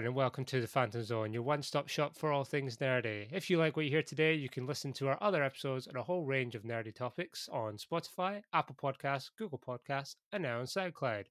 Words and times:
Everyone, 0.00 0.16
and 0.16 0.16
welcome 0.16 0.44
to 0.46 0.62
the 0.62 0.66
Phantom 0.66 1.04
Zone, 1.04 1.34
your 1.34 1.42
one 1.42 1.62
stop 1.62 1.86
shop 1.86 2.16
for 2.16 2.32
all 2.32 2.42
things 2.42 2.78
nerdy. 2.78 3.26
If 3.30 3.50
you 3.50 3.58
like 3.58 3.76
what 3.76 3.84
you 3.84 3.90
hear 3.90 4.02
today, 4.02 4.32
you 4.32 4.48
can 4.48 4.66
listen 4.66 4.94
to 4.94 5.08
our 5.08 5.18
other 5.20 5.44
episodes 5.44 5.86
on 5.88 5.96
a 5.96 6.02
whole 6.02 6.24
range 6.24 6.54
of 6.54 6.62
nerdy 6.62 6.94
topics 6.94 7.50
on 7.52 7.76
Spotify, 7.76 8.40
Apple 8.54 8.76
Podcasts, 8.82 9.28
Google 9.36 9.58
Podcasts, 9.58 10.16
and 10.32 10.42
now 10.42 10.60
on 10.60 10.64
SoundCloud. 10.64 11.26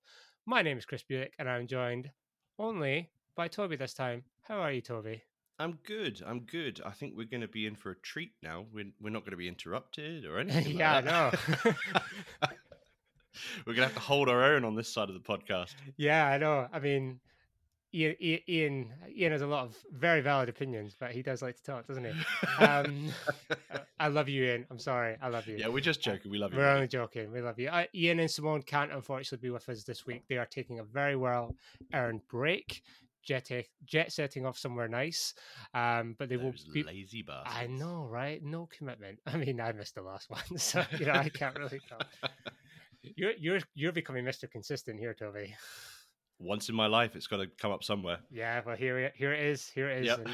My 0.46 0.62
name 0.62 0.78
is 0.78 0.86
Chris 0.86 1.02
Buick, 1.02 1.34
and 1.40 1.50
I'm 1.50 1.66
joined 1.66 2.12
only 2.60 3.10
by 3.36 3.48
Tobi 3.48 3.76
this 3.76 3.96
time. 3.96 4.24
How 4.44 4.60
are 4.60 4.72
you, 4.72 4.84
Tobi? 4.84 5.22
I'm 5.58 5.80
good. 5.84 6.22
I'm 6.24 6.42
good. 6.42 6.80
I 6.86 6.92
think 6.92 7.16
we're 7.18 7.26
going 7.26 7.42
to 7.42 7.48
be 7.48 7.66
in 7.66 7.74
for 7.76 7.90
a 7.90 7.96
treat 7.96 8.34
now. 8.44 8.68
We're, 8.72 8.92
we're 9.02 9.10
not 9.10 9.24
going 9.24 9.32
to 9.32 9.38
be 9.38 9.48
interrupted 9.48 10.26
or 10.26 10.38
anything. 10.42 10.78
yeah, 10.78 10.94
like 10.94 11.08
I 11.08 11.10
know. 11.10 11.32
we're 13.66 13.74
going 13.74 13.88
to 13.88 13.94
have 13.94 13.96
to 13.96 14.00
hold 14.00 14.30
our 14.30 14.44
own 14.44 14.64
on 14.64 14.76
this 14.76 14.94
side 14.94 15.10
of 15.10 15.16
the 15.16 15.22
podcast. 15.22 15.74
yeah, 15.98 16.28
I 16.28 16.38
know. 16.38 16.68
I 16.72 16.78
mean, 16.78 17.20
Ian, 17.94 18.16
Ian, 18.48 18.94
Ian 19.16 19.32
has 19.32 19.42
a 19.42 19.48
lot 19.48 19.66
of 19.66 19.76
very 19.92 20.22
valid 20.22 20.48
opinions, 20.50 20.96
but 21.00 21.12
he 21.12 21.22
does 21.24 21.42
like 21.42 21.56
to 21.58 21.64
talk, 21.64 21.88
doesn't 21.88 22.06
he? 22.06 22.12
Um, 22.60 23.10
I 24.00 24.08
love 24.10 24.30
you, 24.30 24.44
Ian. 24.44 24.66
I'm 24.70 24.80
sorry. 24.80 25.16
I 25.22 25.30
love 25.30 25.48
you. 25.48 25.56
Yeah, 25.58 25.70
we're 25.70 25.80
just 25.80 26.02
joking. 26.02 26.30
We 26.32 26.38
love 26.38 26.52
you. 26.54 26.60
We're 26.60 26.66
mate. 26.68 26.76
only 26.76 26.88
joking. 26.88 27.32
We 27.32 27.42
love 27.42 27.58
you. 27.60 27.70
Uh, 27.70 27.86
Ian 27.96 28.20
and 28.20 28.30
Simone 28.30 28.62
can't 28.62 28.92
unfortunately 28.92 29.48
be 29.48 29.52
with 29.52 29.68
us 29.70 29.84
this 29.84 30.06
week. 30.06 30.24
They 30.30 30.38
are 30.38 30.46
taking 30.46 30.80
a 30.80 30.84
very 30.84 31.16
well 31.16 31.56
earned 31.94 32.22
break, 32.30 32.82
jet 33.24 33.50
jet 33.86 34.12
setting 34.12 34.46
off 34.46 34.58
somewhere 34.58 34.88
nice. 34.88 35.34
Um, 35.74 36.16
but 36.18 36.30
they 36.30 36.38
will 36.38 36.52
Those 36.52 36.66
be. 36.74 36.84
lazy 36.84 37.24
bastards. 37.24 37.56
I 37.58 37.68
know, 37.68 38.06
right? 38.10 38.42
No 38.44 38.68
commitment. 38.68 39.20
I 39.26 39.38
mean, 39.38 39.60
I 39.60 39.72
missed 39.72 39.96
the 39.96 40.02
last 40.04 40.30
one, 40.30 40.58
so 40.58 40.84
you 40.98 41.06
know 41.06 41.14
I 41.14 41.30
can't 41.30 41.58
really 41.58 41.82
come. 41.90 42.30
You're 43.16 43.34
you're 43.40 43.60
you're 43.74 43.92
becoming 43.94 44.26
Mr. 44.26 44.50
Consistent 44.50 45.00
here, 45.00 45.14
Tobi. 45.20 45.54
Once 46.40 46.70
in 46.70 46.76
my 46.76 46.88
life, 46.88 47.16
it's 47.16 47.28
got 47.28 47.38
to 47.38 47.48
come 47.58 47.72
up 47.72 47.84
somewhere. 47.84 48.20
Yeah, 48.32 48.62
well 48.66 48.76
here 48.76 48.98
it 49.00 49.14
here 49.16 49.34
it 49.34 49.42
is. 49.42 49.70
Here 49.70 49.90
it 49.90 50.06
is. 50.06 50.08
Yep. 50.08 50.28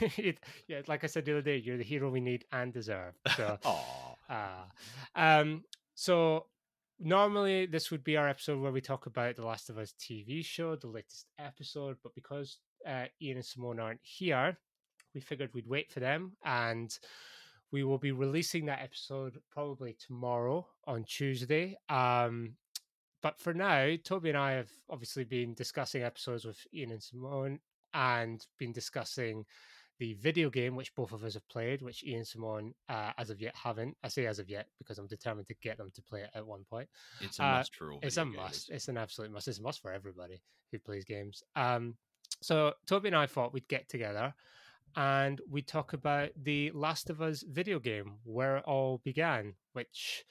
it, 0.18 0.38
yeah, 0.68 0.80
like 0.88 1.04
I 1.04 1.06
said 1.06 1.24
the 1.24 1.32
other 1.32 1.42
day, 1.42 1.58
you're 1.58 1.76
the 1.76 1.84
hero 1.84 2.10
we 2.10 2.20
need 2.20 2.44
and 2.52 2.72
deserve. 2.72 3.14
So. 3.36 3.58
Ah, 4.34 4.68
um, 5.14 5.62
so 5.94 6.46
normally 6.98 7.66
this 7.66 7.90
would 7.90 8.02
be 8.02 8.16
our 8.16 8.28
episode 8.28 8.60
where 8.60 8.72
we 8.72 8.80
talk 8.80 9.04
about 9.04 9.36
the 9.36 9.44
Last 9.44 9.68
of 9.68 9.76
Us 9.76 9.92
TV 10.00 10.42
show, 10.42 10.74
the 10.74 10.86
latest 10.86 11.26
episode. 11.38 11.98
But 12.02 12.14
because 12.14 12.58
uh, 12.86 13.06
Ian 13.20 13.36
and 13.36 13.44
Simone 13.44 13.78
aren't 13.78 14.00
here, 14.02 14.56
we 15.14 15.20
figured 15.20 15.50
we'd 15.52 15.68
wait 15.68 15.92
for 15.92 16.00
them, 16.00 16.32
and 16.44 16.96
we 17.72 17.84
will 17.84 17.98
be 17.98 18.12
releasing 18.12 18.66
that 18.66 18.80
episode 18.82 19.38
probably 19.50 19.96
tomorrow 19.98 20.66
on 20.86 21.04
Tuesday. 21.04 21.76
Um, 21.88 22.54
but 23.22 23.38
for 23.38 23.54
now, 23.54 23.96
Tobi 23.96 24.28
and 24.28 24.38
I 24.38 24.52
have 24.52 24.70
obviously 24.90 25.24
been 25.24 25.54
discussing 25.54 26.02
episodes 26.02 26.44
with 26.44 26.58
Ian 26.74 26.90
and 26.92 27.02
Simone, 27.02 27.60
and 27.94 28.44
been 28.58 28.72
discussing 28.72 29.44
the 29.98 30.14
video 30.14 30.50
game, 30.50 30.74
which 30.74 30.94
both 30.94 31.12
of 31.12 31.22
us 31.22 31.34
have 31.34 31.48
played, 31.48 31.82
which 31.82 32.02
Ian 32.04 32.18
and 32.18 32.26
Simone, 32.26 32.74
uh, 32.88 33.12
as 33.18 33.30
of 33.30 33.40
yet, 33.40 33.54
haven't. 33.54 33.96
I 34.02 34.08
say 34.08 34.26
as 34.26 34.38
of 34.38 34.48
yet 34.48 34.66
because 34.78 34.98
I'm 34.98 35.06
determined 35.06 35.46
to 35.48 35.54
get 35.62 35.78
them 35.78 35.90
to 35.94 36.02
play 36.02 36.22
it 36.22 36.30
at 36.34 36.46
one 36.46 36.64
point. 36.68 36.88
It's 37.20 37.38
a 37.38 37.44
Uh, 37.44 37.52
must 37.58 37.76
for 37.76 37.92
all. 37.92 38.00
It's 38.02 38.16
a 38.16 38.24
must. 38.24 38.70
It's 38.70 38.88
an 38.88 38.96
absolute 38.96 39.30
must. 39.30 39.48
It's 39.48 39.58
a 39.58 39.62
must 39.62 39.80
for 39.80 39.92
everybody 39.92 40.42
who 40.72 40.78
plays 40.78 41.04
games. 41.04 41.42
Um, 41.54 41.96
so 42.40 42.74
Tobi 42.86 43.06
and 43.06 43.16
I 43.16 43.26
thought 43.26 43.52
we'd 43.52 43.68
get 43.68 43.88
together 43.88 44.34
and 44.96 45.40
we'd 45.48 45.68
talk 45.68 45.92
about 45.92 46.30
the 46.36 46.70
Last 46.72 47.10
of 47.10 47.22
Us 47.22 47.42
video 47.42 47.78
game, 47.78 48.18
where 48.24 48.56
it 48.56 48.64
all 48.64 48.98
began, 49.04 49.54
which 49.74 50.24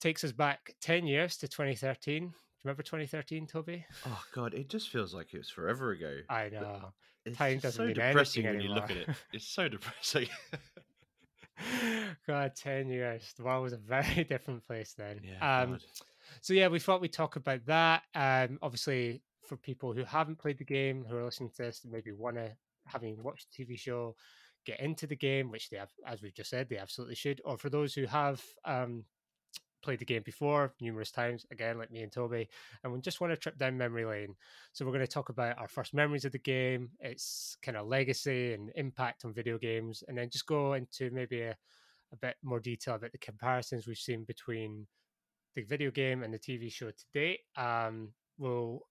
takes 0.00 0.24
us 0.24 0.32
back 0.32 0.74
ten 0.80 1.06
years 1.06 1.36
to 1.38 1.48
2013. 1.48 2.22
Do 2.22 2.24
you 2.26 2.32
remember 2.64 2.82
2013, 2.82 3.46
Tobi? 3.46 3.84
Oh 4.06 4.22
god, 4.34 4.54
it 4.54 4.68
just 4.68 4.90
feels 4.90 5.14
like 5.14 5.32
it 5.32 5.38
was 5.38 5.48
forever 5.48 5.92
ago. 5.92 6.18
I 6.28 6.50
know. 6.50 6.92
It's 7.24 7.36
time 7.36 7.58
doesn't 7.58 7.72
so 7.72 7.84
mean 7.84 7.94
depressing 7.94 8.46
anything 8.46 8.68
when 8.68 8.68
you 8.68 8.74
look 8.74 8.84
at 8.84 8.90
it. 8.92 8.96
anymore. 8.96 9.16
It's 9.32 9.46
so 9.46 9.68
depressing. 9.68 10.28
God, 12.26 12.56
10 12.56 12.88
years. 12.88 13.34
The 13.36 13.44
world 13.44 13.62
was 13.62 13.72
a 13.72 13.78
very 13.78 14.24
different 14.28 14.66
place 14.66 14.94
then. 14.96 15.20
yeah. 15.22 15.62
um, 15.62 15.78
so 16.40 16.54
yeah, 16.54 16.68
we 16.68 16.78
thought 16.78 17.00
we'd 17.00 17.12
talk 17.12 17.36
about 17.36 17.64
that. 17.66 18.02
Um, 18.14 18.58
obviously, 18.62 19.22
for 19.46 19.56
people 19.56 19.92
who 19.92 20.04
haven't 20.04 20.38
played 20.38 20.58
the 20.58 20.64
game, 20.64 21.04
who 21.08 21.16
are 21.16 21.24
listening 21.24 21.50
to 21.50 21.62
this, 21.62 21.82
maybe 21.88 22.12
want 22.12 22.36
to, 22.36 22.52
having 22.86 23.22
watched 23.22 23.48
the 23.56 23.64
TV 23.64 23.78
show, 23.78 24.14
get 24.64 24.80
into 24.80 25.06
the 25.06 25.16
game, 25.16 25.50
which 25.50 25.70
they 25.70 25.76
have, 25.76 25.90
as 26.06 26.22
we've 26.22 26.34
just 26.34 26.50
said, 26.50 26.68
they 26.68 26.78
absolutely 26.78 27.16
should. 27.16 27.40
Or 27.44 27.58
for 27.58 27.68
those 27.68 27.94
who 27.94 28.06
have 28.06 28.42
um, 28.64 29.04
played 29.82 29.98
the 29.98 30.04
game 30.04 30.22
before 30.24 30.74
numerous 30.80 31.10
times, 31.10 31.46
again, 31.50 31.78
like 31.78 31.90
me 31.90 32.02
and 32.02 32.12
Tobi, 32.12 32.48
and 32.82 32.92
we 32.92 33.00
just 33.00 33.20
want 33.20 33.32
to 33.32 33.36
trip 33.36 33.58
down 33.58 33.78
memory 33.78 34.04
lane. 34.04 34.34
So 34.72 34.84
we're 34.84 34.92
going 34.92 35.06
to 35.06 35.12
talk 35.12 35.28
about 35.28 35.58
our 35.58 35.68
first 35.68 35.94
memories 35.94 36.24
of 36.24 36.32
the 36.32 36.38
game, 36.38 36.90
its 37.00 37.56
kind 37.62 37.76
of 37.76 37.86
legacy 37.86 38.52
and 38.54 38.70
impact 38.74 39.24
on 39.24 39.32
video 39.32 39.58
games, 39.58 40.02
and 40.08 40.16
then 40.16 40.30
just 40.30 40.46
go 40.46 40.74
into 40.74 41.10
maybe 41.10 41.42
a, 41.42 41.56
a 42.12 42.16
bit 42.20 42.36
more 42.42 42.60
detail 42.60 42.94
about 42.94 43.12
the 43.12 43.18
comparisons 43.18 43.86
we've 43.86 43.96
seen 43.96 44.24
between 44.24 44.86
the 45.56 45.62
video 45.62 45.90
game 45.90 46.22
and 46.22 46.32
the 46.32 46.38
TV 46.38 46.70
show 46.72 46.90
to 46.90 47.04
date. 47.12 47.40
Um, 47.56 48.12
we'll 48.38 48.82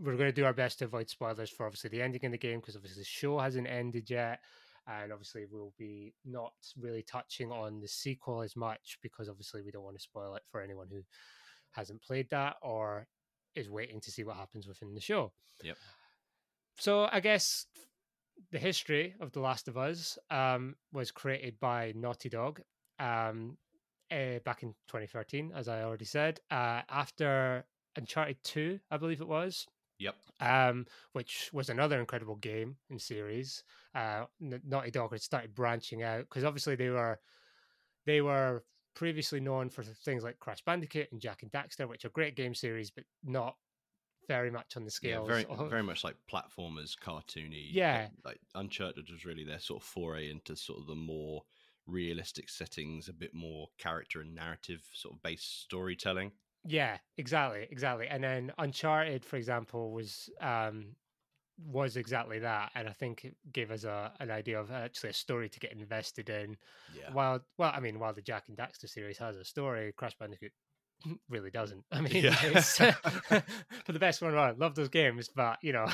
we're 0.00 0.16
going 0.16 0.28
to 0.28 0.32
do 0.32 0.44
our 0.44 0.52
best 0.52 0.80
to 0.80 0.86
avoid 0.86 1.08
spoilers 1.08 1.50
for 1.50 1.66
obviously 1.66 1.90
the 1.90 2.02
ending 2.02 2.22
in 2.24 2.32
the 2.32 2.38
game 2.38 2.58
because 2.58 2.76
obviously 2.76 3.00
the 3.00 3.06
show 3.06 3.38
hasn't 3.38 3.68
ended 3.68 4.10
yet, 4.10 4.40
and 4.86 5.12
obviously 5.12 5.44
we'll 5.50 5.72
be 5.78 6.12
not 6.24 6.52
really 6.78 7.02
touching 7.02 7.50
on 7.50 7.80
the 7.80 7.88
sequel 7.88 8.42
as 8.42 8.56
much 8.56 8.98
because 9.02 9.28
obviously 9.28 9.62
we 9.62 9.70
don't 9.70 9.84
want 9.84 9.96
to 9.96 10.02
spoil 10.02 10.34
it 10.34 10.42
for 10.50 10.60
anyone 10.60 10.88
who 10.90 11.00
hasn't 11.72 12.02
played 12.02 12.28
that 12.30 12.56
or 12.62 13.06
is 13.54 13.70
waiting 13.70 14.00
to 14.00 14.10
see 14.10 14.24
what 14.24 14.36
happens 14.36 14.66
within 14.66 14.94
the 14.94 15.00
show. 15.00 15.32
Yep. 15.62 15.76
So 16.78 17.08
I 17.10 17.20
guess 17.20 17.66
the 18.50 18.58
history 18.58 19.14
of 19.20 19.32
The 19.32 19.40
Last 19.40 19.68
of 19.68 19.78
Us 19.78 20.18
um, 20.30 20.74
was 20.92 21.10
created 21.10 21.58
by 21.60 21.92
Naughty 21.96 22.28
Dog 22.28 22.60
um, 22.98 23.56
uh, 24.10 24.38
back 24.44 24.62
in 24.62 24.70
2013, 24.88 25.52
as 25.54 25.68
I 25.68 25.82
already 25.82 26.04
said, 26.04 26.40
uh, 26.50 26.82
after 26.88 27.64
Uncharted 27.96 28.36
2, 28.44 28.80
I 28.90 28.96
believe 28.96 29.20
it 29.20 29.28
was, 29.28 29.66
Yep. 29.98 30.16
um, 30.40 30.86
which 31.12 31.50
was 31.52 31.68
another 31.68 32.00
incredible 32.00 32.36
game 32.36 32.76
and 32.90 33.00
series. 33.00 33.62
Uh, 33.94 34.24
Naughty 34.40 34.90
Dog 34.90 35.12
had 35.12 35.22
started 35.22 35.54
branching 35.54 36.02
out 36.02 36.20
because 36.20 36.44
obviously 36.44 36.74
they 36.74 36.88
were 36.88 37.20
they 38.06 38.20
were 38.20 38.64
previously 38.94 39.40
known 39.40 39.68
for 39.68 39.82
things 39.82 40.22
like 40.22 40.38
Crash 40.38 40.62
Bandicoot 40.64 41.08
and 41.12 41.20
Jak 41.20 41.42
and 41.42 41.52
Daxter, 41.52 41.88
which 41.88 42.04
are 42.04 42.10
great 42.10 42.36
game 42.36 42.54
series, 42.54 42.90
but 42.90 43.04
not 43.24 43.56
very 44.28 44.50
much 44.50 44.76
on 44.76 44.84
the 44.84 44.90
scale. 44.90 45.26
Yeah, 45.28 45.44
very 45.44 45.68
very 45.68 45.82
much 45.82 46.04
like 46.04 46.16
platformers, 46.30 46.92
cartoony. 46.98 47.68
Yeah. 47.70 48.08
like 48.24 48.40
Uncharted 48.54 49.10
was 49.10 49.24
really 49.24 49.44
their 49.44 49.58
sort 49.58 49.82
of 49.82 49.86
foray 49.86 50.30
into 50.30 50.56
sort 50.56 50.80
of 50.80 50.86
the 50.86 50.94
more 50.94 51.42
realistic 51.86 52.48
settings, 52.48 53.08
a 53.08 53.12
bit 53.12 53.34
more 53.34 53.68
character 53.78 54.20
and 54.20 54.34
narrative 54.34 54.82
sort 54.92 55.14
of 55.14 55.22
based 55.22 55.62
storytelling. 55.62 56.32
Yeah, 56.64 56.98
exactly, 57.18 57.66
exactly. 57.70 58.06
And 58.08 58.24
then 58.24 58.52
Uncharted, 58.58 59.24
for 59.24 59.36
example, 59.36 59.92
was 59.92 60.30
um 60.40 60.96
was 61.58 61.96
exactly 61.96 62.40
that, 62.40 62.72
and 62.74 62.88
I 62.88 62.92
think 62.92 63.24
it 63.24 63.36
gave 63.52 63.70
us 63.70 63.84
a 63.84 64.12
an 64.20 64.30
idea 64.30 64.60
of 64.60 64.70
actually 64.70 65.10
a 65.10 65.14
story 65.14 65.48
to 65.48 65.60
get 65.60 65.72
invested 65.72 66.28
in. 66.30 66.56
Yeah, 66.94 67.12
While, 67.12 67.40
well, 67.58 67.72
I 67.74 67.80
mean, 67.80 67.98
while 67.98 68.14
the 68.14 68.22
Jak 68.22 68.48
and 68.48 68.56
Daxter 68.56 68.88
series 68.88 69.18
has 69.18 69.36
a 69.36 69.44
story, 69.44 69.92
Crash 69.92 70.16
Bandicoot 70.18 70.52
really 71.28 71.50
doesn't. 71.50 71.84
I 71.92 72.00
mean, 72.00 72.16
Yeah. 72.16 72.36
it's 72.42 72.76
for 73.84 73.92
the 73.92 73.98
best 73.98 74.22
one. 74.22 74.36
I 74.36 74.52
love 74.52 74.74
those 74.74 74.88
games, 74.88 75.28
but 75.28 75.58
you 75.62 75.72
know, 75.72 75.86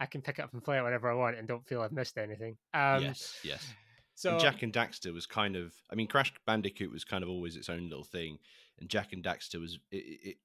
I 0.00 0.06
can 0.06 0.22
pick 0.22 0.38
it 0.38 0.42
up 0.42 0.52
and 0.54 0.64
play 0.64 0.78
it 0.78 0.82
whenever 0.82 1.10
I 1.10 1.14
want 1.14 1.36
and 1.36 1.46
don't 1.46 1.66
feel 1.66 1.82
I've 1.82 1.92
missed 1.92 2.16
anything. 2.18 2.56
Um, 2.72 3.00
yes, 3.00 3.40
yes. 3.44 3.72
So 4.16 4.30
and 4.30 4.38
Jak 4.40 4.62
and 4.62 4.72
Daxter 4.72 5.12
was 5.12 5.26
kind 5.26 5.56
of, 5.56 5.74
I 5.90 5.94
mean, 5.96 6.06
Crash 6.06 6.32
Bandicoot 6.46 6.90
was 6.90 7.04
kind 7.04 7.22
of 7.24 7.28
always 7.30 7.56
its 7.56 7.68
own 7.68 7.88
little 7.88 8.04
thing, 8.04 8.38
and 8.78 8.88
Jak 8.88 9.12
and 9.12 9.24
Daxter 9.24 9.60
was. 9.60 9.78
It, 9.90 9.96
it, 9.96 10.36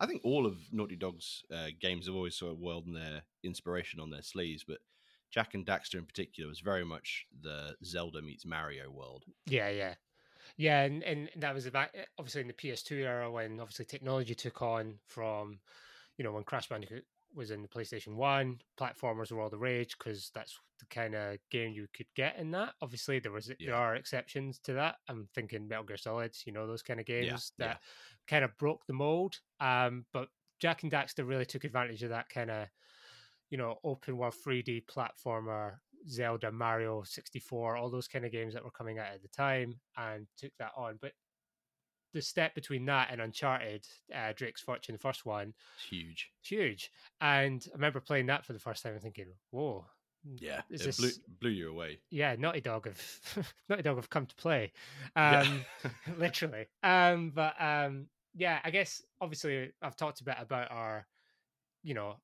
I 0.00 0.06
think 0.06 0.22
all 0.24 0.46
of 0.46 0.58
Naughty 0.72 0.94
Dog's 0.94 1.42
uh, 1.52 1.68
games 1.80 2.06
have 2.06 2.14
always 2.14 2.36
sort 2.36 2.52
of 2.52 2.60
worn 2.60 2.92
their 2.92 3.22
inspiration 3.42 3.98
on 3.98 4.10
their 4.10 4.22
sleeves, 4.22 4.64
but 4.66 4.78
Jak 5.30 5.54
and 5.54 5.66
Daxter 5.66 5.96
in 5.96 6.06
particular 6.06 6.48
was 6.48 6.60
very 6.60 6.84
much 6.84 7.26
the 7.42 7.74
Zelda 7.84 8.22
meets 8.22 8.46
Mario 8.46 8.90
world. 8.90 9.24
Yeah, 9.46 9.70
yeah, 9.70 9.94
yeah, 10.56 10.82
and 10.82 11.02
and 11.02 11.30
that 11.36 11.54
was 11.54 11.66
about 11.66 11.88
obviously 12.18 12.42
in 12.42 12.46
the 12.46 12.52
PS2 12.52 12.92
era 13.02 13.30
when 13.30 13.60
obviously 13.60 13.84
technology 13.84 14.34
took 14.34 14.62
on 14.62 14.98
from, 15.06 15.58
you 16.16 16.24
know, 16.24 16.32
when 16.32 16.44
Crash 16.44 16.68
Bandicoot 16.68 17.04
was 17.34 17.50
in 17.50 17.62
the 17.62 17.68
PlayStation 17.68 18.14
One, 18.14 18.58
platformers 18.80 19.30
were 19.30 19.40
all 19.40 19.50
the 19.50 19.58
rage 19.58 19.96
because 19.98 20.30
that's 20.34 20.58
the 20.78 20.86
kind 20.86 21.14
of 21.14 21.38
game 21.50 21.72
you 21.72 21.86
could 21.94 22.06
get 22.14 22.36
in 22.38 22.50
that. 22.52 22.74
Obviously, 22.80 23.18
there 23.18 23.32
was 23.32 23.50
there 23.64 23.74
are 23.74 23.96
exceptions 23.96 24.58
to 24.64 24.72
that. 24.74 24.96
I'm 25.08 25.28
thinking 25.34 25.68
Metal 25.68 25.84
Gear 25.84 25.96
Solid, 25.96 26.34
you 26.46 26.52
know, 26.52 26.66
those 26.66 26.82
kind 26.82 27.00
of 27.00 27.06
games 27.06 27.52
yeah. 27.58 27.66
that 27.66 27.80
kind 28.26 28.44
of 28.44 28.56
broke 28.58 28.86
the 28.86 28.92
mold. 28.92 29.36
Um, 29.60 30.04
but 30.12 30.28
Jak 30.60 30.82
and 30.82 30.92
Daxter 30.92 31.26
really 31.26 31.46
took 31.46 31.64
advantage 31.64 32.02
of 32.02 32.10
that 32.10 32.28
kind 32.28 32.50
of, 32.50 32.66
you 33.50 33.58
know, 33.58 33.76
open 33.84 34.16
world 34.16 34.34
3D 34.46 34.84
platformer, 34.86 35.74
Zelda, 36.08 36.50
Mario 36.50 37.02
64, 37.04 37.76
all 37.76 37.90
those 37.90 38.08
kind 38.08 38.24
of 38.24 38.32
games 38.32 38.54
that 38.54 38.64
were 38.64 38.70
coming 38.70 38.98
out 38.98 39.12
at 39.14 39.22
the 39.22 39.28
time, 39.28 39.78
and 39.96 40.26
took 40.36 40.52
that 40.58 40.72
on. 40.76 40.98
But 41.00 41.12
the 42.14 42.22
step 42.22 42.54
between 42.54 42.84
that 42.86 43.08
and 43.10 43.20
Uncharted, 43.20 43.86
uh, 44.14 44.32
Drake's 44.34 44.62
Fortune, 44.62 44.94
the 44.94 44.98
first 44.98 45.26
one, 45.26 45.52
It's 45.76 45.84
huge. 45.88 46.30
huge. 46.42 46.90
And 47.20 47.64
I 47.70 47.74
remember 47.74 48.00
playing 48.00 48.26
that 48.26 48.44
for 48.44 48.52
the 48.54 48.58
first 48.58 48.82
time 48.82 48.94
and 48.94 49.02
thinking, 49.02 49.34
"Whoa, 49.50 49.86
Yeah, 50.36 50.62
Is 50.70 50.80
it 50.82 50.84
this- 50.84 50.96
blew, 50.98 51.10
blew 51.40 51.50
you 51.50 51.70
away. 51.70 52.00
yeah, 52.10 52.34
Naughty 52.36 52.60
Dog 52.60 52.86
have 52.86 53.54
Naughty 53.68 53.82
Dog 53.82 53.96
have 53.96 54.10
come 54.10 54.26
to 54.26 54.34
play." 54.36 54.72
Yeah. 55.16 55.40
Um, 55.42 55.64
literally. 56.18 56.66
Um, 56.82 57.30
but 57.30 57.60
um, 57.60 58.08
yeah, 58.34 58.60
I 58.64 58.70
guess 58.70 59.02
obviously 59.20 59.72
I've 59.82 59.96
talked 59.96 60.20
a 60.20 60.24
bit 60.24 60.36
about 60.38 60.70
our, 60.70 61.06
you 61.82 61.94
know, 61.94 62.16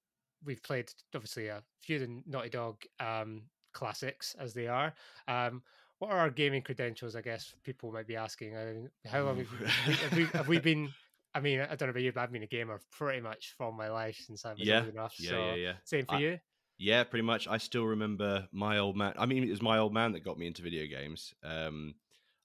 we've 0.45 0.63
played 0.63 0.91
obviously 1.15 1.49
a 1.49 1.63
few 1.81 1.97
of 1.97 2.03
the 2.03 2.23
Naughty 2.27 2.49
Dog 2.51 2.83
um, 3.01 3.43
classics 3.73 4.35
as 4.39 4.55
they 4.55 4.67
are. 4.69 4.93
Um, 5.29 5.63
what 6.05 6.13
are 6.15 6.19
our 6.19 6.31
gaming 6.31 6.63
credentials? 6.63 7.17
I 7.17 7.23
guess 7.23 7.55
people 7.65 7.91
might 7.93 8.07
be 8.07 8.17
asking. 8.17 8.55
Uh, 8.55 8.75
how 9.09 9.23
long 9.23 9.39
have 9.39 9.49
we, 9.59 9.67
have, 9.67 10.13
we, 10.17 10.25
have 10.27 10.49
we 10.55 10.59
been? 10.61 10.91
I 11.35 11.41
mean, 11.41 11.61
I 11.61 11.67
don't 11.75 11.83
know 11.83 11.91
about 11.91 12.03
you, 12.03 12.13
but 12.13 12.21
I've 12.21 12.33
been 12.33 12.43
a 12.43 12.47
gamer 12.47 12.81
pretty 12.93 13.21
much 13.21 13.55
for 13.57 13.73
my 13.73 13.89
life 13.89 14.17
since 14.27 14.45
I 14.45 14.53
was 14.53 14.61
Yeah, 14.61 14.81
old 14.81 14.91
enough. 14.91 15.15
yeah, 15.19 15.31
so 15.31 15.37
yeah, 15.39 15.55
yeah. 15.55 15.73
same 15.85 16.07
for 16.07 16.15
I- 16.17 16.19
you. 16.21 16.39
Yeah, 16.77 17.05
pretty 17.05 17.23
much. 17.23 17.47
I 17.47 17.59
still 17.59 17.85
remember 17.85 18.49
my 18.53 18.79
old 18.79 18.97
man. 18.97 19.15
I 19.17 19.27
mean, 19.27 19.45
it 19.45 19.51
was 19.51 19.63
my 19.63 19.79
old 19.79 19.95
man 19.95 20.13
that 20.13 20.25
got 20.25 20.39
me 20.39 20.49
into 20.49 20.61
video 20.61 20.87
games. 20.87 21.33
Um, 21.45 21.95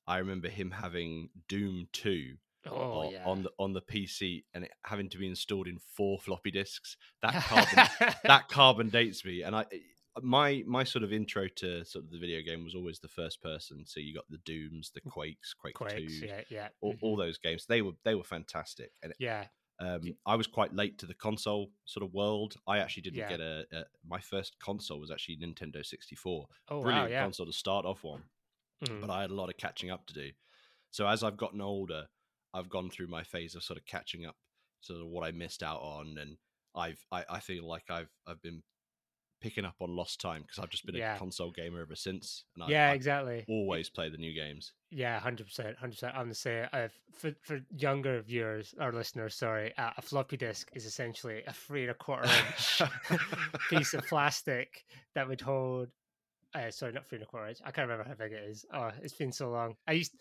I 0.05 0.19
remember 0.19 0.47
him 0.49 0.69
having 0.71 1.29
Doom 1.47 1.87
Two 1.91 2.35
Oh 2.67 2.71
o- 2.71 3.11
yeah. 3.11 3.23
on 3.25 3.41
the 3.43 3.51
on 3.57 3.73
the 3.73 3.81
PC 3.81 4.43
and 4.53 4.65
it 4.65 4.71
having 4.85 5.09
to 5.09 5.17
be 5.17 5.27
installed 5.27 5.67
in 5.67 5.79
four 5.79 6.19
floppy 6.19 6.51
disks. 6.51 6.95
That 7.23 7.43
carbon 7.43 8.15
that 8.23 8.49
carbon 8.49 8.89
dates 8.89 9.25
me, 9.25 9.41
and 9.41 9.55
I 9.55 9.65
my 10.21 10.63
my 10.67 10.83
sort 10.83 11.03
of 11.03 11.13
intro 11.13 11.47
to 11.57 11.85
sort 11.85 12.05
of 12.05 12.11
the 12.11 12.19
video 12.19 12.41
game 12.41 12.63
was 12.63 12.75
always 12.75 12.99
the 12.99 13.07
first 13.07 13.41
person. 13.41 13.85
So 13.85 13.99
you 13.99 14.13
got 14.13 14.25
the 14.29 14.39
Dooms, 14.45 14.91
the 14.93 15.01
Quakes, 15.01 15.53
Quake 15.53 15.75
Quakes, 15.75 16.19
Two, 16.19 16.25
yeah, 16.25 16.41
yeah, 16.49 16.67
all, 16.81 16.95
all 17.01 17.15
those 17.15 17.37
games. 17.37 17.65
They 17.67 17.81
were 17.81 17.93
they 18.03 18.15
were 18.15 18.23
fantastic, 18.23 18.91
and 19.03 19.13
yeah, 19.19 19.45
um, 19.79 20.01
I 20.25 20.35
was 20.35 20.47
quite 20.47 20.73
late 20.73 20.97
to 20.99 21.05
the 21.05 21.13
console 21.13 21.71
sort 21.85 22.05
of 22.05 22.13
world. 22.13 22.55
I 22.67 22.79
actually 22.79 23.03
didn't 23.03 23.19
Yeah. 23.19 23.29
get 23.29 23.39
a, 23.39 23.65
a. 23.71 23.83
My 24.05 24.19
first 24.19 24.57
console 24.59 24.99
was 24.99 25.11
actually 25.11 25.37
Nintendo 25.37 25.85
64. 25.85 26.47
oh 26.69 26.81
Brilliant 26.81 27.09
wow, 27.09 27.11
yeah. 27.11 27.23
console 27.23 27.45
to 27.45 27.53
start 27.53 27.85
off 27.85 28.03
on, 28.03 28.23
Mhm. 28.83 29.01
but 29.01 29.09
I 29.09 29.21
had 29.21 29.31
a 29.31 29.35
lot 29.35 29.49
of 29.49 29.57
catching 29.57 29.89
up 29.91 30.05
to 30.07 30.13
do. 30.13 30.31
So 30.91 31.07
as 31.07 31.23
I've 31.23 31.37
gotten 31.37 31.61
older, 31.61 32.07
I've 32.53 32.69
gone 32.69 32.89
through 32.89 33.07
my 33.07 33.23
phase 33.23 33.55
of 33.55 33.63
sort 33.63 33.77
of 33.77 33.85
catching 33.85 34.25
up 34.25 34.35
to 34.87 35.05
what 35.05 35.23
I 35.23 35.31
missed 35.31 35.61
out 35.63 35.81
on, 35.81 36.17
and 36.17 36.37
I've 36.75 37.05
I, 37.11 37.23
I 37.29 37.39
feel 37.39 37.67
like 37.67 37.89
I've 37.89 38.09
I've 38.27 38.41
been 38.41 38.63
picking 39.39 39.65
up 39.65 39.75
on 39.79 39.95
lost 39.95 40.19
time 40.19 40.41
because 40.41 40.59
I've 40.59 40.69
just 40.69 40.85
been 40.85 40.95
Yeah. 40.95 41.15
a 41.15 41.19
console 41.19 41.51
gamer 41.51 41.81
ever 41.81 41.95
since, 41.95 42.43
and 42.55 42.63
I, 42.63 42.67
yeah, 42.69 42.89
I 42.89 42.93
exactly. 42.93 43.45
always 43.47 43.89
play 43.89 44.09
the 44.09 44.17
new 44.17 44.33
games. 44.33 44.73
Yeah, 44.91 45.19
hundred 45.19 45.47
percent, 45.47 45.77
hundred 45.77 45.93
percent. 45.93 46.15
I'm 46.15 46.29
the 46.29 46.35
same. 46.35 46.67
Uh, 46.73 46.87
for 47.13 47.31
for 47.43 47.59
younger 47.75 48.21
viewers 48.21 48.73
or 48.79 48.91
listeners, 48.91 49.35
sorry, 49.35 49.75
uh, 49.77 49.91
a 49.97 50.01
floppy 50.01 50.37
disk 50.37 50.69
is 50.73 50.85
essentially 50.85 51.43
a 51.47 51.53
three 51.53 51.81
and 51.83 51.91
a 51.91 51.93
quarter 51.93 52.27
inch 52.29 52.81
piece 53.69 53.93
of 53.93 54.05
plastic 54.07 54.85
that 55.15 55.27
would 55.27 55.41
hold. 55.41 55.89
Uh, 56.55 56.71
sorry, 56.71 56.91
not 56.91 57.05
three 57.05 57.17
and 57.17 57.23
a 57.23 57.27
quarter 57.27 57.47
inch. 57.47 57.59
I 57.63 57.69
can't 57.71 57.87
remember 57.87 58.09
how 58.09 58.15
big 58.15 58.31
it 58.33 58.43
is. 58.49 58.65
Oh, 58.73 58.89
it's 59.03 59.13
been 59.13 59.31
so 59.31 59.51
long. 59.51 59.75
I 59.87 59.91
used 59.93 60.13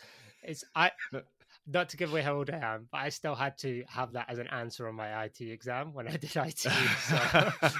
it's 0.42 0.62
I 0.74 0.90
not 1.70 1.90
to 1.90 1.96
give 1.96 2.10
away 2.10 2.22
how 2.22 2.34
old 2.36 2.50
I 2.50 2.56
am, 2.56 2.88
but 2.90 2.98
I 2.98 3.10
still 3.10 3.34
had 3.34 3.58
to 3.58 3.84
have 3.88 4.12
that 4.12 4.26
as 4.28 4.38
an 4.38 4.46
answer 4.48 4.88
on 4.88 4.94
my 4.94 5.24
IT 5.24 5.40
exam 5.40 5.92
when 5.92 6.08
I 6.08 6.16
did 6.16 6.34
IT. 6.34 6.58
So 6.58 6.70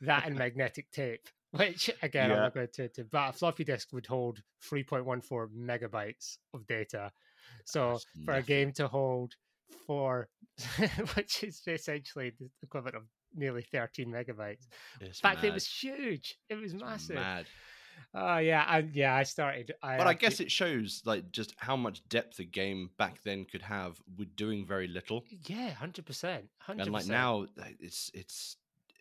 that 0.00 0.26
and 0.26 0.36
magnetic 0.36 0.90
tape, 0.90 1.28
which 1.50 1.90
again 2.02 2.32
I'm 2.32 2.38
not 2.38 2.54
going 2.54 2.68
to, 2.74 2.88
to 2.88 3.04
but 3.04 3.30
a 3.30 3.32
floppy 3.32 3.64
disk 3.64 3.92
would 3.92 4.06
hold 4.06 4.40
3.14 4.70 5.48
megabytes 5.56 6.38
of 6.54 6.66
data. 6.66 7.12
So 7.64 7.92
That's 7.92 8.06
for 8.24 8.34
a 8.34 8.42
game 8.42 8.72
to 8.72 8.88
hold 8.88 9.34
four, 9.86 10.28
which 11.14 11.44
is 11.44 11.60
essentially 11.66 12.32
the 12.38 12.48
equivalent 12.62 12.96
of 12.96 13.02
nearly 13.34 13.62
13 13.62 14.08
megabytes. 14.08 14.66
It's 15.00 15.20
In 15.20 15.22
fact, 15.22 15.44
it 15.44 15.52
was 15.52 15.66
huge. 15.66 16.38
It 16.48 16.54
was 16.54 16.72
It's 16.72 16.82
massive. 16.82 17.16
mad. 17.16 17.46
Oh 18.14 18.38
yeah, 18.38 18.64
and 18.68 18.94
yeah, 18.94 19.14
I 19.14 19.22
started. 19.22 19.74
I 19.82 19.96
But 19.98 20.06
I 20.06 20.14
guess 20.14 20.40
it 20.40 20.50
shows 20.50 21.02
like 21.04 21.30
just 21.32 21.54
how 21.58 21.76
much 21.76 22.06
depth 22.08 22.38
a 22.38 22.44
game 22.44 22.90
back 22.98 23.22
then 23.22 23.44
could 23.44 23.62
have 23.62 24.00
with 24.16 24.34
doing 24.36 24.66
very 24.66 24.88
little. 24.88 25.24
yeah, 25.46 25.70
hundred 25.70 26.06
percent, 26.06 26.46
And 26.68 26.90
like 26.90 27.06
now, 27.06 27.46
it's 27.80 28.10
it's. 28.14 28.56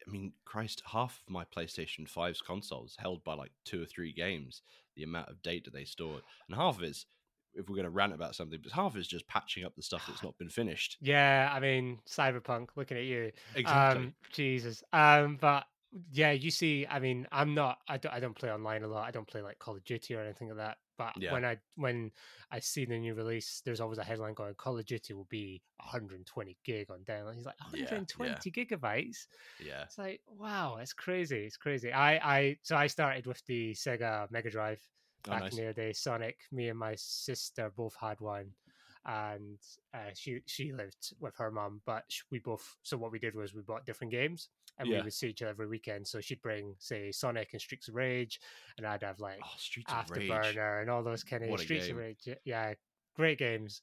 I 0.08 0.12
mean, 0.12 0.34
Christ, 0.44 0.84
half 0.86 1.24
of 1.26 1.34
my 1.34 1.46
PlayStation 1.46 2.08
5's 2.08 2.40
consoles 2.40 2.96
held 3.00 3.24
by 3.24 3.34
like 3.34 3.52
two 3.64 3.82
or 3.82 3.86
three 3.86 4.14
games. 4.14 4.62
The 4.96 5.02
amount 5.02 5.30
of 5.30 5.42
data 5.42 5.72
they 5.72 5.84
stored, 5.84 6.22
and 6.48 6.56
half 6.56 6.78
of 6.78 6.84
it's 6.84 7.08
if 7.56 7.70
we're 7.70 7.76
going 7.76 7.86
to 7.86 7.90
rant 7.90 8.14
about 8.14 8.36
something, 8.36 8.60
but 8.62 8.72
half 8.72 8.96
is 8.98 9.08
just 9.08 9.28
patching 9.28 9.64
up 9.66 9.76
the 9.76 9.82
stuff 9.82 10.06
that's 10.08 10.24
not 10.24 10.38
been 10.38 10.50
finished. 10.50 10.98
Yeah, 11.02 11.50
I 11.52 11.60
mean, 11.60 12.00
Cyberpunk. 12.08 12.70
Looking 12.76 12.98
at 12.98 13.06
you, 13.06 13.32
Exactly. 13.56 14.06
Um, 14.06 14.14
Jesus. 14.32 14.84
Um, 14.94 15.38
but 15.40 15.66
yeah, 16.12 16.32
you 16.32 16.52
see, 16.52 16.86
I 16.90 17.00
mean, 17.00 17.28
I'm 17.32 17.54
not. 17.54 17.80
I 17.88 17.98
don't. 17.98 18.14
I 18.14 18.20
don't 18.20 18.36
play 18.36 18.52
online 18.52 18.84
a 18.84 18.88
lot. 18.88 19.08
I 19.08 19.12
don't 19.12 19.28
play 19.28 19.42
like 19.42 19.60
Call 19.60 19.76
of 19.76 19.84
Duty 19.86 20.14
or 20.16 20.22
anything 20.22 20.50
like 20.50 20.58
that. 20.58 20.78
But 20.98 21.14
Yeah. 21.18 21.34
when 21.34 21.44
I 21.46 21.58
when 21.76 22.12
I 22.52 22.60
see 22.60 22.86
the 22.86 22.98
new 22.98 23.14
release, 23.16 23.62
there's 23.66 23.82
always 23.82 23.98
a 23.98 24.04
headline 24.04 24.34
going, 24.34 24.56
"Call 24.56 24.78
of 24.78 24.86
Duty 24.86 25.14
will 25.14 25.28
be 25.30 25.62
120 25.80 26.58
gig 26.64 26.90
on 26.90 27.00
download." 27.04 27.36
He's 27.36 27.46
like, 27.46 27.56
Yeah, 27.74 27.80
yeah. 27.80 27.84
120 27.86 28.52
gigabytes. 28.52 29.28
yeah. 29.60 29.84
It's 29.84 29.98
like, 29.98 30.22
wow, 30.28 30.78
it's 30.78 30.94
crazy. 30.94 31.46
It's 31.46 31.58
crazy. 31.58 31.92
I 31.92 32.16
I 32.38 32.58
so 32.64 32.76
I 32.78 32.88
started 32.88 33.26
with 33.28 33.44
the 33.46 33.74
Sega 33.74 34.30
Mega 34.32 34.50
Drive 34.50 34.82
Oh, 35.28 35.32
back 35.32 35.42
nice. 35.44 35.58
in 35.58 35.66
the 35.66 35.74
day. 35.74 35.92
Sonic. 35.92 36.38
Me 36.52 36.70
and 36.70 36.78
my 36.80 36.96
sister 36.96 37.72
both 37.76 37.96
had 38.00 38.22
one, 38.22 38.52
and 39.06 39.58
uh, 39.94 40.12
she 40.14 40.40
she 40.46 40.72
lived 40.72 41.14
with 41.20 41.36
her 41.38 41.52
mum. 41.52 41.82
But 41.86 42.06
we 42.32 42.40
both. 42.40 42.78
So 42.84 42.96
what 42.98 43.12
we 43.12 43.20
did 43.20 43.36
was 43.36 43.54
we 43.54 43.62
bought 43.64 43.86
different 43.86 44.12
games, 44.12 44.50
and 44.78 44.90
we 44.90 45.02
would 45.04 45.14
see 45.14 45.30
each 45.30 45.42
other 45.42 45.52
every 45.52 45.68
weekend. 45.68 46.08
So 46.08 46.20
she'd 46.22 46.42
bring 46.42 46.76
say 46.80 47.12
Sonic 47.12 47.50
and 47.54 47.62
Streets 47.62 47.88
of 47.88 47.96
Rage, 47.96 48.40
and 48.78 48.86
I'd 48.86 49.04
have 49.04 49.20
like 49.20 49.40
Oh, 49.44 49.48
Streets 49.58 49.92
of 49.92 50.10
Rage. 50.10 50.30
Afterburner 50.30 50.82
and 50.82 50.90
all 50.90 51.04
those 51.04 51.24
kind 51.24 51.44
of 51.44 51.50
What 51.50 51.60
Streets 51.62 51.90
of 51.90 51.98
Rage. 51.98 52.28
Yeah, 52.44 52.74
great 53.16 53.38
games. 53.40 53.82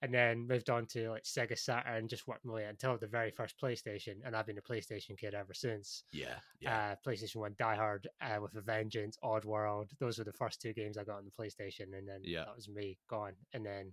And 0.00 0.12
then 0.12 0.48
moved 0.48 0.68
on 0.68 0.86
to 0.86 1.10
like 1.10 1.22
Sega 1.22 1.56
Saturn, 1.56 2.08
just 2.08 2.26
worked 2.26 2.44
my 2.44 2.54
way 2.54 2.64
until 2.64 2.98
the 2.98 3.06
very 3.06 3.30
first 3.30 3.54
PlayStation, 3.62 4.14
and 4.24 4.34
I've 4.34 4.46
been 4.46 4.58
a 4.58 4.62
PlayStation 4.62 5.16
kid 5.16 5.32
ever 5.32 5.54
since 5.54 6.02
Yeah, 6.12 6.34
yeah. 6.58 6.94
uh, 7.06 7.08
PlayStation 7.08 7.36
One, 7.36 7.54
Die 7.56 7.76
Hard 7.76 8.08
uh, 8.20 8.40
with 8.42 8.56
a 8.56 8.60
Vengeance, 8.62 9.16
Odd 9.22 9.44
World. 9.44 9.92
Those 10.00 10.18
were 10.18 10.24
the 10.24 10.32
first 10.32 10.60
two 10.60 10.72
games 10.72 10.98
I 10.98 11.04
got 11.04 11.18
on 11.18 11.24
the 11.24 11.30
PlayStation, 11.44 11.96
and 11.96 12.08
then 12.08 12.22
Yeah. 12.24 12.46
that 12.46 12.56
was 12.56 12.68
me 12.68 12.98
gone. 13.08 13.34
And 13.52 13.64
then, 13.64 13.92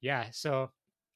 yeah, 0.00 0.26
so 0.32 0.72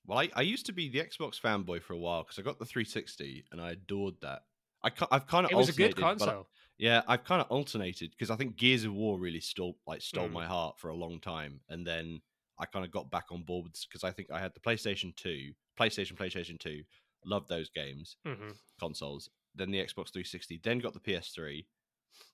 Well, 0.06 0.18
I, 0.20 0.30
I 0.36 0.42
used 0.42 0.66
to 0.66 0.72
be 0.72 0.88
the 0.88 1.00
Xbox 1.00 1.40
fanboy 1.40 1.82
for 1.82 1.94
a 1.94 1.98
while 1.98 2.22
because 2.22 2.38
I 2.38 2.42
got 2.42 2.60
the 2.60 2.64
360 2.64 3.46
and 3.50 3.60
I 3.60 3.72
adored 3.72 4.14
that. 4.22 4.42
I, 4.84 4.90
I've 5.10 5.26
kind 5.26 5.44
of 5.46 5.50
it 5.52 5.56
was 5.56 5.68
a 5.68 5.72
good 5.72 5.94
I- 5.98 6.00
console. 6.00 6.48
Yeah, 6.78 7.02
I've 7.08 7.24
kind 7.24 7.40
of 7.40 7.48
alternated 7.48 8.12
because 8.12 8.30
I 8.30 8.36
think 8.36 8.56
Gears 8.56 8.84
of 8.84 8.92
War 8.94 9.18
really 9.18 9.40
stole 9.40 9.76
like 9.86 10.00
stole 10.00 10.28
Mm. 10.28 10.32
my 10.32 10.46
heart 10.46 10.78
for 10.78 10.90
a 10.90 10.94
long 10.94 11.18
time, 11.20 11.60
and 11.68 11.84
then 11.84 12.20
I 12.58 12.66
kind 12.66 12.84
of 12.84 12.92
got 12.92 13.10
back 13.10 13.26
on 13.32 13.42
board 13.42 13.72
because 13.88 14.04
I 14.04 14.12
think 14.12 14.30
I 14.30 14.38
had 14.38 14.54
the 14.54 14.60
PlayStation 14.60 15.14
Two, 15.16 15.52
PlayStation, 15.78 16.12
PlayStation 16.16 16.56
Two, 16.58 16.82
loved 17.24 17.48
those 17.48 17.68
games, 17.70 18.16
hmm 18.24 18.50
consoles. 18.78 19.28
Then 19.56 19.72
the 19.72 19.78
Xbox 19.78 20.12
360, 20.12 20.60
then 20.62 20.78
got 20.78 20.94
the 20.94 21.00
PS3, 21.00 21.66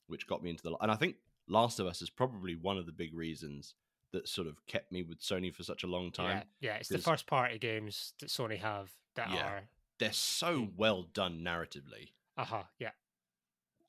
which 0.08 0.26
got 0.26 0.42
me 0.42 0.50
into 0.50 0.62
the. 0.62 0.76
And 0.82 0.90
I 0.90 0.96
think 0.96 1.16
Last 1.48 1.80
of 1.80 1.86
Us 1.86 2.02
is 2.02 2.10
probably 2.10 2.54
one 2.54 2.76
of 2.76 2.84
the 2.84 2.92
big 2.92 3.14
reasons 3.14 3.74
that 4.12 4.28
sort 4.28 4.46
of 4.46 4.56
kept 4.66 4.92
me 4.92 5.02
with 5.02 5.20
Sony 5.20 5.54
for 5.54 5.62
such 5.62 5.84
a 5.84 5.86
long 5.86 6.12
time. 6.12 6.42
Yeah, 6.60 6.72
yeah, 6.72 6.74
it's 6.76 6.90
the 6.90 6.98
first 6.98 7.26
party 7.26 7.56
games 7.58 8.12
that 8.20 8.28
Sony 8.28 8.58
have 8.58 8.90
that 9.16 9.30
Yeah. 9.30 9.46
are. 9.46 9.62
They're 9.98 10.12
so 10.12 10.68
well 10.76 11.04
done 11.04 11.40
narratively. 11.40 12.10
Uh 12.36 12.44
huh. 12.44 12.62
Yeah. 12.78 12.90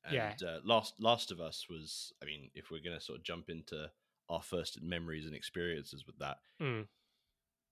And 0.05 0.13
Yeah. 0.13 0.33
uh, 0.47 0.59
Last 0.63 0.99
Last 0.99 1.31
of 1.31 1.39
Us 1.39 1.67
was, 1.69 2.13
I 2.21 2.25
mean, 2.25 2.51
if 2.53 2.69
we're 2.71 2.81
going 2.83 2.97
to 2.97 3.03
sort 3.03 3.17
of 3.19 3.23
jump 3.23 3.49
into 3.49 3.89
our 4.29 4.41
first 4.41 4.81
memories 4.81 5.25
and 5.25 5.35
experiences 5.35 6.05
with 6.05 6.17
that, 6.19 6.37
Mm. 6.61 6.87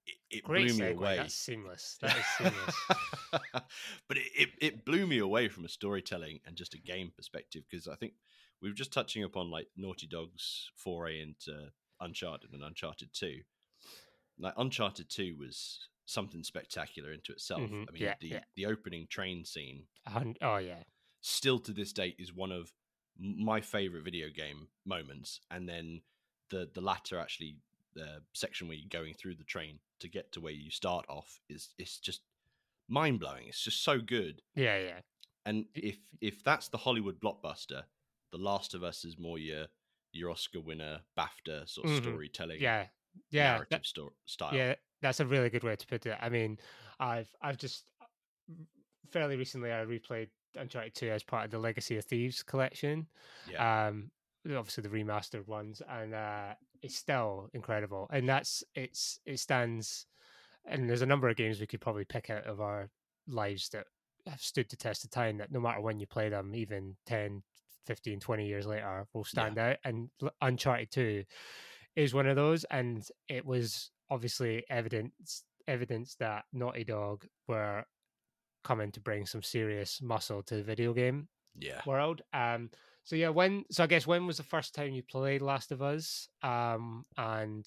it, 0.08 0.16
it 0.30 0.44
blew 0.46 0.74
me 0.74 0.92
away. 0.92 1.18
That's 1.18 1.36
seamless. 1.36 1.98
That 2.02 2.18
is 2.18 2.26
seamless. 2.38 2.76
but 4.08 4.18
it, 4.18 4.32
it, 4.36 4.50
it 4.62 4.86
blew 4.86 5.06
me 5.08 5.20
away 5.20 5.48
from 5.48 5.66
a 5.66 5.70
storytelling 5.70 6.40
and 6.46 6.56
just 6.56 6.74
a 6.74 6.80
game 6.80 7.12
perspective 7.16 7.64
because 7.70 7.88
I 7.88 7.96
think 7.96 8.14
we 8.62 8.70
were 8.70 8.76
just 8.76 8.94
touching 8.94 9.24
upon 9.24 9.50
like 9.52 9.68
Naughty 9.78 10.08
Dog's 10.08 10.72
foray 10.76 11.22
into 11.22 11.72
Uncharted 12.00 12.52
and 12.54 12.64
Uncharted 12.64 13.10
2. 13.14 13.42
Like 14.40 14.54
Uncharted 14.58 15.10
2 15.10 15.36
was 15.38 15.88
something 16.14 16.44
spectacular 16.44 17.12
into 17.12 17.32
itself. 17.32 17.62
Mhm. 17.62 17.86
I 17.90 17.92
mean, 17.92 18.02
Yeah, 18.04 18.16
the, 18.22 18.28
yeah. 18.28 18.44
the 18.56 18.66
opening 18.68 19.08
train 19.08 19.44
scene 19.46 19.88
A 20.06 20.12
hun- 20.12 20.38
oh 20.42 20.58
yeah. 20.58 20.84
still 21.22 21.60
to 21.60 21.74
this 21.74 21.92
date 21.94 22.16
is 22.20 22.32
one 22.34 22.52
of 22.52 22.72
my 23.18 23.62
favorite 23.62 24.04
video 24.04 24.30
game 24.30 24.68
moments 24.86 25.40
and 25.52 25.68
then 25.70 26.02
the 26.50 26.70
the 26.74 26.82
latter 26.82 27.20
actually 27.20 27.58
the 27.94 28.24
section 28.34 28.68
where 28.68 28.76
you're 28.78 28.90
going 28.90 29.14
through 29.14 29.36
the 29.36 29.44
train 29.44 29.80
to 30.00 30.08
get 30.08 30.32
to 30.32 30.42
where 30.42 30.52
you 30.54 30.72
start 30.72 31.06
off 31.10 31.40
is 31.50 31.74
it's 31.78 32.00
just 32.00 32.22
mind 32.88 33.20
blowing 33.20 33.48
it's 33.48 33.64
just 33.64 33.84
so 33.84 34.00
good 34.00 34.42
Yeah, 34.56 34.78
yeah. 34.80 35.02
and 35.46 35.66
if 35.76 35.98
if 36.22 36.44
that's 36.44 36.70
the 36.70 36.78
hollywood 36.80 37.20
blockbuster 37.22 37.84
the 38.32 38.38
last 38.40 38.74
of 38.74 38.84
us 38.84 39.06
is 39.06 39.18
more 39.20 39.38
your 39.38 39.68
your 40.12 40.32
oscar 40.32 40.60
winner 40.60 41.02
bafta 41.18 41.68
sort 41.70 41.88
of 41.88 41.94
Mhm. 41.94 42.02
storytelling 42.02 42.62
Yeah. 42.62 42.90
Yeah. 43.30 43.44
narrative 43.54 43.70
that- 43.70 43.86
sto- 43.86 44.16
style 44.26 44.56
yeah. 44.56 44.76
That's 45.04 45.20
a 45.20 45.26
really 45.26 45.50
good 45.50 45.64
way 45.64 45.76
to 45.76 45.88
put 45.88 46.06
it. 46.06 46.18
I 46.20 46.30
mean, 46.30 46.58
I've 47.00 47.30
I've 47.42 47.58
just 47.58 47.92
fairly 49.12 49.36
recently 49.36 49.72
I 49.72 49.86
replayed 49.86 50.30
Uncharted 50.56 50.96
2 50.96 51.10
as 51.10 51.24
part 51.24 51.46
of 51.46 51.52
the 51.52 51.60
Legacy 51.60 51.98
of 51.98 52.06
Thieves 52.06 52.42
collection. 52.42 53.08
Yeah. 53.50 53.88
Um, 53.88 54.10
obviously 54.46 54.82
the 54.82 54.90
remastered 54.90 55.48
ones, 55.48 55.82
and 55.88 56.14
uh, 56.14 56.54
it's 56.82 56.96
still 56.96 57.50
incredible. 57.54 58.08
And 58.12 58.28
that's 58.28 58.64
it's 58.74 59.20
it 59.26 59.40
stands. 59.40 60.08
And 60.66 60.90
there's 60.90 61.02
a 61.02 61.06
number 61.06 61.28
of 61.28 61.36
games 61.36 61.60
we 61.60 61.68
could 61.68 61.82
probably 61.82 62.06
pick 62.06 62.30
out 62.30 62.46
of 62.46 62.62
our 62.62 62.90
lives 63.28 63.68
that 63.70 63.86
have 64.26 64.40
stood 64.40 64.70
the 64.70 64.78
test 64.78 65.04
of 65.04 65.12
time. 65.12 65.38
That 65.38 65.52
no 65.52 65.60
matter 65.60 65.82
when 65.82 66.00
you 66.00 66.08
play 66.08 66.30
them, 66.30 66.56
even 66.56 66.96
10, 67.06 67.44
15, 67.86 68.22
20 68.22 68.48
years 68.48 68.66
later, 68.66 69.06
will 69.14 69.26
stand 69.26 69.58
out. 69.58 69.78
And 69.84 70.10
Uncharted 70.42 70.92
2 70.92 71.24
is 71.98 72.14
one 72.14 72.28
of 72.28 72.38
those. 72.38 72.64
And 72.72 73.06
it 73.28 73.46
was 73.46 73.92
obviously 74.14 74.64
evidence 74.70 75.44
evidence 75.68 76.16
that 76.20 76.44
Naughty 76.54 76.84
Dog 76.84 77.26
were 77.48 77.84
coming 78.64 78.92
to 78.92 79.00
bring 79.00 79.26
some 79.26 79.42
serious 79.42 80.02
muscle 80.02 80.44
to 80.44 80.56
the 80.56 80.64
video 80.64 80.94
game 80.94 81.28
yeah. 81.58 81.82
world. 81.86 82.22
Um, 82.34 82.70
so 83.04 83.16
yeah, 83.16 83.30
when 83.30 83.66
so 83.72 83.84
I 83.84 83.88
guess 83.88 84.08
when 84.08 84.28
was 84.28 84.38
the 84.38 84.44
first 84.44 84.76
time 84.76 84.94
you 84.94 85.04
played 85.04 85.42
Last 85.42 85.72
of 85.72 85.82
Us? 85.82 86.30
Um, 86.42 87.06
and 87.18 87.66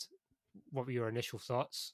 what 0.70 0.86
were 0.86 0.92
your 0.92 1.08
initial 1.08 1.38
thoughts? 1.38 1.92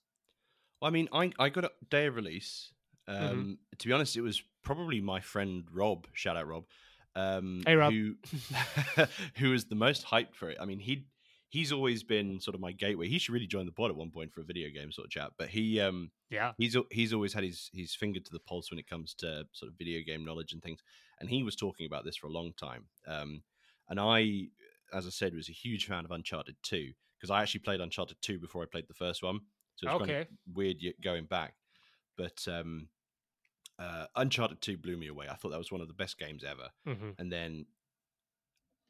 Well, 0.80 0.88
I 0.88 0.92
mean, 0.92 1.08
I 1.12 1.32
I 1.38 1.48
got 1.48 1.64
a 1.64 1.70
day 1.90 2.06
of 2.06 2.16
release. 2.16 2.72
Mm-hmm. 3.08 3.24
Um, 3.24 3.30
mm-hmm. 3.30 3.52
To 3.78 3.88
be 3.88 3.92
honest, 3.92 4.16
it 4.16 4.20
was 4.20 4.42
probably 4.62 5.00
my 5.00 5.20
friend 5.20 5.64
Rob. 5.72 6.06
Shout 6.12 6.36
out 6.36 6.46
Rob. 6.46 6.64
Um, 7.14 7.62
hey 7.66 7.74
Rob, 7.74 7.92
who 7.92 8.14
who 9.36 9.50
was 9.50 9.66
the 9.66 9.74
most 9.74 10.06
hyped 10.06 10.34
for 10.34 10.50
it? 10.50 10.58
I 10.60 10.64
mean, 10.64 10.78
he 10.78 11.06
he's 11.52 11.70
always 11.70 12.02
been 12.02 12.40
sort 12.40 12.54
of 12.54 12.62
my 12.62 12.72
gateway. 12.72 13.06
He 13.06 13.18
should 13.18 13.34
really 13.34 13.46
join 13.46 13.66
the 13.66 13.72
pod 13.72 13.90
at 13.90 13.96
one 13.96 14.10
point 14.10 14.32
for 14.32 14.40
a 14.40 14.44
video 14.44 14.70
game 14.70 14.90
sort 14.90 15.04
of 15.04 15.10
chat. 15.10 15.32
But 15.38 15.50
he, 15.50 15.78
um, 15.80 16.10
yeah, 16.30 16.52
he's 16.56 16.76
he's 16.90 17.12
always 17.12 17.34
had 17.34 17.44
his 17.44 17.70
his 17.74 17.94
finger 17.94 18.20
to 18.20 18.32
the 18.32 18.40
pulse 18.40 18.70
when 18.70 18.78
it 18.78 18.88
comes 18.88 19.14
to 19.16 19.44
sort 19.52 19.70
of 19.70 19.78
video 19.78 20.00
game 20.04 20.24
knowledge 20.24 20.54
and 20.54 20.62
things. 20.62 20.80
And 21.20 21.28
he 21.28 21.42
was 21.42 21.54
talking 21.54 21.86
about 21.86 22.04
this 22.04 22.16
for 22.16 22.26
a 22.26 22.32
long 22.32 22.52
time. 22.56 22.86
Um, 23.06 23.42
and 23.88 24.00
I, 24.00 24.48
as 24.92 25.06
I 25.06 25.10
said, 25.10 25.34
was 25.34 25.50
a 25.50 25.52
huge 25.52 25.86
fan 25.86 26.04
of 26.04 26.10
Uncharted 26.10 26.56
Two 26.62 26.92
because 27.18 27.30
I 27.30 27.42
actually 27.42 27.60
played 27.60 27.80
Uncharted 27.80 28.16
Two 28.22 28.38
before 28.38 28.62
I 28.62 28.66
played 28.66 28.88
the 28.88 28.94
first 28.94 29.22
one. 29.22 29.40
So 29.76 29.86
it's 29.86 30.02
okay. 30.02 30.12
kind 30.12 30.22
of 30.22 30.28
weird 30.54 30.78
going 31.04 31.26
back. 31.26 31.54
But 32.16 32.46
um, 32.50 32.88
uh, 33.78 34.06
Uncharted 34.16 34.62
Two 34.62 34.78
blew 34.78 34.96
me 34.96 35.08
away. 35.08 35.26
I 35.30 35.34
thought 35.34 35.50
that 35.50 35.58
was 35.58 35.70
one 35.70 35.82
of 35.82 35.88
the 35.88 35.94
best 35.94 36.18
games 36.18 36.44
ever. 36.44 36.70
Mm-hmm. 36.88 37.10
And 37.18 37.30
then, 37.30 37.66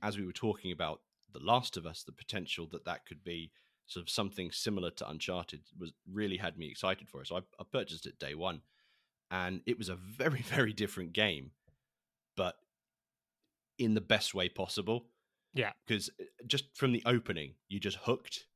as 0.00 0.16
we 0.16 0.24
were 0.24 0.32
talking 0.32 0.70
about 0.70 1.00
the 1.32 1.40
Last 1.40 1.76
of 1.76 1.86
Us, 1.86 2.02
the 2.02 2.12
potential 2.12 2.68
that 2.72 2.84
that 2.84 3.06
could 3.06 3.24
be 3.24 3.50
sort 3.86 4.02
of 4.02 4.10
something 4.10 4.50
similar 4.50 4.90
to 4.90 5.08
Uncharted 5.08 5.60
was 5.78 5.92
really 6.10 6.36
had 6.36 6.56
me 6.56 6.68
excited 6.68 7.08
for 7.08 7.20
it. 7.20 7.28
So 7.28 7.36
I, 7.36 7.40
I 7.60 7.64
purchased 7.70 8.06
it 8.06 8.18
day 8.18 8.34
one, 8.34 8.62
and 9.30 9.60
it 9.66 9.78
was 9.78 9.88
a 9.88 9.96
very 9.96 10.42
very 10.54 10.72
different 10.72 11.12
game, 11.12 11.52
but 12.36 12.56
in 13.78 13.94
the 13.94 14.00
best 14.00 14.34
way 14.34 14.48
possible. 14.48 15.06
Yeah, 15.54 15.72
because 15.86 16.08
uh, 16.20 16.24
just 16.46 16.76
from 16.76 16.92
the 16.92 17.02
opening, 17.04 17.54
you 17.68 17.80
just 17.80 17.98
hooked. 18.02 18.46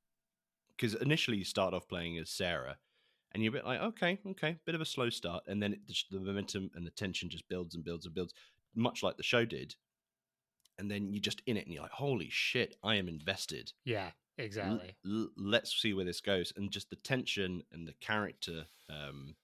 Because 0.76 0.95
initially 0.95 1.38
you 1.38 1.45
start 1.45 1.73
off 1.73 1.88
playing 1.88 2.18
as 2.18 2.28
Sarah, 2.28 2.76
and 3.33 3.42
you're 3.42 3.50
a 3.50 3.52
bit 3.54 3.64
like, 3.64 3.80
okay, 3.80 4.18
okay, 4.33 4.56
bit 4.66 4.75
of 4.75 4.83
a 4.83 4.87
slow 4.87 5.09
start, 5.09 5.45
and 5.47 5.62
then 5.62 5.73
it, 5.73 5.80
the 6.11 6.21
momentum 6.21 6.71
and 6.75 6.87
the 6.87 6.90
tension 6.90 7.30
just 7.30 7.49
builds 7.49 7.75
and 7.75 7.83
builds 7.83 8.04
and 8.04 8.14
builds, 8.14 8.35
much 8.75 9.02
like 9.02 9.16
the 9.16 9.23
show 9.23 9.47
did 9.47 9.75
and 10.78 10.90
then 10.90 11.12
you're 11.12 11.21
just 11.21 11.42
in 11.47 11.56
it 11.56 11.64
and 11.64 11.75
you're 11.75 11.83
like, 11.83 11.92
holy 11.92 12.28
shit, 12.30 12.76
I 12.83 12.97
am 12.97 13.09
invested. 13.09 13.73
Yeah, 13.85 14.11
exactly. 14.38 14.97
L- 15.04 15.12
l- 15.23 15.28
let's 15.37 15.80
see 15.80 15.95
where 15.95 16.04
this 16.04 16.21
goes, 16.21 16.52
and 16.56 16.71
just 16.71 16.90
the 16.90 16.97
tension 16.97 17.62
and 17.73 17.87
the 17.87 17.95
character 18.00 18.66
um, 18.90 19.35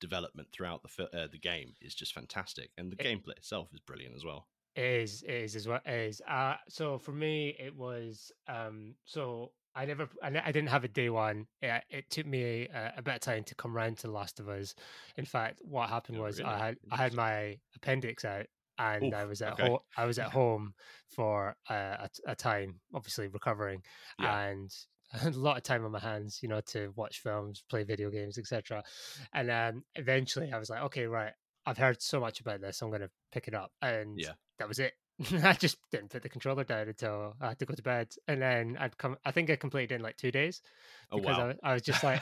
development 0.00 0.48
throughout 0.52 0.82
the 0.82 1.04
uh, 1.04 1.28
the 1.30 1.38
game 1.38 1.74
is 1.80 1.94
just 1.94 2.12
fantastic, 2.12 2.70
and 2.76 2.92
the 2.92 2.96
it, 3.00 3.06
gameplay 3.06 3.36
itself 3.36 3.68
is 3.72 3.80
brilliant 3.80 4.14
as 4.14 4.24
well. 4.24 4.46
It 4.76 4.84
is, 4.84 5.22
it 5.22 5.34
is 5.34 5.56
as 5.56 5.68
well. 5.68 5.80
Is. 5.86 6.20
Uh, 6.28 6.54
so 6.68 6.98
for 6.98 7.12
me, 7.12 7.54
it 7.58 7.76
was 7.76 8.32
um, 8.48 8.94
so 9.04 9.52
I 9.76 9.84
never, 9.86 10.08
I, 10.22 10.30
didn't 10.30 10.68
have 10.68 10.84
a 10.84 10.88
day 10.88 11.10
one. 11.10 11.46
It, 11.60 11.82
it 11.90 12.10
took 12.10 12.26
me 12.26 12.68
a, 12.72 12.94
a, 12.98 13.02
bit 13.02 13.14
of 13.14 13.20
time 13.20 13.42
to 13.44 13.54
come 13.56 13.76
around 13.76 13.98
to 13.98 14.10
Last 14.10 14.38
of 14.38 14.48
Us. 14.48 14.74
In 15.16 15.24
fact, 15.24 15.60
what 15.64 15.88
happened 15.88 16.18
oh, 16.18 16.22
was 16.22 16.38
really? 16.38 16.50
I 16.50 16.58
had 16.58 16.76
I 16.92 16.96
had 16.96 17.12
my 17.12 17.58
appendix 17.74 18.24
out 18.24 18.46
and 18.78 19.06
Oof, 19.06 19.14
I 19.14 19.24
was 19.24 19.42
at 19.42 19.52
okay. 19.54 19.68
ho- 19.68 19.84
I 19.96 20.04
was 20.04 20.18
at 20.18 20.30
home 20.32 20.74
for 21.10 21.56
uh, 21.68 21.74
a, 21.74 22.10
a, 22.28 22.34
time, 22.34 22.80
obviously 22.92 23.28
recovering, 23.28 23.82
yeah. 24.18 24.48
and 24.48 24.70
a 25.24 25.30
lot 25.30 25.56
of 25.56 25.62
time 25.62 25.84
on 25.84 25.92
my 25.92 26.00
hands, 26.00 26.40
you 26.42 26.48
know, 26.48 26.60
to 26.66 26.92
watch 26.96 27.20
films, 27.20 27.62
play 27.68 27.84
video 27.84 28.10
games, 28.10 28.38
etc. 28.38 28.82
And 29.32 29.50
um, 29.50 29.84
eventually, 29.94 30.52
I 30.52 30.58
was 30.58 30.70
like, 30.70 30.82
okay, 30.84 31.06
right, 31.06 31.32
I've 31.66 31.78
heard 31.78 32.02
so 32.02 32.20
much 32.20 32.40
about 32.40 32.60
this, 32.60 32.82
I'm 32.82 32.90
going 32.90 33.02
to 33.02 33.10
pick 33.32 33.48
it 33.48 33.54
up, 33.54 33.72
and 33.80 34.18
yeah. 34.18 34.32
that 34.58 34.68
was 34.68 34.78
it. 34.78 34.94
I 35.44 35.52
just 35.52 35.76
didn't 35.92 36.10
put 36.10 36.22
the 36.22 36.28
controller 36.28 36.64
down 36.64 36.88
until 36.88 37.36
I 37.40 37.50
had 37.50 37.58
to 37.60 37.66
go 37.66 37.74
to 37.74 37.82
bed, 37.82 38.08
and 38.26 38.42
then 38.42 38.76
I'd 38.80 38.98
come. 38.98 39.16
I 39.24 39.30
think 39.30 39.50
I 39.50 39.56
completed 39.56 39.92
it 39.92 39.96
in 39.96 40.02
like 40.02 40.16
two 40.16 40.32
days 40.32 40.60
because 41.12 41.36
oh, 41.38 41.46
wow. 41.46 41.54
I, 41.62 41.70
I 41.70 41.74
was 41.74 41.82
just 41.82 42.02
like, 42.02 42.20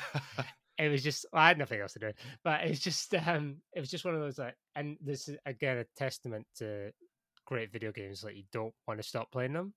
it 0.79 0.88
was 0.88 1.02
just 1.02 1.26
well, 1.33 1.43
I 1.43 1.49
had 1.49 1.59
nothing 1.59 1.81
else 1.81 1.93
to 1.95 1.99
do, 1.99 2.12
but 2.45 2.62
it's 2.62 2.81
just 2.81 3.14
um, 3.26 3.57
it 3.73 3.81
was 3.81 3.91
just 3.91 4.05
one 4.05 4.14
of 4.14 4.21
those 4.21 4.38
like, 4.38 4.57
and 4.75 4.97
this 5.00 5.29
is 5.29 5.37
again 5.47 5.79
a 5.79 5.85
testament 5.97 6.47
to 6.57 6.93
great 7.45 7.73
video 7.73 7.93
games. 7.93 8.25
Like 8.25 8.37
you 8.37 8.45
don't 8.52 8.75
want 8.87 9.00
to 9.00 9.07
stop 9.07 9.31
playing 9.31 9.52
them. 9.52 9.75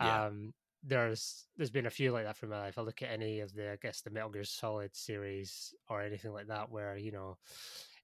Yeah. 0.00 0.26
Um, 0.26 0.52
there's 0.82 1.46
there's 1.56 1.70
been 1.70 1.86
a 1.86 1.90
few 1.90 2.12
like 2.12 2.24
that 2.24 2.36
for 2.36 2.46
my 2.46 2.60
life. 2.60 2.78
I 2.78 2.82
look 2.82 3.02
at 3.02 3.10
any 3.10 3.40
of 3.40 3.52
the 3.54 3.72
I 3.72 3.76
guess 3.76 4.02
the 4.02 4.10
Metal 4.10 4.30
Gear 4.30 4.44
Solid 4.44 4.94
series 4.94 5.74
or 5.88 6.02
anything 6.02 6.32
like 6.32 6.48
that, 6.48 6.70
where 6.70 6.96
you 6.96 7.12
know 7.12 7.38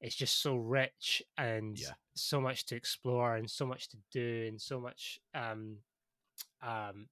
it's 0.01 0.17
just 0.17 0.43
so 0.43 0.57
rich 0.57 1.23
and 1.39 1.79
yeah. 1.79 1.93
so 2.15 2.41
much 2.41 2.67
to 2.67 2.75
explore 2.75 3.37
and 3.37 3.49
so 3.49 3.65
much 3.65 3.89
to 3.91 3.97
do 4.11 4.47
and 4.49 4.61
so 4.61 4.81
much 4.81 5.21
um 5.33 5.77
um 6.61 7.07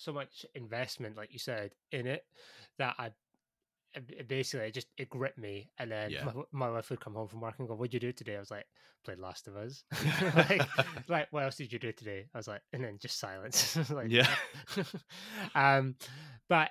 so 0.00 0.12
much 0.12 0.46
investment, 0.54 1.16
like 1.16 1.32
you 1.32 1.38
said, 1.38 1.72
in 1.92 2.06
it 2.06 2.24
that 2.78 2.94
I 2.98 3.10
it 3.94 4.28
basically 4.28 4.66
it 4.66 4.74
just 4.74 4.86
it 4.96 5.10
gripped 5.10 5.38
me 5.38 5.70
and 5.78 5.90
then 5.90 6.10
yeah. 6.10 6.24
my, 6.24 6.32
my, 6.52 6.70
wife 6.70 6.90
would 6.90 7.00
come 7.00 7.14
home 7.14 7.26
from 7.26 7.40
work 7.40 7.54
and 7.58 7.66
go 7.66 7.74
what'd 7.74 7.92
you 7.92 8.00
do 8.00 8.12
today? 8.12 8.36
I 8.36 8.40
was 8.40 8.50
like 8.50 8.66
played 9.04 9.18
last 9.18 9.48
of 9.48 9.56
us. 9.56 9.82
Like, 10.34 10.68
like 11.08 11.28
what 11.30 11.44
else 11.44 11.56
did 11.56 11.72
you 11.72 11.78
do 11.78 11.92
today? 11.92 12.26
I 12.34 12.38
was 12.38 12.48
like 12.48 12.62
and 12.72 12.84
then 12.84 12.98
just 13.00 13.18
silence. 13.18 13.76
Like 13.90 14.10
yeah. 14.10 14.28
Um 15.54 15.96
but 16.48 16.70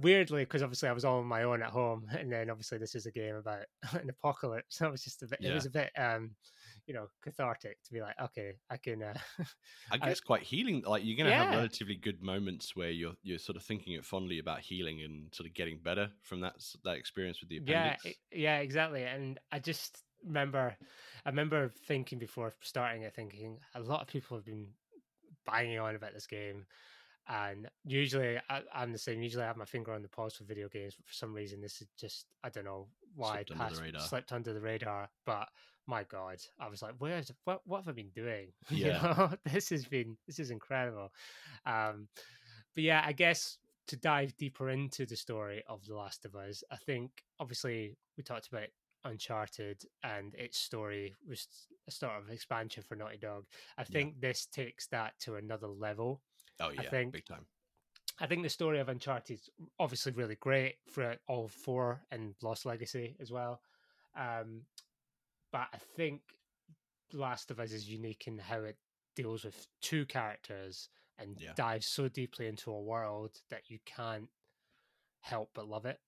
weirdly 0.00 0.44
because 0.44 0.62
obviously 0.62 0.88
i 0.88 0.92
was 0.92 1.04
all 1.04 1.18
on 1.18 1.26
my 1.26 1.42
own 1.42 1.62
at 1.62 1.68
home 1.68 2.06
and 2.18 2.32
then 2.32 2.48
obviously 2.48 2.78
this 2.78 2.94
is 2.94 3.04
a 3.04 3.10
game 3.10 3.36
about 3.36 3.64
an 3.92 4.08
apocalypse. 4.08 4.78
So 4.78 4.86
it 4.86 4.92
was 4.92 5.04
just 5.04 5.22
a 5.22 5.26
bit 5.26 5.38
yeah. 5.42 5.50
it 5.50 5.54
was 5.54 5.66
a 5.66 5.70
bit 5.70 5.90
um 5.98 6.30
you 6.92 6.98
know 6.98 7.06
cathartic 7.22 7.82
to 7.82 7.92
be 7.92 8.02
like 8.02 8.14
okay 8.20 8.52
i 8.68 8.76
can 8.76 9.02
uh, 9.02 9.14
i 9.90 9.96
guess 9.96 10.20
I, 10.22 10.26
quite 10.26 10.42
healing 10.42 10.82
like 10.86 11.02
you're 11.06 11.16
gonna 11.16 11.30
yeah. 11.30 11.44
have 11.44 11.54
relatively 11.54 11.94
good 11.94 12.22
moments 12.22 12.76
where 12.76 12.90
you're 12.90 13.14
you're 13.22 13.38
sort 13.38 13.56
of 13.56 13.62
thinking 13.62 13.94
it 13.94 14.04
fondly 14.04 14.38
about 14.38 14.60
healing 14.60 15.00
and 15.02 15.32
sort 15.32 15.48
of 15.48 15.54
getting 15.54 15.78
better 15.82 16.10
from 16.20 16.42
that 16.42 16.56
that 16.84 16.96
experience 16.96 17.40
with 17.40 17.48
the 17.48 17.56
appendix. 17.56 18.04
yeah 18.04 18.12
yeah 18.30 18.58
exactly 18.58 19.04
and 19.04 19.40
i 19.52 19.58
just 19.58 20.02
remember 20.22 20.76
i 21.24 21.28
remember 21.30 21.70
thinking 21.86 22.18
before 22.18 22.52
starting 22.60 23.02
it 23.02 23.14
thinking 23.14 23.56
a 23.74 23.80
lot 23.80 24.02
of 24.02 24.06
people 24.06 24.36
have 24.36 24.44
been 24.44 24.66
banging 25.46 25.78
on 25.78 25.96
about 25.96 26.12
this 26.12 26.26
game 26.26 26.66
and 27.28 27.68
usually 27.84 28.38
I, 28.50 28.62
am 28.74 28.92
the 28.92 28.98
same. 28.98 29.22
Usually 29.22 29.44
I 29.44 29.46
have 29.46 29.56
my 29.56 29.64
finger 29.64 29.92
on 29.92 30.02
the 30.02 30.08
pulse 30.08 30.34
for 30.34 30.44
video 30.44 30.68
games, 30.68 30.94
but 30.96 31.06
for 31.06 31.14
some 31.14 31.32
reason 31.32 31.60
this 31.60 31.80
is 31.80 31.86
just 31.96 32.26
I 32.42 32.48
don't 32.48 32.64
know 32.64 32.88
why 33.14 33.44
slipped, 33.46 33.60
under, 33.60 33.98
slipped 34.00 34.32
under 34.32 34.52
the 34.52 34.60
radar. 34.60 35.08
But 35.24 35.48
my 35.86 36.04
god, 36.04 36.38
I 36.60 36.68
was 36.68 36.82
like, 36.82 36.94
where's 36.98 37.30
what 37.44 37.60
what 37.64 37.78
have 37.78 37.88
I 37.88 37.92
been 37.92 38.10
doing? 38.14 38.48
Yeah. 38.70 38.86
you 38.86 38.92
know, 38.92 39.30
this 39.52 39.70
has 39.70 39.84
been 39.84 40.16
this 40.26 40.38
is 40.38 40.50
incredible. 40.50 41.12
Um, 41.66 42.08
but 42.74 42.84
yeah, 42.84 43.02
I 43.04 43.12
guess 43.12 43.58
to 43.88 43.96
dive 43.96 44.36
deeper 44.36 44.70
into 44.70 45.06
the 45.06 45.16
story 45.16 45.62
of 45.68 45.84
The 45.86 45.94
Last 45.94 46.24
of 46.24 46.34
Us, 46.36 46.62
I 46.70 46.76
think 46.76 47.10
obviously 47.40 47.96
we 48.16 48.22
talked 48.22 48.48
about 48.48 48.68
Uncharted 49.04 49.82
and 50.04 50.34
its 50.34 50.58
story 50.58 51.14
was 51.28 51.48
a 51.88 51.90
sort 51.90 52.12
of 52.12 52.30
expansion 52.30 52.84
for 52.86 52.94
Naughty 52.94 53.18
Dog. 53.18 53.44
I 53.76 53.84
think 53.84 54.14
yeah. 54.14 54.28
this 54.28 54.46
takes 54.46 54.86
that 54.88 55.14
to 55.20 55.34
another 55.36 55.66
level. 55.66 56.20
Oh 56.60 56.70
yeah, 56.70 56.82
I 56.82 56.84
think, 56.86 57.12
big 57.12 57.26
time. 57.26 57.46
I 58.20 58.26
think 58.26 58.42
the 58.42 58.48
story 58.48 58.78
of 58.78 58.88
Uncharted 58.88 59.40
is 59.40 59.50
obviously 59.80 60.12
really 60.12 60.36
great 60.36 60.76
for 60.88 61.16
all 61.26 61.48
four 61.48 62.00
and 62.12 62.34
Lost 62.42 62.64
Legacy 62.64 63.16
as 63.20 63.32
well. 63.32 63.60
Um, 64.16 64.62
but 65.52 65.68
I 65.72 65.78
think 65.96 66.20
Last 67.12 67.50
of 67.50 67.60
Us 67.60 67.72
is 67.72 67.88
unique 67.88 68.24
in 68.26 68.38
how 68.38 68.60
it 68.60 68.76
deals 69.14 69.44
with 69.44 69.66
two 69.80 70.06
characters 70.06 70.88
and 71.18 71.36
yeah. 71.38 71.52
dives 71.54 71.86
so 71.86 72.08
deeply 72.08 72.46
into 72.46 72.70
a 72.70 72.80
world 72.80 73.30
that 73.50 73.68
you 73.68 73.78
can't 73.84 74.28
help 75.20 75.50
but 75.54 75.68
love 75.68 75.84
it. 75.84 76.00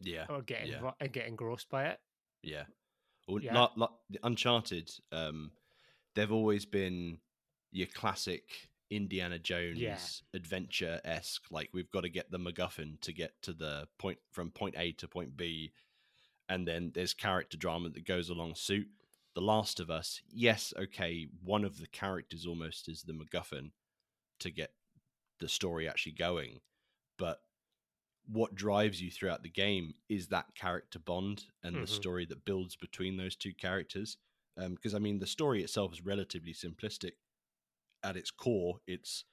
Yeah, 0.00 0.26
or 0.28 0.42
get 0.42 0.66
yeah. 0.66 0.90
and 1.00 1.12
get 1.12 1.26
engrossed 1.26 1.70
by 1.70 1.86
it. 1.86 1.98
Yeah, 2.42 2.64
well, 3.28 3.40
yeah. 3.40 3.58
Like, 3.58 3.70
like 3.76 3.90
Uncharted, 4.22 4.90
um, 5.10 5.52
they've 6.14 6.32
always 6.32 6.66
been 6.66 7.18
your 7.72 7.86
classic 7.86 8.42
Indiana 8.90 9.38
Jones 9.38 10.22
adventure 10.34 11.00
esque. 11.04 11.44
Like 11.50 11.70
we've 11.72 11.90
got 11.90 12.02
to 12.02 12.08
get 12.08 12.30
the 12.30 12.38
MacGuffin 12.38 13.00
to 13.00 13.12
get 13.12 13.32
to 13.42 13.52
the 13.52 13.88
point 13.98 14.18
from 14.32 14.50
point 14.50 14.74
A 14.78 14.92
to 14.92 15.08
point 15.08 15.36
B, 15.36 15.72
and 16.48 16.66
then 16.66 16.92
there's 16.94 17.14
character 17.14 17.56
drama 17.56 17.88
that 17.90 18.06
goes 18.06 18.28
along 18.28 18.54
suit. 18.54 18.88
The 19.34 19.40
Last 19.42 19.80
of 19.80 19.90
Us, 19.90 20.22
yes, 20.28 20.72
okay, 20.78 21.28
one 21.42 21.64
of 21.64 21.78
the 21.78 21.86
characters 21.88 22.46
almost 22.46 22.88
is 22.88 23.02
the 23.02 23.12
MacGuffin 23.12 23.72
to 24.40 24.50
get 24.50 24.72
the 25.40 25.48
story 25.48 25.88
actually 25.88 26.12
going, 26.12 26.60
but 27.18 27.42
what 28.26 28.54
drives 28.54 29.00
you 29.00 29.10
throughout 29.10 29.42
the 29.42 29.50
game 29.50 29.94
is 30.08 30.28
that 30.28 30.54
character 30.54 30.98
bond 30.98 31.44
and 31.62 31.76
Mhm. 31.76 31.80
the 31.82 31.86
story 31.86 32.24
that 32.26 32.44
builds 32.44 32.74
between 32.76 33.16
those 33.16 33.36
two 33.36 33.54
characters. 33.54 34.16
Because 34.56 34.94
I 34.94 34.98
mean, 34.98 35.18
the 35.18 35.26
story 35.26 35.62
itself 35.62 35.92
is 35.92 36.00
relatively 36.00 36.54
simplistic. 36.54 37.12
At 38.02 38.16
its 38.16 38.30
core, 38.30 38.80
it's 38.86 39.24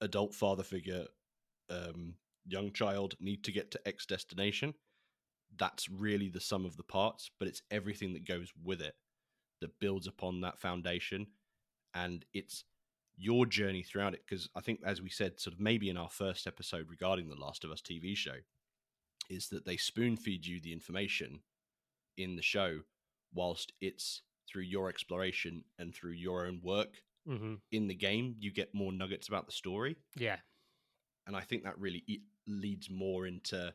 adult 0.00 0.34
father 0.34 0.64
figure, 0.64 1.06
um, 1.70 2.18
young 2.44 2.72
child 2.72 3.14
need 3.20 3.44
to 3.44 3.52
get 3.52 3.70
to 3.70 3.88
X 3.88 4.04
destination. 4.04 4.74
That's 5.58 5.88
really 5.88 6.28
the 6.28 6.40
sum 6.40 6.64
of 6.64 6.76
the 6.76 6.82
parts, 6.82 7.30
but 7.38 7.48
it's 7.48 7.62
everything 7.70 8.12
that 8.14 8.26
goes 8.26 8.52
with 8.62 8.80
it 8.80 8.94
that 9.60 9.78
builds 9.80 10.06
upon 10.06 10.40
that 10.40 10.58
foundation, 10.58 11.26
and 11.94 12.24
it's 12.32 12.64
your 13.16 13.46
journey 13.46 13.82
throughout 13.82 14.14
it. 14.14 14.22
Because 14.26 14.48
I 14.54 14.60
think, 14.60 14.80
as 14.84 15.00
we 15.00 15.10
said, 15.10 15.40
sort 15.40 15.54
of 15.54 15.60
maybe 15.60 15.88
in 15.88 15.96
our 15.96 16.10
first 16.10 16.46
episode 16.46 16.90
regarding 16.90 17.28
the 17.28 17.36
Last 17.36 17.64
of 17.64 17.70
Us 17.70 17.80
TV 17.80 18.16
show, 18.16 18.36
is 19.30 19.48
that 19.48 19.64
they 19.64 19.76
spoon 19.76 20.16
feed 20.16 20.46
you 20.46 20.60
the 20.60 20.72
information 20.72 21.40
in 22.16 22.36
the 22.36 22.42
show, 22.42 22.80
whilst 23.32 23.72
it's 23.80 24.22
through 24.48 24.62
your 24.62 24.88
exploration 24.88 25.64
and 25.78 25.94
through 25.94 26.12
your 26.12 26.46
own 26.46 26.60
work 26.62 27.02
hmm 27.26 27.54
in 27.72 27.88
the 27.88 27.94
game, 27.94 28.36
you 28.38 28.52
get 28.52 28.74
more 28.74 28.92
nuggets 28.92 29.28
about 29.28 29.46
the 29.46 29.52
story. 29.52 29.96
Yeah. 30.16 30.36
And 31.26 31.34
I 31.34 31.40
think 31.40 31.64
that 31.64 31.78
really 31.78 32.04
leads 32.46 32.90
more 32.90 33.26
into 33.26 33.72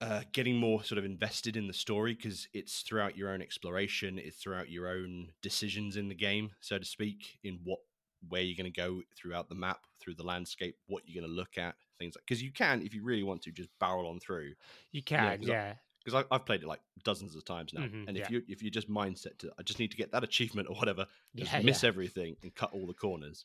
uh, 0.00 0.22
getting 0.32 0.56
more 0.56 0.84
sort 0.84 0.98
of 0.98 1.04
invested 1.04 1.56
in 1.56 1.66
the 1.66 1.72
story 1.72 2.14
because 2.14 2.48
it's 2.52 2.82
throughout 2.82 3.16
your 3.16 3.30
own 3.30 3.42
exploration, 3.42 4.18
it's 4.18 4.36
throughout 4.38 4.70
your 4.70 4.88
own 4.88 5.32
decisions 5.42 5.96
in 5.96 6.08
the 6.08 6.14
game, 6.14 6.52
so 6.60 6.78
to 6.78 6.84
speak, 6.84 7.38
in 7.42 7.60
what 7.64 7.80
where 8.28 8.42
you're 8.42 8.56
going 8.56 8.70
to 8.72 8.80
go 8.80 9.00
throughout 9.16 9.48
the 9.48 9.54
map, 9.54 9.86
through 10.00 10.14
the 10.14 10.24
landscape, 10.24 10.76
what 10.86 11.02
you're 11.06 11.20
going 11.20 11.30
to 11.30 11.36
look 11.36 11.56
at, 11.58 11.76
things 11.98 12.14
like 12.16 12.24
because 12.26 12.42
you 12.42 12.52
can, 12.52 12.82
if 12.82 12.94
you 12.94 13.02
really 13.02 13.22
want 13.22 13.42
to, 13.42 13.52
just 13.52 13.70
barrel 13.80 14.08
on 14.08 14.20
through. 14.20 14.54
You 14.92 15.02
can, 15.02 15.38
'cause 15.38 15.50
I- 15.50 15.54
yeah. 15.54 15.78
Because 16.04 16.24
I've 16.30 16.46
played 16.46 16.62
it 16.62 16.66
like 16.66 16.80
dozens 17.04 17.34
of 17.36 17.44
times 17.44 17.74
now, 17.74 17.84
Mhm, 17.84 18.06
and 18.06 18.16
if 18.16 18.28
yeah. 18.28 18.30
you 18.30 18.42
if 18.48 18.62
you 18.62 18.70
just 18.70 18.88
mindset 18.88 19.36
to, 19.40 19.52
I 19.58 19.62
just 19.62 19.78
need 19.78 19.90
to 19.90 19.96
get 19.96 20.10
that 20.12 20.24
achievement 20.24 20.68
or 20.70 20.76
whatever, 20.76 21.06
just 21.36 21.54
Yeah, 21.54 21.58
miss 21.58 21.82
yeah. 21.82 21.84
everything 21.84 22.36
and 22.42 22.54
cut 22.54 22.72
all 22.72 22.86
the 22.86 22.94
corners. 22.94 23.44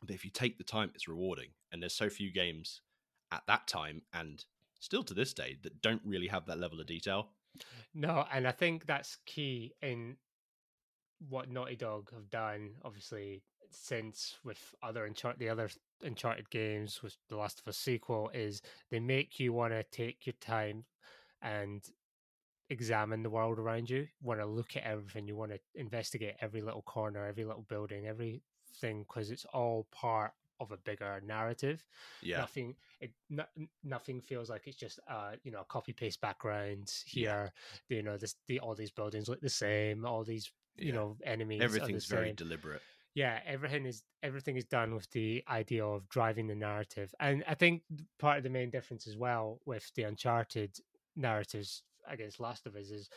But 0.00 0.10
if 0.10 0.24
you 0.24 0.30
take 0.30 0.58
the 0.58 0.64
time, 0.64 0.90
it's 0.94 1.08
rewarding. 1.08 1.54
And 1.72 1.82
there's 1.82 1.94
so 1.94 2.10
few 2.10 2.30
games 2.32 2.82
at 3.32 3.46
that 3.46 3.66
time 3.66 4.02
and 4.12 4.44
still 4.78 5.02
to 5.04 5.14
this 5.14 5.32
day 5.32 5.56
that 5.62 5.82
don't 5.82 6.02
really 6.04 6.28
have 6.28 6.46
that 6.46 6.58
level 6.58 6.80
of 6.80 6.86
detail. 6.86 7.28
No, 7.94 8.26
and 8.32 8.46
I 8.46 8.52
think 8.52 8.86
that's 8.86 9.16
key 9.26 9.72
in 9.82 10.16
what 11.28 11.48
Naughty 11.48 11.76
Dog 11.76 12.10
have 12.12 12.28
done, 12.30 12.72
obviously, 12.84 13.42
since 13.70 14.36
with 14.44 14.74
other 14.82 15.06
Uncharted, 15.06 15.40
the 15.40 15.48
other 15.48 15.70
Uncharted 16.02 16.50
games, 16.50 17.02
with 17.02 17.16
The 17.28 17.36
Last 17.36 17.60
of 17.60 17.68
Us 17.68 17.78
sequel, 17.78 18.30
is 18.34 18.60
they 18.90 19.00
make 19.00 19.40
you 19.40 19.52
want 19.52 19.72
to 19.72 19.82
take 19.84 20.26
your 20.26 20.34
time 20.40 20.84
and 21.42 21.82
examine 22.68 23.22
the 23.22 23.30
world 23.30 23.58
around 23.58 23.88
you, 23.88 24.06
want 24.20 24.40
to 24.40 24.46
look 24.46 24.76
at 24.76 24.84
everything, 24.84 25.26
you 25.26 25.36
want 25.36 25.52
to 25.52 25.60
investigate 25.74 26.34
every 26.40 26.60
little 26.60 26.82
corner, 26.82 27.24
every 27.24 27.44
little 27.44 27.64
building, 27.68 28.06
everything, 28.06 29.04
because 29.08 29.30
it's 29.30 29.46
all 29.46 29.86
part 29.92 30.32
of 30.60 30.72
a 30.72 30.76
bigger 30.78 31.20
narrative 31.26 31.84
Yeah. 32.22 32.38
nothing 32.38 32.74
it 33.00 33.12
no, 33.30 33.44
nothing 33.84 34.20
feels 34.20 34.48
like 34.50 34.66
it's 34.66 34.76
just 34.76 34.98
uh 35.08 35.32
you 35.44 35.50
know 35.50 35.60
a 35.60 35.64
copy 35.64 35.92
paste 35.92 36.20
background 36.20 36.92
Yeah. 37.06 37.30
here 37.30 37.52
you 37.88 38.02
know 38.02 38.16
this 38.16 38.36
the 38.48 38.60
all 38.60 38.74
these 38.74 38.90
buildings 38.90 39.28
look 39.28 39.40
the 39.40 39.48
same 39.48 40.04
all 40.06 40.24
these 40.24 40.50
you 40.76 40.88
Yeah. 40.88 40.94
know 40.94 41.16
enemies 41.24 41.62
Everything's 41.62 42.06
very 42.06 42.32
deliberate. 42.32 42.82
yeah 43.14 43.40
everything 43.46 43.86
is 43.86 44.02
everything 44.22 44.56
is 44.56 44.64
done 44.64 44.94
with 44.94 45.10
the 45.10 45.42
idea 45.48 45.84
of 45.84 46.08
driving 46.08 46.46
the 46.46 46.54
narrative 46.54 47.14
and 47.20 47.44
i 47.48 47.54
think 47.54 47.82
part 48.18 48.38
of 48.38 48.44
the 48.44 48.50
main 48.50 48.70
difference 48.70 49.06
as 49.06 49.16
well 49.16 49.60
with 49.66 49.90
the 49.94 50.02
uncharted 50.04 50.76
narratives 51.16 51.82
against 52.08 52.40
last 52.40 52.66
of 52.66 52.76
us 52.76 52.90
is 52.90 53.08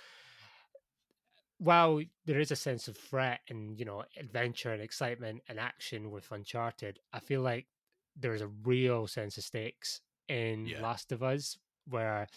while 1.59 2.01
there 2.25 2.39
is 2.39 2.51
a 2.51 2.55
sense 2.55 2.87
of 2.87 2.97
threat 2.97 3.41
and 3.49 3.77
you 3.79 3.85
know 3.85 4.03
adventure 4.17 4.71
and 4.73 4.81
excitement 4.81 5.41
and 5.47 5.59
action 5.59 6.09
with 6.11 6.31
uncharted 6.31 6.99
i 7.13 7.19
feel 7.19 7.41
like 7.41 7.67
there's 8.15 8.41
a 8.41 8.47
real 8.63 9.07
sense 9.07 9.37
of 9.37 9.43
stakes 9.43 10.01
in 10.29 10.65
Yeah. 10.65 10.81
last 10.81 11.11
of 11.11 11.21
us 11.23 11.57
where 11.87 12.27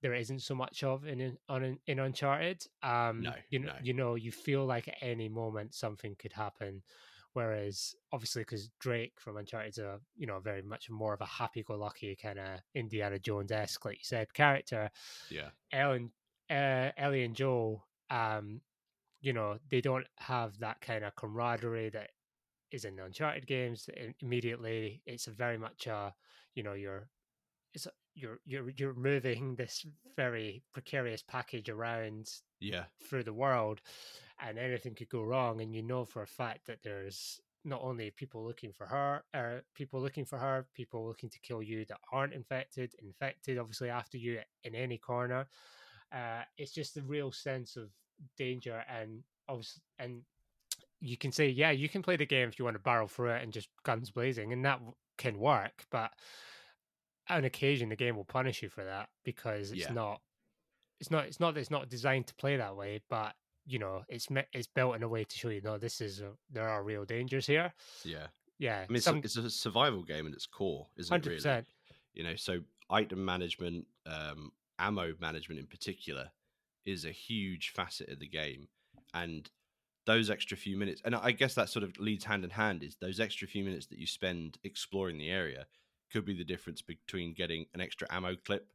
there 0.00 0.14
isn't 0.14 0.40
so 0.40 0.54
much 0.54 0.82
of 0.82 1.06
in 1.06 1.20
in, 1.20 1.38
on 1.48 1.78
in 1.86 1.98
uncharted 1.98 2.64
um 2.82 3.22
No, 3.22 3.34
you 3.50 3.58
know 3.60 3.68
no. 3.68 3.78
you 3.82 3.92
know 3.94 4.14
you 4.14 4.32
feel 4.32 4.64
like 4.64 4.88
at 4.88 4.96
any 5.00 5.28
moment 5.28 5.74
something 5.74 6.14
could 6.18 6.32
happen 6.32 6.82
whereas 7.34 7.94
obviously 8.12 8.42
because 8.42 8.68
drake 8.78 9.14
from 9.18 9.36
uncharted's 9.38 9.78
a 9.78 9.98
you 10.16 10.26
know 10.26 10.38
very 10.40 10.62
much 10.62 10.90
more 10.90 11.14
of 11.14 11.20
a 11.20 11.26
happy-go-lucky 11.26 12.14
kind 12.16 12.38
of 12.38 12.60
indiana 12.74 13.18
jones-esque 13.18 13.84
like 13.84 13.98
you 13.98 14.04
said 14.04 14.32
character 14.34 14.90
Yeah. 15.30 15.50
Ellen, 15.72 16.12
uh, 16.50 16.90
Ellie 16.98 17.24
and 17.24 17.34
Joel, 17.34 17.86
um, 18.12 18.62
you 19.20 19.32
know, 19.32 19.58
they 19.70 19.80
don't 19.80 20.06
have 20.18 20.58
that 20.60 20.80
kind 20.82 21.04
of 21.04 21.16
camaraderie 21.16 21.90
that 21.90 22.10
is 22.70 22.84
in 22.84 22.96
the 22.96 23.04
Uncharted 23.04 23.46
games. 23.46 23.88
I- 23.96 24.14
Immediately, 24.20 25.02
it's 25.06 25.28
a 25.28 25.32
very 25.32 25.58
much 25.58 25.86
a, 25.86 26.14
you 26.54 26.62
know, 26.62 26.74
you're, 26.74 27.10
it's 27.74 27.86
a, 27.86 27.92
you're 28.14 28.40
you're 28.44 28.70
you're 28.70 28.94
moving 28.94 29.56
this 29.56 29.86
very 30.16 30.64
precarious 30.72 31.22
package 31.22 31.70
around 31.70 32.30
Yeah. 32.60 32.86
through 33.02 33.24
the 33.24 33.32
world, 33.34 33.80
and 34.40 34.58
anything 34.58 34.94
could 34.94 35.08
go 35.08 35.22
wrong. 35.22 35.60
And 35.60 35.74
you 35.74 35.82
know 35.82 36.04
for 36.04 36.22
a 36.22 36.26
fact 36.26 36.66
that 36.66 36.82
there's 36.82 37.40
not 37.64 37.82
only 37.82 38.10
people 38.10 38.44
looking 38.44 38.72
for 38.72 38.86
her, 38.86 39.24
or 39.34 39.62
people 39.74 40.00
looking 40.02 40.24
for 40.26 40.38
her, 40.38 40.68
people 40.74 41.06
looking 41.06 41.30
to 41.30 41.40
kill 41.40 41.62
you 41.62 41.84
that 41.86 42.00
aren't 42.12 42.34
infected, 42.34 42.94
infected 43.00 43.58
obviously 43.58 43.90
after 43.90 44.18
you 44.18 44.40
in 44.64 44.74
any 44.74 44.98
corner. 44.98 45.48
Uh, 46.12 46.42
it's 46.58 46.72
just 46.72 46.94
the 46.94 47.02
real 47.02 47.32
sense 47.32 47.76
of 47.76 47.90
danger 48.36 48.84
and 48.88 49.22
obviously, 49.48 49.82
and 49.98 50.22
you 51.00 51.16
can 51.16 51.32
say, 51.32 51.48
yeah, 51.48 51.70
you 51.70 51.88
can 51.88 52.02
play 52.02 52.16
the 52.16 52.26
game 52.26 52.48
if 52.48 52.58
you 52.58 52.64
want 52.64 52.76
to 52.76 52.82
barrel 52.82 53.08
through 53.08 53.30
it 53.30 53.42
and 53.42 53.52
just 53.52 53.68
guns 53.82 54.10
blazing, 54.10 54.52
and 54.52 54.64
that 54.64 54.80
can 55.18 55.38
work. 55.38 55.84
But 55.90 56.12
on 57.28 57.44
occasion, 57.44 57.88
the 57.88 57.96
game 57.96 58.16
will 58.16 58.24
punish 58.24 58.62
you 58.62 58.68
for 58.68 58.84
that 58.84 59.08
because 59.24 59.72
it's 59.72 59.82
Yeah. 59.82 59.92
not. 59.92 60.20
It's 61.00 61.10
not. 61.10 61.26
It's 61.26 61.40
not 61.40 61.54
that 61.54 61.60
it's 61.60 61.70
not 61.70 61.88
designed 61.88 62.28
to 62.28 62.34
play 62.36 62.56
that 62.56 62.76
way, 62.76 63.00
but 63.08 63.34
you 63.64 63.78
know, 63.78 64.04
it's 64.08 64.28
me- 64.30 64.46
it's 64.52 64.66
built 64.66 64.96
in 64.96 65.02
a 65.02 65.08
way 65.08 65.22
to 65.24 65.38
show 65.38 65.48
you, 65.48 65.60
no, 65.60 65.78
this 65.78 66.00
is 66.00 66.20
a, 66.20 66.32
there 66.50 66.68
are 66.68 66.82
real 66.82 67.04
dangers 67.04 67.46
here. 67.46 67.72
Yeah. 68.04 68.26
Yeah, 68.58 68.78
I 68.78 68.86
mean, 68.88 68.96
it's, 68.96 69.06
a, 69.08 69.16
it's 69.16 69.36
a 69.36 69.50
survival 69.50 70.02
game 70.04 70.26
at 70.28 70.32
its 70.32 70.46
core, 70.46 70.86
isn't 70.96 71.12
it? 71.12 71.14
hundred 71.14 71.44
Really? 71.44 71.64
you 72.14 72.22
know 72.22 72.36
so 72.36 72.60
item 72.90 73.24
management 73.24 73.86
um 74.06 74.52
ammo 74.78 75.14
management 75.20 75.58
in 75.58 75.66
particular 75.66 76.30
is 76.84 77.04
a 77.04 77.10
huge 77.10 77.70
facet 77.70 78.08
of 78.08 78.18
the 78.18 78.28
game 78.28 78.68
and 79.14 79.50
those 80.04 80.30
extra 80.30 80.56
few 80.56 80.76
minutes 80.76 81.00
and 81.04 81.14
i 81.14 81.30
guess 81.30 81.54
that 81.54 81.68
sort 81.68 81.84
of 81.84 81.96
leads 81.98 82.24
hand 82.24 82.44
in 82.44 82.50
hand 82.50 82.82
is 82.82 82.96
those 83.00 83.20
extra 83.20 83.46
few 83.46 83.64
minutes 83.64 83.86
that 83.86 83.98
you 83.98 84.06
spend 84.06 84.58
exploring 84.64 85.18
the 85.18 85.30
area 85.30 85.66
could 86.12 86.24
be 86.24 86.36
the 86.36 86.44
difference 86.44 86.82
between 86.82 87.32
getting 87.32 87.66
an 87.74 87.80
extra 87.80 88.06
ammo 88.10 88.34
clip 88.34 88.72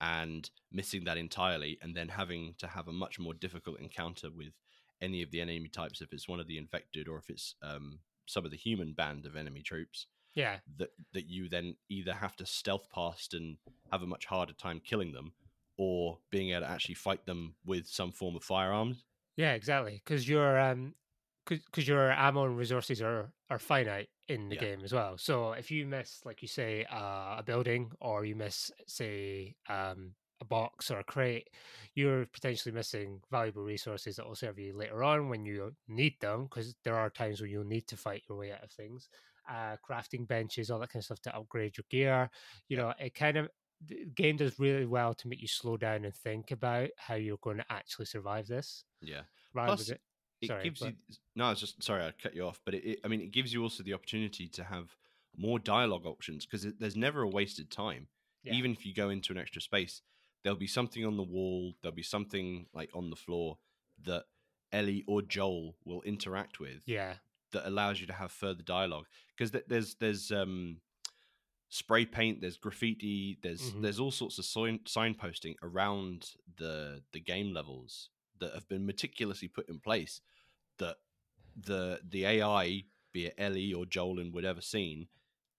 and 0.00 0.50
missing 0.72 1.04
that 1.04 1.16
entirely 1.16 1.78
and 1.82 1.94
then 1.94 2.08
having 2.08 2.54
to 2.58 2.66
have 2.66 2.88
a 2.88 2.92
much 2.92 3.18
more 3.18 3.34
difficult 3.34 3.80
encounter 3.80 4.28
with 4.30 4.52
any 5.00 5.22
of 5.22 5.30
the 5.30 5.40
enemy 5.40 5.68
types 5.68 6.00
if 6.00 6.12
it's 6.12 6.28
one 6.28 6.40
of 6.40 6.46
the 6.46 6.58
infected 6.58 7.08
or 7.08 7.18
if 7.18 7.30
it's 7.30 7.54
um, 7.62 7.98
some 8.26 8.44
of 8.44 8.50
the 8.50 8.56
human 8.56 8.92
band 8.92 9.26
of 9.26 9.36
enemy 9.36 9.60
troops 9.62 10.06
Yeah, 10.34 10.58
that 10.76 10.90
that 11.12 11.26
you 11.28 11.48
then 11.48 11.76
either 11.88 12.12
have 12.14 12.36
to 12.36 12.46
stealth 12.46 12.88
past 12.90 13.34
and 13.34 13.58
have 13.90 14.02
a 14.02 14.06
much 14.06 14.26
harder 14.26 14.52
time 14.52 14.80
killing 14.80 15.12
them, 15.12 15.32
or 15.78 16.20
being 16.30 16.50
able 16.50 16.62
to 16.62 16.68
actually 16.70 16.96
fight 16.96 17.26
them 17.26 17.56
with 17.64 17.86
some 17.88 18.12
form 18.12 18.36
of 18.36 18.44
firearms. 18.44 19.06
yeah, 19.36 19.52
exactly. 19.54 19.94
Because 20.04 20.28
your 20.28 20.58
um, 20.58 20.94
because 21.46 21.88
your 21.88 22.10
ammo 22.12 22.44
and 22.44 22.56
resources 22.58 23.00
are 23.02 23.32
are 23.50 23.58
finite 23.58 24.10
in 24.28 24.48
the 24.48 24.56
Yeah. 24.56 24.56
game 24.56 24.82
as 24.84 24.92
well. 24.92 25.16
So 25.18 25.52
if 25.52 25.70
you 25.70 25.86
miss, 25.86 26.24
like 26.26 26.42
you 26.42 26.48
say, 26.48 26.84
uh, 26.84 27.36
a 27.38 27.42
building, 27.44 27.92
or 28.00 28.24
you 28.26 28.36
miss, 28.36 28.70
say, 28.86 29.56
um, 29.68 30.16
a 30.40 30.44
box 30.44 30.90
or 30.90 30.98
a 30.98 31.04
crate, 31.04 31.48
you're 31.94 32.26
potentially 32.26 32.74
missing 32.74 33.22
valuable 33.30 33.62
resources 33.62 34.16
that 34.16 34.26
will 34.26 34.34
serve 34.36 34.58
you 34.58 34.76
later 34.76 35.02
on 35.02 35.28
when 35.30 35.46
you 35.46 35.74
need 35.88 36.20
them. 36.20 36.44
Because 36.44 36.76
there 36.84 36.96
are 36.96 37.08
times 37.10 37.40
where 37.40 37.48
you'll 37.48 37.64
need 37.64 37.86
to 37.88 37.96
fight 37.96 38.24
your 38.28 38.36
way 38.38 38.52
out 38.52 38.62
of 38.64 38.70
things. 38.72 39.08
Uh, 39.48 39.76
crafting 39.88 40.26
benches, 40.28 40.70
all 40.70 40.78
that 40.78 40.90
kind 40.90 41.00
of 41.00 41.04
stuff 41.06 41.20
to 41.22 41.34
upgrade 41.34 41.76
your 41.78 41.84
gear. 41.88 42.28
You 42.68 42.76
know, 42.76 42.92
it 42.98 43.14
kind 43.14 43.38
of 43.38 43.48
the 43.86 44.06
game 44.16 44.36
does 44.36 44.58
really 44.58 44.86
well 44.86 45.14
to 45.14 45.28
make 45.28 45.40
you 45.40 45.48
slow 45.48 45.76
down 45.76 46.04
and 46.04 46.14
think 46.14 46.50
about 46.50 46.88
how 46.96 47.14
you're 47.14 47.36
going 47.38 47.58
to 47.58 47.64
actually 47.70 48.06
survive 48.06 48.46
this 48.48 48.84
Yeah. 49.00 49.22
rather 49.54 49.76
Plus, 49.76 49.86
than 49.86 49.98
it 50.40 50.46
Sorry, 50.48 50.64
gives 50.64 50.80
but- 50.80 50.88
you 50.88 50.94
no 51.36 51.46
i 51.46 51.50
was 51.50 51.60
just 51.60 51.82
sorry 51.82 52.04
i 52.04 52.12
cut 52.12 52.34
you 52.34 52.44
off 52.46 52.60
but 52.64 52.74
it, 52.74 52.84
it, 52.84 53.00
i 53.04 53.08
mean 53.08 53.20
it 53.20 53.32
gives 53.32 53.52
you 53.52 53.62
also 53.62 53.82
the 53.82 53.92
opportunity 53.94 54.48
to 54.48 54.62
have 54.64 54.96
more 55.36 55.58
dialogue 55.58 56.06
options 56.06 56.46
because 56.46 56.66
there's 56.78 56.96
never 56.96 57.22
a 57.22 57.28
wasted 57.28 57.70
time 57.70 58.06
Yeah. 58.44 58.54
even 58.54 58.72
if 58.72 58.84
you 58.86 58.94
go 58.94 59.10
into 59.10 59.32
an 59.32 59.38
extra 59.38 59.60
space 59.60 60.00
there'll 60.42 60.58
be 60.58 60.66
something 60.68 61.04
on 61.04 61.16
the 61.16 61.22
wall 61.24 61.74
there'll 61.82 61.94
be 61.94 62.02
something 62.04 62.66
like 62.72 62.90
on 62.94 63.10
the 63.10 63.16
floor 63.16 63.58
that 64.04 64.24
ellie 64.72 65.04
or 65.08 65.22
joel 65.22 65.76
will 65.84 66.02
interact 66.02 66.60
with 66.60 66.82
yeah, 66.86 67.14
that 67.52 67.66
allows 67.66 68.00
you 68.00 68.06
to 68.06 68.12
have 68.12 68.30
further 68.30 68.62
dialogue 68.62 69.06
because 69.36 69.50
th- 69.50 69.64
there's 69.66 69.94
there's 69.96 70.30
um 70.30 70.76
spray 71.68 72.06
paint 72.06 72.40
there's 72.40 72.56
graffiti 72.56 73.38
there's 73.42 73.72
Mhm. 73.72 73.82
there's 73.82 74.00
all 74.00 74.10
sorts 74.10 74.38
of 74.38 74.44
sign 74.44 74.78
signposting 74.80 75.54
around 75.62 76.34
the 76.56 77.04
the 77.12 77.20
game 77.20 77.52
levels 77.52 78.10
that 78.40 78.54
have 78.54 78.68
been 78.68 78.86
meticulously 78.86 79.48
put 79.48 79.68
in 79.68 79.78
place 79.80 80.20
that 80.78 80.98
the 81.56 82.00
the 82.08 82.24
ai 82.24 82.84
be 83.12 83.26
it 83.26 83.34
ellie 83.38 83.74
or 83.74 83.84
joel 83.86 84.18
in 84.20 84.32
whatever 84.32 84.60
scene 84.60 85.08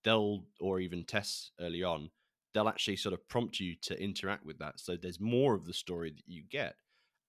they'll 0.04 0.46
or 0.60 0.80
even 0.80 1.04
tess 1.04 1.52
early 1.60 1.84
on 1.84 2.10
they'll 2.54 2.70
actually 2.70 2.96
sort 2.96 3.14
of 3.14 3.28
prompt 3.28 3.60
you 3.60 3.76
to 3.76 4.02
interact 4.02 4.46
with 4.46 4.58
that 4.60 4.80
so 4.80 4.98
there's 4.98 5.20
more 5.20 5.54
of 5.56 5.66
the 5.66 5.74
story 5.74 6.10
that 6.12 6.28
you 6.28 6.44
get 6.44 6.76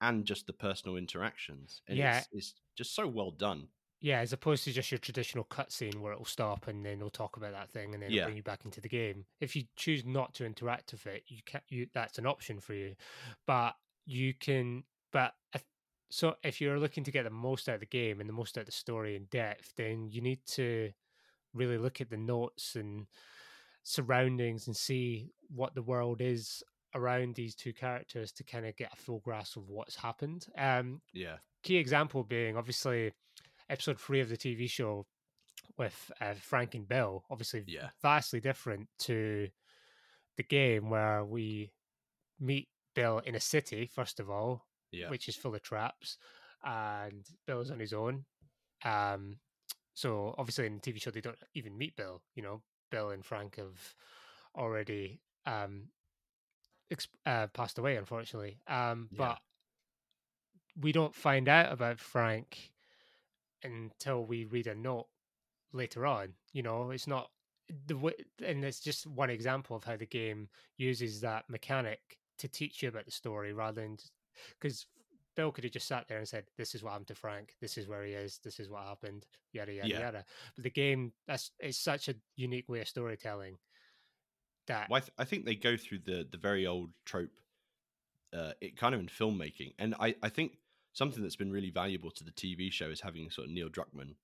and 0.00 0.24
just 0.24 0.46
the 0.46 0.52
personal 0.52 0.96
interactions 0.96 1.82
and 1.88 1.98
Yeah. 1.98 2.18
it's, 2.20 2.28
it's 2.32 2.54
just 2.76 2.94
so 2.94 3.06
well 3.06 3.30
done 3.32 3.68
yeah. 4.00 4.20
As 4.20 4.32
opposed 4.32 4.64
to 4.64 4.72
just 4.72 4.90
your 4.90 4.98
traditional 4.98 5.44
cutscene 5.44 5.96
where 6.00 6.12
it'll 6.12 6.24
stop 6.24 6.66
and 6.68 6.84
then 6.84 6.94
it'll 6.98 7.10
talk 7.10 7.36
about 7.36 7.52
that 7.52 7.70
thing 7.70 7.94
and 7.94 8.02
then 8.02 8.10
Yeah. 8.10 8.24
bring 8.24 8.36
you 8.36 8.42
back 8.42 8.64
into 8.64 8.80
the 8.80 8.88
game. 8.88 9.26
If 9.40 9.54
you 9.54 9.64
choose 9.76 10.04
not 10.04 10.34
to 10.34 10.46
interact 10.46 10.92
with 10.92 11.06
it, 11.06 11.24
you 11.28 11.42
can 11.44 11.60
you 11.68 11.86
that's 11.92 12.18
an 12.18 12.26
option 12.26 12.60
for 12.60 12.74
you, 12.74 12.96
but 13.46 13.76
you 14.06 14.34
can. 14.34 14.84
But 15.12 15.34
if, 15.54 15.64
so 16.10 16.36
if 16.42 16.60
you're 16.60 16.78
looking 16.78 17.04
to 17.04 17.10
get 17.10 17.24
the 17.24 17.30
most 17.30 17.68
out 17.68 17.74
of 17.74 17.80
the 17.80 17.86
game 17.86 18.20
and 18.20 18.28
the 18.28 18.32
most 18.34 18.56
out 18.56 18.62
of 18.62 18.66
the 18.66 18.72
story 18.72 19.16
in 19.16 19.24
depth, 19.26 19.74
then 19.76 20.08
you 20.10 20.20
need 20.20 20.44
to 20.46 20.92
really 21.52 21.78
look 21.78 22.00
at 22.00 22.10
the 22.10 22.16
notes 22.16 22.76
and 22.76 23.06
surroundings 23.82 24.66
and 24.66 24.76
see 24.76 25.30
what 25.48 25.74
the 25.74 25.82
world 25.82 26.20
is 26.20 26.62
around 26.94 27.34
these 27.34 27.54
two 27.54 27.72
characters 27.72 28.32
to 28.32 28.44
kind 28.44 28.66
of 28.66 28.76
get 28.76 28.92
a 28.92 28.96
full 28.96 29.20
grasp 29.20 29.56
of 29.56 29.68
what's 29.68 29.96
happened. 29.96 30.46
Um, 30.56 31.00
yeah 31.12 31.36
key 31.62 31.76
example 31.76 32.24
being 32.24 32.56
obviously 32.56 33.12
episode 33.70 33.98
three 34.00 34.20
of 34.20 34.28
the 34.28 34.36
TV 34.36 34.68
show 34.68 35.06
with 35.78 36.10
uh, 36.20 36.34
Frank 36.34 36.74
and 36.74 36.86
Bill, 36.88 37.24
obviously 37.30 37.64
Yeah. 37.66 37.90
vastly 38.02 38.40
different 38.40 38.88
to 39.00 39.48
the 40.36 40.42
game 40.42 40.90
where 40.90 41.24
we 41.24 41.72
meet 42.38 42.68
Bill 42.94 43.18
in 43.20 43.34
a 43.34 43.40
city, 43.40 43.86
first 43.86 44.20
of 44.20 44.28
all, 44.30 44.66
yeah 44.92 45.08
which 45.08 45.28
is 45.28 45.36
full 45.36 45.54
of 45.54 45.62
traps, 45.62 46.18
and 46.64 47.24
Bill's 47.46 47.70
on 47.70 47.78
his 47.78 47.92
own. 47.92 48.24
Um, 48.84 49.38
so 49.94 50.34
obviously 50.38 50.66
in 50.66 50.74
the 50.76 50.80
TV 50.92 51.00
show 51.00 51.10
they 51.10 51.20
don't 51.20 51.38
even 51.54 51.76
meet 51.78 51.94
Bill. 51.96 52.22
You 52.34 52.42
know, 52.42 52.62
Bill 52.90 53.10
and 53.10 53.24
Frank 53.24 53.56
have 53.56 53.94
already 54.56 55.20
um, 55.46 55.88
ex- 56.90 57.06
uh, 57.26 57.46
passed 57.48 57.78
away, 57.78 57.96
unfortunately. 57.96 58.58
Um, 58.66 59.08
Yeah. 59.12 59.18
But 59.18 59.38
we 60.80 60.92
don't 60.92 61.14
find 61.14 61.48
out 61.48 61.72
about 61.72 61.98
Frank 62.00 62.72
until 63.64 64.24
we 64.24 64.44
read 64.44 64.66
a 64.66 64.74
note 64.74 65.08
later 65.72 66.06
on. 66.06 66.34
You 66.52 66.62
know, 66.62 66.90
it's 66.90 67.06
not 67.06 67.30
the 67.86 67.96
way, 67.96 68.14
and 68.44 68.64
it's 68.64 68.80
just 68.80 69.06
one 69.06 69.30
example 69.30 69.76
of 69.76 69.84
how 69.84 69.96
the 69.96 70.06
game 70.06 70.48
uses 70.76 71.20
that 71.20 71.48
mechanic 71.48 72.18
to 72.38 72.48
teach 72.48 72.82
you 72.82 72.88
about 72.88 73.04
the 73.04 73.10
story 73.10 73.52
rather 73.52 73.80
than 73.82 73.98
because 74.58 74.86
Bill 75.36 75.52
could 75.52 75.64
have 75.64 75.72
just 75.72 75.86
sat 75.86 76.08
there 76.08 76.18
and 76.18 76.28
said, 76.28 76.46
"This 76.56 76.74
is 76.74 76.82
what 76.82 76.90
happened 76.90 77.08
to 77.08 77.14
Frank. 77.14 77.54
This 77.60 77.78
is 77.78 77.86
where 77.86 78.04
he 78.04 78.12
is. 78.12 78.40
This 78.42 78.58
is 78.58 78.68
what 78.68 78.84
happened." 78.84 79.26
Yada 79.52 79.72
yada 79.72 79.88
Yeah. 79.88 80.00
yada. 80.00 80.24
But 80.56 80.64
the 80.64 80.70
game 80.70 81.12
that's 81.26 81.52
it's 81.58 81.78
such 81.78 82.08
a 82.08 82.14
unique 82.36 82.68
way 82.68 82.80
of 82.80 82.88
storytelling 82.88 83.58
that 84.66 84.88
Well, 84.90 84.98
I, 84.98 85.00
th- 85.00 85.12
I 85.18 85.24
think 85.24 85.44
they 85.44 85.54
go 85.54 85.76
through 85.76 86.00
the 86.00 86.26
the 86.30 86.38
very 86.38 86.66
old 86.66 86.90
trope, 87.04 87.30
uh, 88.32 88.52
it 88.60 88.76
kind 88.76 88.94
of 88.94 89.00
in 89.00 89.06
filmmaking, 89.06 89.74
and 89.78 89.94
I, 90.00 90.14
I 90.22 90.28
think 90.28 90.58
something 90.92 91.22
that's 91.22 91.36
been 91.36 91.52
really 91.52 91.70
valuable 91.70 92.10
to 92.12 92.24
the 92.24 92.32
TV 92.32 92.70
show 92.72 92.88
is 92.90 93.00
having 93.00 93.30
sort 93.30 93.46
of 93.46 93.52
Neil 93.52 93.68
Druckmann, 93.68 94.14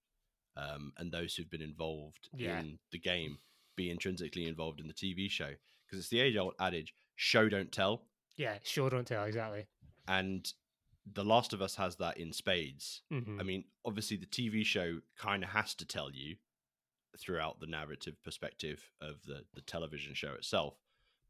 um, 0.57 0.93
and 0.97 1.13
those 1.13 1.35
who've 1.35 1.51
been 1.51 1.63
involved 1.63 2.29
Yeah. 2.35 2.61
in 2.61 2.79
the 2.93 2.99
game 2.99 3.39
be 3.77 3.91
intrinsically 3.91 4.47
involved 4.47 4.81
in 4.81 4.87
the 4.89 4.95
TV 4.95 5.29
show 5.31 5.55
because 5.87 5.99
it's 5.99 6.09
the 6.09 6.21
age 6.21 6.37
old 6.37 6.55
adage: 6.59 6.95
show 7.15 7.49
don't 7.49 7.71
tell, 7.73 8.07
yeah, 8.37 8.59
sure 8.65 8.91
don't 8.91 9.07
tell 9.07 9.25
exactly. 9.25 9.67
and 10.09 10.53
The 11.09 11.25
Last 11.25 11.53
of 11.53 11.63
Us 11.63 11.77
has 11.77 11.97
that 11.97 12.17
in 12.17 12.33
spades. 12.33 13.03
Mhm. 13.13 13.39
I 13.39 13.45
mean, 13.45 13.65
obviously, 13.85 14.17
the 14.17 14.27
TV 14.27 14.65
show 14.65 15.01
kind 15.17 15.45
of 15.45 15.51
has 15.51 15.75
to 15.77 15.85
tell 15.87 16.11
you 16.11 16.37
throughout 17.19 17.61
the 17.61 17.67
narrative 17.67 18.21
perspective 18.23 18.91
of 19.01 19.23
the 19.25 19.47
the 19.55 19.61
television 19.63 20.15
show 20.15 20.33
itself, 20.35 20.75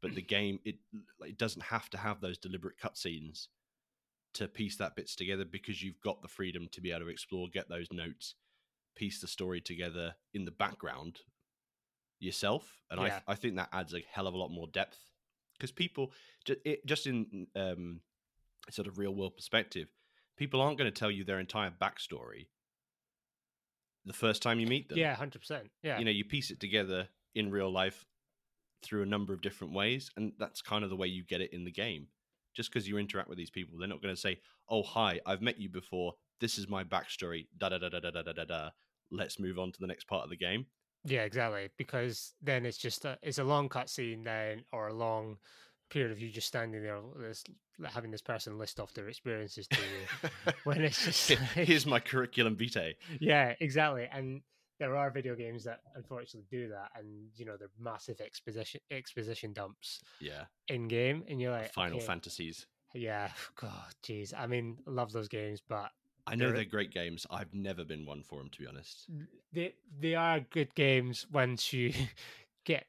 but 0.01 0.15
the 0.15 0.21
game 0.37 0.59
it 0.65 0.79
it 1.21 1.37
doesn't 1.37 1.61
have 1.63 1.89
to 1.91 1.97
have 1.97 2.21
those 2.21 2.37
deliberate 2.39 2.77
cutscenes 2.79 3.49
to 4.37 4.47
piece 4.47 4.77
that 4.77 4.95
bits 4.95 5.15
together 5.15 5.45
because 5.45 5.81
you've 5.83 6.01
got 6.01 6.21
the 6.21 6.27
freedom 6.27 6.67
to 6.71 6.81
be 6.81 6.91
able 6.91 7.01
to 7.05 7.09
explore, 7.09 7.47
get 7.51 7.69
those 7.69 7.87
notes, 7.91 8.35
piece 8.95 9.21
the 9.21 9.27
story 9.27 9.61
together 9.61 10.15
in 10.33 10.45
the 10.45 10.51
background 10.51 11.19
yourself, 12.19 12.81
and 12.89 12.99
Yeah. 13.01 13.21
I 13.27 13.33
I 13.33 13.35
think 13.35 13.55
that 13.55 13.69
adds 13.71 13.93
a 13.93 14.03
hell 14.11 14.27
of 14.27 14.33
a 14.33 14.37
lot 14.37 14.49
more 14.49 14.67
depth 14.67 14.99
because 15.53 15.71
people 15.71 16.11
just 16.45 16.59
it, 16.65 16.85
just 16.85 17.07
in 17.07 17.47
um, 17.55 18.01
sort 18.69 18.87
of 18.87 18.97
real 18.97 19.13
world 19.13 19.35
perspective, 19.35 19.87
people 20.35 20.61
aren't 20.61 20.77
going 20.77 20.91
to 20.91 20.99
tell 20.99 21.11
you 21.11 21.23
their 21.23 21.39
entire 21.39 21.71
backstory 21.71 22.47
the 24.05 24.13
first 24.13 24.41
time 24.41 24.59
you 24.59 24.67
meet 24.67 24.89
them. 24.89 24.97
yeah, 24.97 25.13
hundred 25.15 25.39
percent. 25.39 25.69
Yeah, 25.83 25.99
You 25.99 26.05
know, 26.05 26.11
you 26.11 26.25
piece 26.25 26.49
it 26.49 26.59
together 26.59 27.09
in 27.35 27.51
real 27.51 27.71
life 27.71 28.05
through 28.83 29.03
a 29.03 29.05
number 29.05 29.33
of 29.33 29.41
different 29.41 29.73
ways, 29.73 30.11
and 30.15 30.33
that's 30.39 30.61
kind 30.61 30.83
of 30.83 30.89
the 30.89 30.95
way 30.95 31.07
you 31.07 31.23
get 31.23 31.41
it 31.41 31.51
in 31.53 31.65
the 31.65 31.71
game 31.71 32.07
just 32.57 32.73
because 32.73 32.87
you 32.87 32.97
interact 32.97 33.29
with 33.29 33.37
these 33.37 33.51
people, 33.51 33.77
they're 33.77 33.87
not 33.87 34.01
going 34.01 34.13
to 34.13 34.19
say, 34.19 34.39
"Oh, 34.67 34.81
hi, 34.81 35.21
I've 35.25 35.43
met 35.43 35.61
you 35.61 35.69
before. 35.69 36.13
This 36.41 36.57
is 36.57 36.67
my 36.67 36.83
backstory." 36.83 37.47
Da 37.57 37.69
da 37.69 37.77
da 37.77 37.89
da 37.89 37.99
da 37.99 38.11
da 38.11 38.33
da 38.33 38.45
da. 38.45 38.69
Let's 39.11 39.39
move 39.39 39.59
on 39.59 39.71
to 39.71 39.79
the 39.79 39.87
next 39.87 40.07
part 40.07 40.23
of 40.23 40.31
the 40.31 40.35
game. 40.35 40.65
Yeah, 41.05 41.21
exactly. 41.21 41.69
Because 41.77 42.33
then 42.41 42.65
it's 42.65 42.77
just 42.77 43.05
a, 43.05 43.17
it's 43.21 43.37
a 43.37 43.43
long 43.43 43.69
cutscene 43.69 44.25
then, 44.25 44.63
or 44.73 44.87
a 44.87 44.93
long 44.93 45.37
period 45.89 46.11
of 46.11 46.19
you 46.19 46.29
just 46.29 46.47
standing 46.47 46.81
there, 46.81 46.99
this, 47.17 47.43
having 47.85 48.11
this 48.11 48.21
person 48.21 48.57
list 48.57 48.79
off 48.79 48.93
their 48.93 49.07
experiences 49.07 49.67
to 49.67 49.79
you. 49.79 50.29
when 50.65 50.81
it's 50.81 51.05
just 51.05 51.29
like, 51.29 51.39
here's 51.67 51.85
my 51.85 51.99
curriculum 51.99 52.57
vitae. 52.57 52.95
Yeah, 53.19 53.53
exactly, 53.61 54.09
and 54.11 54.41
there 54.79 54.95
are 54.95 55.09
video 55.09 55.35
games 55.35 55.63
that 55.63 55.79
unfortunately 55.95 56.45
do 56.49 56.69
that, 56.69 56.91
and 56.97 57.27
you 57.35 57.45
know 57.45 57.57
they're 57.57 57.69
massive 57.79 58.21
exposition 58.21 58.79
exposition 58.91 59.53
dumps 59.53 60.01
Yeah, 60.19 60.45
in 60.67 60.87
game, 60.87 61.23
and 61.27 61.41
you're 61.41 61.51
like, 61.51 61.73
Final 61.73 61.97
okay, 61.97 62.05
Fantasies. 62.05 62.65
Yeah, 62.93 63.29
God, 63.55 63.93
jeez. 64.03 64.33
I 64.37 64.47
mean, 64.47 64.77
love 64.85 65.11
those 65.11 65.27
games, 65.27 65.61
but 65.67 65.91
I 66.25 66.35
know 66.35 66.47
They're- 66.47 66.55
they're 66.57 66.65
great 66.65 66.91
games. 66.91 67.25
I've 67.29 67.53
never 67.53 67.83
been 67.85 68.05
one 68.05 68.21
for 68.23 68.39
them, 68.39 68.49
to 68.49 68.59
be 68.59 68.67
honest. 68.67 69.09
they 69.53 69.73
they 69.99 70.15
are 70.15 70.39
good 70.41 70.73
games 70.75 71.25
once 71.31 71.71
you 71.73 71.93
get 72.65 72.85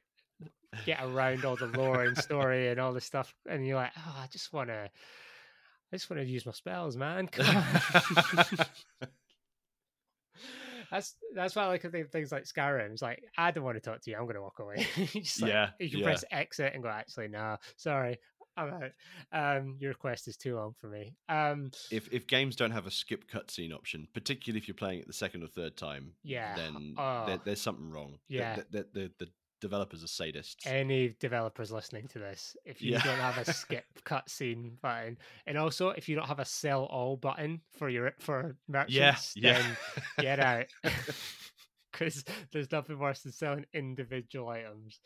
get 0.85 0.99
around 1.03 1.43
all 1.45 1.55
the 1.55 1.65
lore 1.67 2.03
and 2.03 2.17
story 2.17 2.67
and 2.71 2.79
all 2.79 2.93
the 2.93 3.01
stuff, 3.01 3.33
and 3.47 3.65
you're 3.65 3.75
like, 3.77 3.91
oh, 3.97 4.15
I 4.23 4.27
just 4.27 4.53
want 4.53 4.69
to, 4.69 4.89
I 5.91 5.95
just 5.95 6.09
want 6.09 6.21
to 6.21 6.27
use 6.29 6.45
my 6.45 6.51
spells, 6.51 6.95
man. 6.97 7.27
That's 10.91 11.15
that's 11.35 11.55
why 11.55 11.63
I 11.63 11.67
like 11.67 11.81
things 12.11 12.31
like 12.31 12.43
Skyrim. 12.45 12.91
It's 12.91 13.01
like 13.01 13.23
I 13.37 13.51
don't 13.51 13.63
want 13.63 13.77
to 13.77 13.81
talk 13.81 14.01
to 14.01 14.09
you. 14.11 14.17
I'm 14.17 14.23
going 14.23 14.35
to 14.35 14.41
walk 14.41 14.59
away. 14.59 14.87
You 14.95 15.05
just, 15.21 15.41
like, 15.41 15.51
Yeah, 15.51 15.69
you 15.79 15.89
can 15.89 15.99
yeah. 15.99 16.05
press 16.05 16.23
exit 16.31 16.73
and 16.73 16.83
go. 16.83 16.89
Actually, 16.89 17.27
no, 17.27 17.57
sorry, 17.77 18.17
I'm 18.57 18.73
out. 18.73 18.91
Um, 19.31 19.77
your 19.79 19.93
quest 19.93 20.27
is 20.27 20.35
too 20.37 20.55
long 20.55 20.73
for 20.79 20.87
me. 20.87 21.15
Um, 21.29 21.71
if 21.91 22.11
if 22.11 22.27
games 22.27 22.55
don't 22.55 22.71
have 22.71 22.87
a 22.87 22.91
skip 22.91 23.29
cutscene 23.29 23.73
option, 23.73 24.07
particularly 24.13 24.59
if 24.59 24.67
you're 24.67 24.75
playing 24.75 24.99
it 25.01 25.07
the 25.07 25.13
second 25.13 25.43
or 25.43 25.47
third 25.47 25.77
time, 25.77 26.13
Yeah. 26.23 26.55
then 26.55 26.95
Oh. 26.97 27.25
there, 27.27 27.39
there's 27.45 27.61
something 27.61 27.89
wrong. 27.89 28.17
Yeah. 28.27 28.55
the, 28.55 28.65
the, 28.71 28.87
the, 28.93 29.11
the 29.19 29.27
developers 29.61 30.03
are 30.03 30.07
sadists. 30.07 30.65
any 30.65 31.09
developers 31.19 31.71
listening 31.71 32.07
to 32.09 32.19
this, 32.19 32.55
if 32.65 32.81
you 32.81 32.91
Yeah. 32.93 33.03
don't 33.03 33.19
have 33.19 33.37
a 33.37 33.53
skip 33.53 33.85
cutscene 34.05 34.79
button, 34.81 35.17
and 35.45 35.57
also 35.57 35.89
if 35.89 36.07
you 36.09 36.15
don't 36.15 36.27
have 36.27 36.39
a 36.39 36.45
sell 36.45 36.85
all 36.85 37.17
button 37.17 37.61
for 37.77 37.89
your 37.89 38.13
for 38.19 38.55
merchants, 38.67 39.33
yeah, 39.35 39.53
then 39.61 39.77
get 40.19 40.39
out. 40.39 40.65
Because 41.91 42.23
there's 42.53 42.71
nothing 42.71 42.97
worse 42.99 43.21
than 43.23 43.31
selling 43.33 43.65
individual 43.73 44.47
items. 44.47 44.99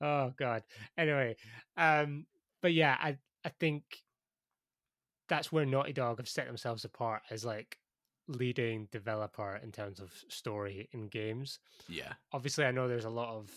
Oh 0.00 0.32
god. 0.36 0.64
Anyway, 0.98 1.36
um, 1.76 2.26
but 2.60 2.74
yeah, 2.74 2.96
I 3.00 3.16
I 3.44 3.50
think 3.60 3.84
that's 5.28 5.50
where 5.50 5.64
Naughty 5.64 5.92
Dog 5.92 6.18
have 6.18 6.28
set 6.28 6.46
themselves 6.46 6.84
apart 6.84 7.22
as 7.30 7.44
like 7.44 7.78
leading 8.28 8.88
developer 8.90 9.58
in 9.62 9.70
terms 9.70 10.00
of 10.00 10.12
story 10.28 10.88
in 10.92 11.06
games 11.06 11.60
yeah, 11.88 12.12
obviously 12.32 12.64
I 12.64 12.72
know 12.72 12.88
there's 12.88 13.04
a 13.04 13.10
lot 13.10 13.28
of 13.36 13.48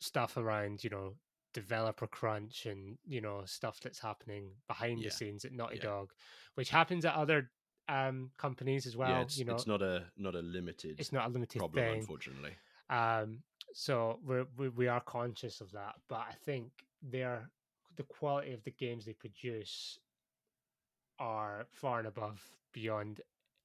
stuff 0.00 0.36
around, 0.36 0.84
you 0.84 0.90
know, 0.90 1.14
developer 1.54 2.06
crunch 2.06 2.66
and, 2.66 2.98
you 3.06 3.20
know, 3.20 3.44
stuff 3.44 3.80
that's 3.80 3.98
happening 3.98 4.54
behind 4.68 5.00
Yeah. 5.00 5.08
the 5.08 5.10
scenes 5.10 5.44
at 5.44 5.52
Naughty 5.52 5.76
Yeah. 5.76 5.82
Dog, 5.84 6.12
which 6.54 6.70
happens 6.70 7.04
at 7.04 7.14
other 7.14 7.50
um, 7.88 8.30
companies 8.36 8.86
as 8.86 8.96
well. 8.96 9.10
yeah, 9.10 9.24
you 9.30 9.44
know, 9.46 9.54
it's 9.54 9.66
not 9.66 9.80
a 9.82 10.12
not 10.16 10.34
a 10.34 10.40
limited 10.40 11.00
it's 11.00 11.10
not 11.12 11.26
a 11.26 11.30
limited 11.30 11.58
problem, 11.58 11.84
thing. 11.84 12.00
unfortunately. 12.00 12.54
Um, 12.90 13.42
so 13.72 14.20
we're, 14.22 14.46
we 14.56 14.68
we 14.68 14.88
are 14.88 15.00
conscious 15.00 15.60
of 15.60 15.70
that, 15.72 15.94
but 16.08 16.20
I 16.20 16.32
think 16.32 16.70
they're 17.02 17.50
the 17.96 18.04
quality 18.04 18.52
of 18.52 18.62
the 18.64 18.70
games 18.72 19.04
they 19.06 19.14
produce 19.14 19.98
are 21.18 21.66
far 21.70 21.98
and 21.98 22.08
above 22.08 22.56
beyond 22.72 23.20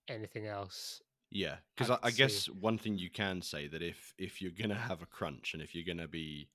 anything 0.07 0.47
else. 0.47 1.01
Yeah, 1.33 1.55
because 1.75 1.89
I, 1.89 1.97
I 2.03 2.11
guess 2.11 2.45
one 2.45 2.77
thing 2.77 2.97
you 2.97 3.09
can 3.09 3.41
say 3.41 3.67
that 3.67 3.81
if 3.81 4.13
if 4.19 4.41
you're 4.41 4.51
gonna 4.51 4.75
have 4.75 5.01
a 5.01 5.07
crunch 5.07 5.53
and 5.53 5.63
if 5.63 5.73
you're 5.73 5.83
gonna 5.83 6.07
be 6.07 6.47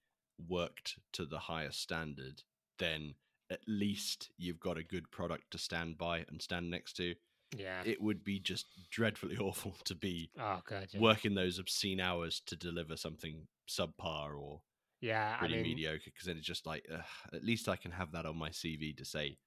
worked 0.48 0.98
to 1.14 1.26
the 1.26 1.38
highest 1.38 1.82
standard, 1.82 2.42
then 2.78 3.14
at 3.50 3.60
least 3.66 4.30
you've 4.38 4.60
got 4.60 4.78
a 4.78 4.84
good 4.84 5.10
product 5.10 5.50
to 5.50 5.58
stand 5.58 5.98
by 5.98 6.24
and 6.28 6.40
stand 6.40 6.70
next 6.70 6.94
to. 6.94 7.14
Yeah. 7.56 7.82
It 7.84 8.00
would 8.00 8.22
be 8.22 8.38
just 8.38 8.66
dreadfully 8.90 9.36
awful 9.40 9.74
to 9.84 9.94
be 9.94 10.30
oh 10.38 10.60
god. 10.68 10.88
Yeah. 10.92 11.00
working 11.00 11.34
those 11.34 11.58
obscene 11.58 12.00
hours 12.00 12.40
to 12.46 12.56
deliver 12.56 12.96
something 12.96 13.48
subpar 13.68 14.38
or 14.38 14.60
yeah. 15.00 15.34
I 15.36 15.38
pretty 15.38 15.54
mean, 15.54 15.62
mediocre. 15.64 16.02
Because 16.04 16.26
then 16.26 16.36
it's 16.36 16.46
just 16.46 16.66
like, 16.66 16.86
ugh, 16.92 17.00
at 17.32 17.42
least 17.44 17.68
I 17.68 17.76
can 17.76 17.90
have 17.90 18.12
that 18.12 18.26
on 18.26 18.36
my 18.36 18.50
CV 18.50 18.96
to 18.96 19.04
say 19.04 19.38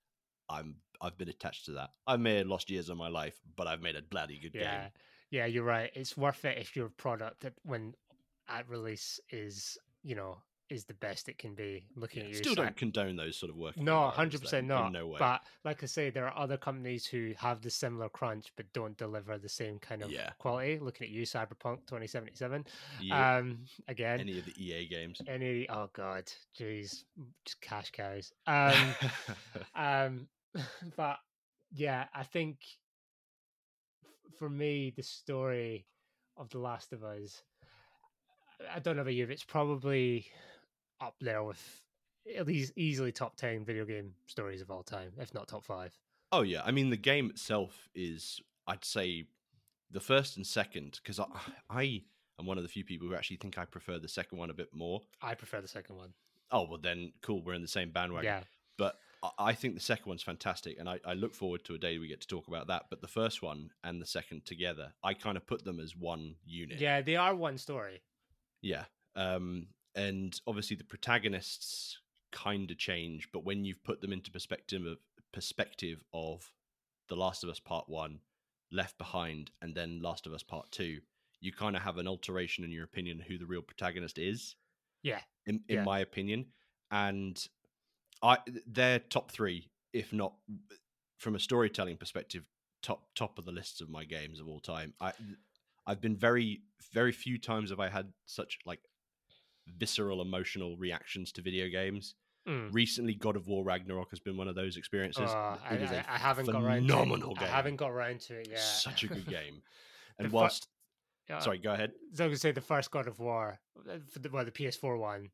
I'm 0.50 0.76
I've 1.00 1.18
been 1.18 1.30
attached 1.30 1.66
to 1.66 1.72
that. 1.74 1.92
I 2.06 2.18
may 2.18 2.38
have 2.38 2.48
lost 2.48 2.70
years 2.70 2.90
of 2.90 2.98
my 2.98 3.08
life, 3.08 3.40
but 3.56 3.68
I've 3.68 3.82
made 3.82 3.96
a 3.96 4.02
bloody 4.02 4.40
good 4.40 4.54
yeah. 4.54 4.82
game. 4.82 4.90
Yeah, 5.32 5.46
you're 5.48 5.64
right. 5.64 5.90
It's 5.96 6.16
worth 6.16 6.46
it 6.46 6.58
if 6.58 6.76
your 6.76 6.90
product 6.90 7.46
at, 7.46 7.54
when 7.64 7.96
at 8.50 8.70
release 8.70 9.20
is, 9.32 9.78
you 10.04 10.14
know, 10.16 10.38
is 10.70 10.86
the 10.86 10.94
best 10.96 11.28
it 11.28 11.38
can 11.38 11.54
be. 11.54 11.86
Looking 11.96 12.22
Yeah, 12.22 12.26
at 12.28 12.30
you, 12.32 12.38
still 12.38 12.56
don't 12.56 12.76
condone 12.78 13.16
those 13.18 13.36
sort 13.38 13.50
of 13.50 13.58
work. 13.58 13.76
No, 13.78 14.10
hundred 14.10 14.42
percent 14.42 14.68
not. 14.68 14.92
No 14.94 15.08
way. 15.08 15.18
But 15.20 15.42
like 15.66 15.84
I 15.84 15.86
say, 15.86 16.10
there 16.10 16.26
are 16.28 16.38
other 16.38 16.56
companies 16.58 17.06
who 17.06 17.34
have 17.38 17.62
the 17.62 17.70
similar 17.70 18.08
crunch 18.10 18.52
but 18.56 18.72
don't 18.74 18.98
deliver 18.98 19.38
the 19.38 19.50
same 19.50 19.80
kind 19.80 20.02
of 20.02 20.12
Yeah. 20.12 20.30
quality. 20.38 20.80
Looking 20.80 21.08
at 21.08 21.12
you, 21.12 21.24
Cyberpunk 21.24 21.86
twenty 21.88 22.08
seventy 22.08 22.36
seven. 22.36 22.66
Yeah, 23.02 23.38
Um, 23.38 23.66
again, 23.90 24.20
any 24.22 24.38
of 24.40 24.46
the 24.46 24.54
EA 24.64 24.88
games. 24.88 25.22
any 25.28 25.68
oh 25.70 25.90
god, 25.94 26.32
jeez, 26.58 27.04
just 27.46 27.60
cash 27.62 27.92
cows. 27.92 28.32
Um, 28.48 28.96
um, 29.76 30.28
but 30.98 31.18
yeah, 31.74 32.06
I 32.14 32.24
think 32.24 32.60
for 34.42 34.50
me, 34.50 34.92
the 34.96 35.04
story 35.04 35.86
of 36.36 36.50
The 36.50 36.58
Last 36.58 36.94
of 36.94 37.04
Us, 37.04 37.44
I 38.74 38.80
don't 38.80 38.96
know 38.96 39.04
about 39.04 39.14
you, 39.14 39.28
but 39.28 39.34
it's 39.34 39.44
probably 39.44 40.26
up 41.00 41.14
there 41.22 41.44
with 41.44 41.62
at 42.36 42.48
least 42.48 42.74
easily 42.76 43.12
top 43.12 43.36
10 43.36 43.64
video 43.64 43.86
game 43.86 44.16
stories 44.26 44.60
of 44.60 44.72
all 44.72 44.82
time, 44.82 45.12
if 45.20 45.32
not 45.36 45.48
top 45.48 45.64
five. 45.64 45.96
oh 46.32 46.42
yeah, 46.42 46.64
I 46.66 46.72
mean 46.72 46.90
the 46.90 46.98
game 46.98 47.30
itself 47.30 47.88
is, 47.94 48.42
I'd 48.66 48.84
say, 48.84 49.26
the 49.92 50.00
first 50.00 50.38
and 50.38 50.48
second 50.48 51.00
because 51.04 51.20
I, 51.20 51.26
I 51.70 52.02
am 52.40 52.48
one 52.48 52.58
of 52.58 52.64
the 52.64 52.70
few 52.70 52.84
people 52.84 53.08
who 53.08 53.14
actually 53.14 53.38
think 53.38 53.60
I 53.60 53.66
prefer 53.66 54.00
the 54.00 54.08
second 54.08 54.40
one 54.40 54.50
a 54.50 54.56
bit 54.56 54.70
more. 54.74 55.02
I 55.22 55.36
prefer 55.36 55.62
the 55.62 55.68
second 55.68 55.98
one. 55.98 56.14
Oh 56.50 56.66
well, 56.68 56.80
then 56.82 57.14
cool, 57.22 57.44
we're 57.44 57.54
in 57.54 57.62
the 57.62 57.68
same 57.68 57.92
bandwagon. 57.92 58.26
Yeah. 58.26 58.44
But 58.80 58.96
I- 59.38 59.54
think 59.54 59.76
the 59.76 59.80
second 59.82 60.08
one's 60.08 60.24
fantastic, 60.24 60.80
and 60.80 60.90
I, 60.90 61.00
I 61.06 61.14
look 61.14 61.34
forward 61.36 61.64
to 61.66 61.76
a 61.76 61.78
day 61.78 61.98
we 62.00 62.08
get 62.08 62.22
to 62.22 62.28
talk 62.28 62.48
about 62.48 62.68
that. 62.68 62.86
But 62.90 63.02
the 63.02 63.08
first 63.08 63.42
one 63.42 63.70
and 63.84 64.02
the 64.02 64.06
second 64.06 64.46
together, 64.46 64.94
I 65.04 65.14
kind 65.14 65.38
of 65.38 65.46
put 65.46 65.64
them 65.64 65.80
as 65.80 65.96
one 65.96 66.36
unit. 66.46 66.80
Yeah, 66.80 67.02
they 67.02 67.16
are 67.16 67.36
one 67.36 67.58
story. 67.58 68.02
Yeah. 68.62 68.86
Um, 69.16 69.68
and 69.96 70.40
obviously 70.48 70.76
the 70.76 70.84
protagonists 70.86 71.98
kind 72.32 72.72
of 72.72 72.78
change, 72.78 73.30
but 73.32 73.44
when 73.44 73.64
you've 73.66 73.84
put 73.84 74.02
them 74.02 74.14
into 74.14 74.32
perspective 74.32 74.86
of 74.86 74.98
perspective 75.34 76.04
of 76.14 76.52
The 77.10 77.16
Last 77.16 77.44
of 77.44 77.50
Us 77.50 77.60
Part 77.60 77.88
One, 77.90 78.20
Left 78.72 78.98
Behind, 78.98 79.52
and 79.62 79.76
then 79.76 80.02
Last 80.02 80.26
of 80.28 80.34
Us 80.34 80.44
Part 80.44 80.72
Two, 80.72 81.00
you 81.42 81.52
kind 81.52 81.76
of 81.76 81.82
have 81.82 81.98
an 81.98 82.08
alteration 82.08 82.64
in 82.64 82.72
your 82.72 82.84
opinion 82.86 83.20
who 83.20 83.38
the 83.38 83.46
real 83.46 83.62
protagonist 83.62 84.18
is. 84.18 84.56
Yeah. 85.04 85.20
In 85.46 85.62
in 85.68 85.78
Yeah. 85.78 85.84
my 85.84 86.00
opinion. 86.00 86.46
And 86.92 87.48
I 88.22 88.38
they're 88.68 89.00
top 89.00 89.32
three, 89.32 89.70
if 89.94 90.14
not 90.14 90.34
from 91.18 91.36
a 91.36 91.40
storytelling 91.40 91.98
perspective, 91.98 92.44
top 92.82 93.04
top 93.16 93.38
of 93.38 93.46
the 93.46 93.52
lists 93.52 93.82
of 93.82 93.90
my 93.90 94.04
games 94.04 94.40
of 94.40 94.48
all 94.48 94.60
time. 94.60 94.94
I 95.00 95.14
I've 95.86 96.02
been 96.02 96.16
very 96.16 96.62
very 96.94 97.12
few 97.12 97.38
times 97.38 97.70
have 97.70 97.80
I 97.80 97.90
had 97.90 98.12
such 98.26 98.60
like 98.66 98.80
visceral 99.78 100.22
emotional 100.22 100.78
reactions 100.78 101.32
to 101.34 101.42
video 101.42 101.70
games. 101.70 102.16
Mm. 102.48 102.74
Recently, 102.74 103.14
God 103.14 103.36
of 103.36 103.48
War 103.48 103.64
Ragnarok 103.64 104.10
has 104.10 104.20
been 104.20 104.36
one 104.36 104.48
of 104.48 104.56
those 104.56 104.76
experiences. 104.76 105.30
Uh, 105.30 105.58
I, 105.64 105.76
is 105.76 105.92
a 105.92 106.10
I, 106.10 106.16
I 106.16 106.18
haven't 106.18 106.48
got 106.48 106.64
around 106.64 106.88
to 106.88 106.94
phenomenal 106.94 107.36
game. 107.36 107.44
I 107.44 107.52
haven't 107.52 107.76
got 107.76 107.92
around 107.92 108.22
to 108.22 108.40
it 108.40 108.48
yet. 108.50 108.60
Such 108.60 109.04
a 109.04 109.08
good 109.08 109.28
game. 109.30 109.62
And 110.18 110.32
whilst, 110.32 110.68
Yeah, 111.30 111.40
sorry, 111.40 111.60
go 111.60 111.72
ahead. 111.72 111.92
So 112.14 112.24
I 112.24 112.28
was 112.28 112.32
gonna 112.32 112.40
say 112.40 112.52
the 112.52 112.62
first 112.62 112.90
God 112.90 113.08
of 113.08 113.20
War, 113.20 113.60
uh, 113.88 113.98
well, 114.32 114.44
the 114.44 114.52
PS4 114.52 115.00
one, 115.00 115.30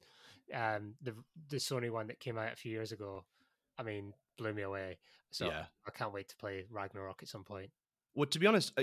um, 0.53 0.95
the 1.01 1.13
the 1.49 1.57
Sony 1.57 1.91
one 1.91 2.07
that 2.07 2.19
came 2.19 2.38
out 2.38 2.53
a 2.53 2.55
few 2.55 2.71
years 2.71 2.91
ago. 2.91 3.23
I 3.77 3.83
mean, 3.83 4.13
blew 4.38 4.53
me 4.53 4.63
away. 4.63 4.97
So 5.29 5.47
Yeah. 5.47 5.65
I 5.86 5.91
can't 5.91 6.13
wait 6.13 6.29
to 6.29 6.36
play 6.38 6.65
Ragnarok 6.69 7.21
at 7.21 7.27
some 7.29 7.43
point. 7.43 7.71
Well, 8.15 8.27
to 8.27 8.39
be 8.39 8.47
honest, 8.47 8.73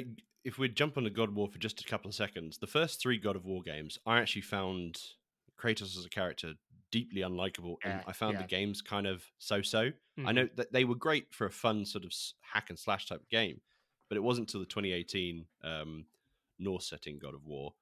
if 0.45 0.59
we 0.59 0.69
jump 0.69 0.97
on 0.97 1.05
to 1.05 1.11
God 1.11 1.31
of 1.31 1.35
War 1.37 1.49
for 1.49 1.59
just 1.59 1.81
a 1.81 1.85
couple 1.85 2.09
of 2.09 2.15
seconds, 2.15 2.59
the 2.59 2.67
first 2.67 3.01
three 3.01 3.19
God 3.19 3.35
of 3.35 3.45
War 3.45 3.63
games, 3.63 3.99
I 4.07 4.21
actually 4.21 4.43
found 4.43 5.01
Kratos 5.59 5.97
as 5.99 6.05
a 6.05 6.09
character 6.09 6.55
deeply 6.93 7.23
unlikable, 7.23 7.77
and 7.83 8.05
I 8.07 8.13
found 8.13 8.35
yeah. 8.35 8.43
the 8.43 8.47
games 8.47 8.81
kind 8.81 9.07
of 9.07 9.25
so-so. 9.39 9.91
I 10.19 10.21
Mhm. 10.21 10.35
know 10.35 10.49
that 10.55 10.71
they 10.71 10.85
were 10.85 10.95
great 10.95 11.35
for 11.35 11.47
a 11.47 11.51
fun 11.51 11.85
sort 11.85 12.05
of 12.05 12.13
hack 12.41 12.71
and 12.71 12.79
slash 12.79 13.07
type 13.07 13.29
game, 13.29 13.61
but 14.09 14.17
it 14.17 14.21
wasn't 14.21 14.49
until 14.49 14.61
the 14.61 14.67
2018 14.67 15.49
um, 15.63 16.07
Norse 16.61 16.87
setting 16.87 17.19
God 17.19 17.35
of 17.35 17.45
War 17.47 17.75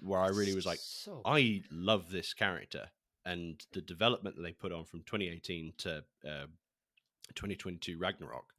where 0.00 0.20
I 0.20 0.28
really 0.28 0.54
was 0.54 0.66
like, 0.66 0.78
so 0.80 1.20
I 1.24 1.64
love 1.72 2.10
this 2.10 2.32
character, 2.32 2.90
and 3.30 3.62
the 3.72 3.80
development 3.80 4.36
that 4.36 4.42
they 4.42 4.52
put 4.52 4.72
on 4.72 4.84
from 4.84 5.00
2018 5.00 5.72
to 5.78 5.98
uh, 6.26 6.46
2022 7.34 7.98
Ragnarok 7.98 8.52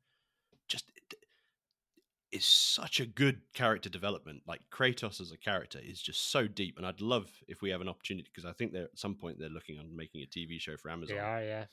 just 0.68 0.92
is 2.32 2.46
such 2.46 3.00
a 3.00 3.06
good 3.06 3.42
character 3.56 3.90
development. 3.90 4.44
Like 4.46 4.62
Kratos 4.72 5.20
as 5.20 5.32
a 5.32 5.38
character 5.38 5.80
is 5.84 6.00
just 6.02 6.30
so 6.32 6.48
deep, 6.48 6.78
and 6.78 6.86
I'd 6.86 7.02
love 7.02 7.28
if 7.48 7.62
we 7.62 7.72
have 7.72 7.82
an 7.82 7.90
opportunity 7.90 8.28
because 8.32 8.46
I 8.48 8.54
think 8.54 8.72
they're 8.72 8.84
at 8.84 9.00
some 9.00 9.16
point 9.16 9.40
they're 9.40 9.50
looking 9.50 9.80
on 9.80 9.96
making 9.96 10.22
a 10.22 10.28
TV 10.28 10.60
show 10.60 10.78
for 10.78 10.92
Amazon. 10.92 11.16
they 11.16 11.22
are, 11.22 11.44
yeah. 11.44 11.66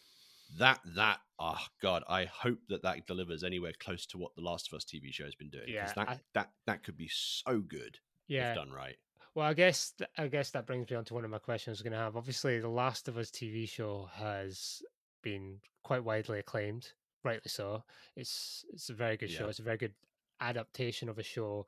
That 0.59 0.80
that 0.94 1.18
oh 1.38 1.59
god, 1.82 2.04
I 2.09 2.24
hope 2.24 2.59
that 2.68 2.82
that 2.85 3.06
delivers 3.06 3.42
anywhere 3.44 3.72
close 3.78 4.06
to 4.06 4.18
what 4.18 4.35
the 4.37 4.42
Last 4.42 4.68
of 4.72 4.76
Us 4.76 4.85
TV 4.85 5.12
show 5.12 5.24
has 5.24 5.35
been 5.35 5.50
doing. 5.50 5.64
Yeah, 5.68 5.92
that 5.94 6.09
I- 6.09 6.20
that 6.35 6.50
that 6.66 6.82
could 6.85 6.96
be 6.96 7.09
so 7.12 7.59
good 7.61 7.98
Yeah. 8.28 8.50
if 8.50 8.56
done 8.56 8.70
right. 8.70 8.96
Well, 9.37 9.46
I 9.46 9.53
guess 9.53 9.90
th- 9.90 10.09
I 10.16 10.29
guess 10.29 10.51
that 10.53 10.66
brings 10.66 10.90
me 10.90 10.96
on 10.96 11.05
to 11.05 11.14
one 11.14 11.22
of 11.27 11.31
my 11.31 11.38
questions. 11.38 11.68
I 11.68 11.77
was 11.77 11.83
going 11.83 11.92
to 11.92 11.99
have. 11.99 12.16
Obviously, 12.16 12.59
the 12.59 12.70
Last 12.70 13.07
of 13.07 13.18
Us 13.18 13.31
TV 13.31 13.68
show 13.68 14.09
has 14.14 14.83
been 15.22 15.59
quite 15.85 16.03
widely 16.03 16.38
acclaimed, 16.38 16.90
rightly 17.22 17.51
so. 17.51 17.85
It's 18.16 18.64
it's 18.72 18.88
a 18.88 18.94
very 18.94 19.18
good 19.18 19.31
show. 19.31 19.46
It's 19.49 19.59
a 19.59 19.62
very 19.62 19.77
good 19.77 19.92
adaptation 20.40 21.11
of 21.11 21.18
a 21.18 21.22
show, 21.22 21.66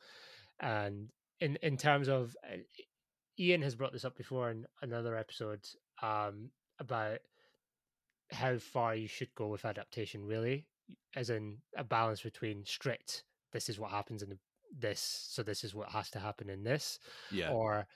and 0.61 1.11
in 1.41 1.57
in 1.63 1.77
terms 1.77 2.09
of 2.09 2.35
uh, 2.43 2.57
Ian 3.39 3.61
has 3.61 3.75
brought 3.75 3.93
this 3.93 4.07
up 4.07 4.17
before 4.17 4.49
in 4.51 4.65
another 4.81 5.15
episode 5.15 5.69
um, 6.01 6.49
about 6.79 7.19
how 8.31 8.57
far 8.57 8.95
you 8.95 9.09
should 9.09 9.35
go 9.35 9.47
with 9.47 9.67
adaptation, 9.67 10.25
really, 10.25 10.65
as 11.15 11.29
in 11.29 11.59
a 11.77 11.85
balance 11.85 12.23
between 12.23 12.65
strict. 12.65 13.25
This 13.53 13.69
is 13.69 13.79
what 13.79 13.91
happens 13.91 14.23
in 14.23 14.31
the, 14.31 14.39
this, 14.77 15.01
so 15.31 15.43
this 15.43 15.65
is 15.65 15.75
what 15.75 15.91
has 15.91 16.11
to 16.11 16.19
happen 16.19 16.49
in 16.51 16.63
this 16.65 16.99
Yeah, 17.31 17.51
or 17.53 17.87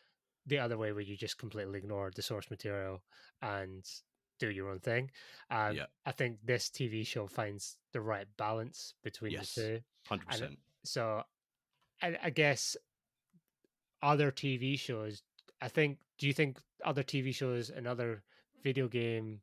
the 0.46 0.58
other 0.58 0.76
way 0.78 0.92
where 0.92 1.02
you 1.02 1.16
just 1.16 1.38
completely 1.38 1.78
ignore 1.78 2.10
the 2.14 2.22
source 2.22 2.50
material 2.50 3.02
and 3.40 3.84
do 4.38 4.50
your 4.50 4.70
own 4.70 4.80
thing. 4.80 5.10
Um, 5.50 5.76
Yeah. 5.76 5.86
I 6.04 6.12
think 6.12 6.38
this 6.44 6.68
TV 6.68 7.06
show 7.06 7.26
finds 7.28 7.76
the 7.92 8.00
right 8.00 8.26
balance 8.36 8.94
between 9.04 9.32
Yes. 9.32 9.54
the 9.54 9.62
two. 9.62 9.80
hundred 10.08 10.28
percent. 10.28 10.58
So, 10.84 11.22
I, 12.02 12.18
I 12.24 12.30
guess 12.30 12.76
other 14.02 14.32
TV 14.32 14.78
shows. 14.78 15.22
I 15.60 15.68
think. 15.68 15.98
Do 16.18 16.26
you 16.26 16.32
think 16.32 16.58
other 16.84 17.02
TV 17.02 17.34
shows 17.34 17.70
and 17.70 17.86
other 17.86 18.22
video 18.62 18.86
game 18.88 19.40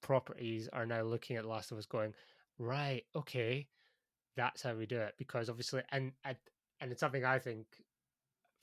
properties 0.00 0.68
are 0.72 0.86
now 0.86 1.02
looking 1.02 1.36
at 1.36 1.44
Last 1.44 1.72
of 1.72 1.78
Us, 1.78 1.86
going, 1.86 2.14
right, 2.58 3.04
okay, 3.16 3.66
that's 4.36 4.62
how 4.62 4.74
we 4.74 4.86
do 4.86 4.98
it? 5.00 5.14
Because 5.18 5.48
obviously, 5.48 5.82
and 5.90 6.12
and 6.24 6.36
and 6.80 6.90
it's 6.92 7.00
something 7.00 7.24
I 7.24 7.38
think 7.38 7.66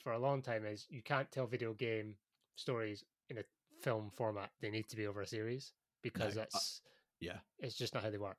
for 0.03 0.13
a 0.13 0.19
long 0.19 0.41
time 0.41 0.65
is 0.65 0.85
you 0.89 1.01
can't 1.01 1.31
tell 1.31 1.45
video 1.47 1.73
game 1.73 2.15
stories 2.55 3.03
in 3.29 3.37
a 3.37 3.43
film 3.81 4.11
format. 4.15 4.51
They 4.61 4.69
need 4.69 4.89
to 4.89 4.95
be 4.95 5.07
over 5.07 5.21
a 5.21 5.27
series 5.27 5.73
because 6.01 6.35
No, 6.35 6.41
I- 6.41 6.45
that's 6.45 6.81
Yeah, 7.19 7.37
it's 7.59 7.75
just 7.75 7.93
not 7.93 8.03
how 8.03 8.09
they 8.09 8.17
work. 8.17 8.37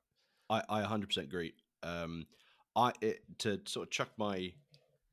I 0.49 0.63
I 0.69 0.81
hundred 0.83 1.07
percent 1.07 1.27
agree. 1.27 1.53
Um, 1.83 2.27
I 2.75 2.93
it, 3.01 3.23
to 3.39 3.59
sort 3.65 3.87
of 3.87 3.91
chuck 3.91 4.09
my 4.17 4.53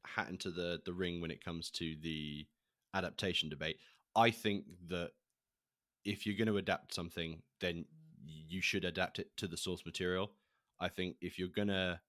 hat 0.07 0.29
into 0.29 0.51
the 0.51 0.81
the 0.85 0.93
ring 0.93 1.21
when 1.21 1.31
it 1.31 1.45
comes 1.45 1.71
to 1.71 1.95
the 2.03 2.47
adaptation 2.95 3.49
debate. 3.49 3.79
I 4.17 4.31
think 4.31 4.65
that 4.89 5.11
if 6.05 6.27
you're 6.27 6.37
going 6.37 6.49
to 6.49 6.57
adapt 6.57 6.95
something, 6.95 7.43
then 7.61 7.85
you 8.25 8.61
should 8.63 8.85
adapt 8.85 9.19
it 9.19 9.37
to 9.37 9.47
the 9.47 9.57
source 9.57 9.85
material. 9.85 10.33
I 10.81 10.89
think 10.89 11.17
if 11.21 11.39
you're 11.39 11.49
gonna 11.49 12.01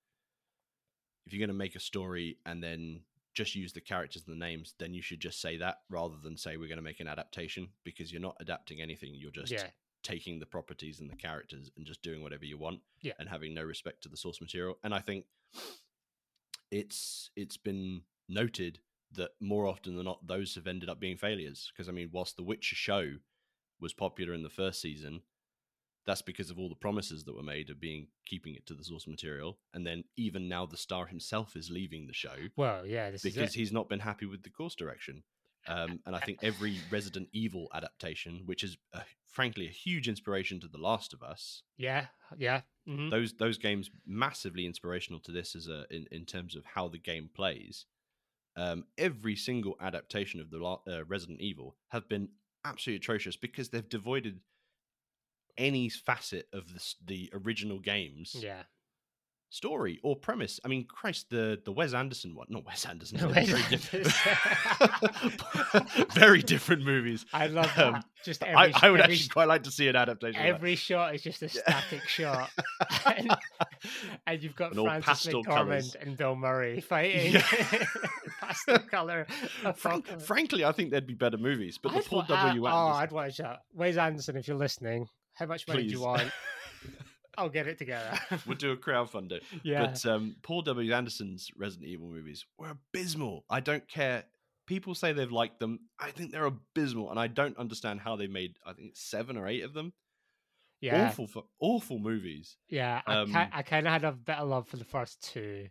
if 1.30 1.34
you're 1.34 1.46
going 1.46 1.56
to 1.56 1.64
make 1.64 1.76
a 1.76 1.80
story 1.80 2.38
and 2.48 2.64
then 2.64 3.02
just 3.36 3.54
use 3.54 3.72
the 3.72 3.80
characters 3.80 4.24
and 4.26 4.36
the 4.36 4.46
names, 4.46 4.74
then 4.80 4.96
you 4.96 5.02
should 5.04 5.20
just 5.20 5.40
say 5.40 5.58
that 5.58 5.82
rather 5.88 6.16
than 6.24 6.36
say 6.36 6.58
we're 6.58 6.68
going 6.68 6.80
to 6.80 6.82
make 6.84 7.00
an 7.00 7.08
adaptation 7.08 7.70
because 7.84 8.12
you're 8.12 8.20
not 8.20 8.36
adapting 8.40 8.82
anything. 8.82 9.12
You're 9.14 9.30
just 9.30 9.52
yeah, 9.52 9.68
taking 10.02 10.40
the 10.40 10.48
properties 10.48 11.00
and 11.00 11.08
the 11.08 11.16
characters 11.16 11.70
and 11.78 11.86
just 11.86 12.02
doing 12.02 12.24
whatever 12.24 12.46
you 12.46 12.58
want 12.58 12.80
Yeah. 13.04 13.14
and 13.20 13.30
having 13.30 13.54
no 13.54 13.62
respect 13.62 14.02
to 14.04 14.10
the 14.10 14.18
source 14.18 14.42
material. 14.42 14.80
And 14.84 14.92
I 14.92 15.00
think 15.02 15.26
it's 16.72 17.30
it's 17.36 17.58
been 17.58 18.02
noted 18.28 18.80
that 19.14 19.32
more 19.40 19.68
often 19.68 19.96
than 19.96 20.06
not 20.06 20.26
those 20.26 20.56
have 20.56 20.66
ended 20.68 20.90
up 20.90 21.00
being 21.00 21.18
failures 21.18 21.72
because 21.72 21.88
I 21.88 21.92
mean 21.92 22.10
whilst 22.12 22.38
the 22.38 22.44
Witcher 22.44 22.76
show 22.76 23.14
was 23.80 23.94
popular 23.94 24.34
in 24.34 24.42
the 24.42 24.50
first 24.50 24.82
season 24.82 25.22
that's 26.06 26.22
because 26.22 26.50
of 26.50 26.58
all 26.58 26.70
the 26.70 26.76
promises 26.76 27.24
that 27.24 27.36
were 27.36 27.44
made 27.44 27.70
of 27.70 27.80
being 27.80 28.08
keeping 28.26 28.56
it 28.56 28.66
to 28.66 28.74
the 28.74 28.84
source 28.84 29.08
material 29.08 29.58
and 29.74 29.86
then 29.86 30.04
even 30.18 30.48
now 30.48 30.66
the 30.66 30.78
star 30.78 31.06
himself 31.06 31.56
is 31.56 31.70
leaving 31.70 32.08
the 32.08 32.14
show 32.14 32.36
well, 32.56 32.86
yeah, 32.86 33.12
this 33.12 33.22
because 33.22 33.54
he's 33.54 33.72
not 33.72 33.90
been 33.90 34.00
happy 34.00 34.26
with 34.26 34.44
the 34.44 34.50
course 34.50 34.76
direction. 34.76 35.24
Um, 35.68 36.00
and 36.06 36.16
I 36.16 36.20
think 36.20 36.40
every 36.42 36.78
Resident 36.90 37.28
Evil 37.34 37.68
adaptation, 37.74 38.44
which 38.46 38.64
is 38.64 38.78
uh, 38.94 39.02
frankly 39.28 39.68
a 39.68 39.72
huge 39.72 40.08
inspiration 40.08 40.60
to 40.62 40.68
The 40.68 40.78
Last 40.78 41.14
of 41.14 41.22
Us, 41.22 41.64
Yeah, 41.78 42.06
yeah. 42.38 42.62
mhm. 42.88 43.12
those 43.12 43.34
those 43.34 43.58
games 43.58 43.92
massively 44.08 44.66
inspirational 44.66 45.20
to 45.22 45.32
this 45.32 45.56
as 45.56 45.68
a 45.68 45.86
in, 45.92 46.08
in 46.12 46.26
terms 46.26 46.56
of 46.56 46.64
how 46.66 46.88
the 46.88 46.98
game 46.98 47.30
plays. 47.36 47.86
Um, 48.56 48.86
every 48.98 49.36
single 49.36 49.76
adaptation 49.80 50.40
of 50.40 50.50
the 50.50 50.60
uh, 50.64 51.04
Resident 51.06 51.40
Evil 51.42 51.76
have 51.90 52.08
been 52.10 52.30
absolutely 52.66 52.98
atrocious 52.98 53.36
because 53.38 53.70
they've 53.70 53.88
devoided 53.88 54.40
any 55.60 55.90
facet 55.90 56.48
of 56.54 56.74
the 56.74 56.94
the 57.06 57.30
original 57.34 57.80
games 57.80 58.36
Yeah. 58.40 58.64
story 59.50 60.00
or 60.04 60.16
premise. 60.16 60.60
I 60.64 60.68
mean, 60.68 60.86
Christ, 60.88 61.30
the 61.30 61.60
the 61.64 61.72
Wes 61.72 61.94
Anderson 61.94 62.36
one, 62.36 62.48
not 62.50 62.66
Wes 62.66 62.86
Anderson, 62.86 63.20
Wes 63.30 63.36
they're 63.36 63.46
very, 63.58 63.64
different, 63.70 64.08
very 66.14 66.42
different 66.42 66.84
movies. 66.84 67.26
I 67.34 67.48
love 67.48 67.72
that. 67.76 67.94
Um, 67.96 68.04
just 68.24 68.44
every, 68.44 68.74
I, 68.74 68.88
I 68.88 68.90
would 68.90 69.02
every, 69.02 69.14
actually 69.16 69.30
quite 69.30 69.48
like 69.48 69.64
to 69.64 69.72
see 69.72 69.88
an 69.88 69.96
adaptation. 69.96 70.42
every 70.42 70.76
shot 70.76 71.16
is 71.16 71.22
just 71.22 71.42
a 71.42 71.50
static 71.50 72.08
shot, 72.08 72.50
and, 73.06 73.36
and 74.28 74.44
you've 74.44 74.56
got 74.56 74.76
And 74.76 75.04
Frances 75.04 75.34
McDormand 75.34 75.96
and 76.02 76.18
Bill 76.18 76.36
Murray 76.36 76.82
fighting 76.82 77.34
Yeah. 77.34 77.44
pastel 78.42 78.80
color. 78.80 79.26
Frank, 79.76 80.22
frankly, 80.22 80.66
I 80.66 80.72
think 80.74 80.92
there'd 80.92 81.08
be 81.08 81.14
better 81.14 81.38
movies. 81.38 81.78
But 81.82 81.94
the 81.94 82.00
I'd 82.00 82.06
Paul 82.06 82.26
wa- 82.28 82.36
uh, 82.36 82.46
W. 82.48 82.66
Oh, 82.68 82.70
I'd 82.70 83.12
watch 83.12 83.38
that. 83.38 83.62
Wes 83.74 83.98
Anderson, 83.98 84.36
if 84.38 84.48
you're 84.48 84.58
listening, 84.58 85.08
how 85.40 85.46
much 85.46 85.68
money 85.68 85.84
do 85.84 85.90
you 85.90 86.02
want? 86.02 86.30
I'll 87.38 87.50
get 87.50 87.68
it 87.68 87.78
together. 87.78 88.20
we'll 88.46 88.58
do 88.58 88.72
a 88.72 88.78
crowdfunder. 88.78 89.40
yeah. 89.64 89.86
But 89.86 90.06
um, 90.06 90.36
Paul 90.42 90.62
W. 90.64 90.94
Anderson's 90.94 91.50
Resident 91.56 91.88
Evil 91.88 92.10
movies 92.10 92.46
were 92.58 92.70
abysmal. 92.70 93.46
I 93.50 93.62
don't 93.62 93.88
care. 93.88 94.26
People 94.68 94.94
say 94.94 95.14
they've 95.14 95.32
liked 95.32 95.60
them. 95.60 95.80
I 96.00 96.12
think 96.12 96.32
they're 96.32 96.46
abysmal, 96.46 97.10
and 97.12 97.20
I 97.20 97.28
don't 97.28 97.58
understand 97.58 98.02
how 98.02 98.18
they 98.18 98.28
made. 98.28 98.56
I 98.66 98.74
think 98.74 98.92
seven 98.98 99.38
or 99.38 99.48
eight 99.48 99.64
of 99.64 99.74
them. 99.74 99.94
yeah. 100.82 101.08
Awful, 101.08 101.28
for, 101.28 101.44
awful 101.62 101.98
movies. 102.00 102.58
Yeah, 102.68 103.02
I, 103.08 103.16
Um, 103.16 103.32
ki- 103.32 103.50
I 103.54 103.64
kind 103.64 103.88
of 103.88 103.94
had 103.94 104.04
a 104.04 104.12
bit 104.12 104.36
of 104.38 104.48
love 104.50 104.68
for 104.68 104.78
the 104.78 104.84
first 104.86 105.24
two 105.24 105.68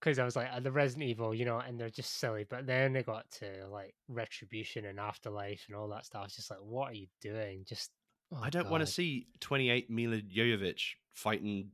because 0.00 0.18
I 0.18 0.24
was 0.24 0.36
like, 0.36 0.48
uh, 0.52 0.60
the 0.60 0.70
Resident 0.70 1.08
Evil, 1.08 1.34
you 1.34 1.44
know, 1.46 1.58
and 1.58 1.80
they're 1.80 1.88
just 1.88 2.18
silly. 2.18 2.44
But 2.48 2.66
then 2.66 2.92
they 2.92 3.02
got 3.02 3.24
to 3.40 3.66
like 3.70 3.94
Retribution 4.08 4.84
and 4.84 5.00
Afterlife 5.00 5.64
and 5.68 5.76
all 5.76 5.88
that 5.88 6.04
stuff. 6.04 6.26
It's 6.26 6.36
just 6.36 6.50
like, 6.50 6.60
what 6.62 6.90
are 6.92 6.96
you 6.96 7.06
doing? 7.22 7.64
Just 7.66 7.90
oh, 8.34 8.40
I 8.42 8.50
don't 8.50 8.70
want 8.70 8.80
to 8.82 8.86
see 8.86 9.26
28 9.40 9.90
Milla 9.90 10.16
Jovovich 10.20 10.94
fighting 11.12 11.70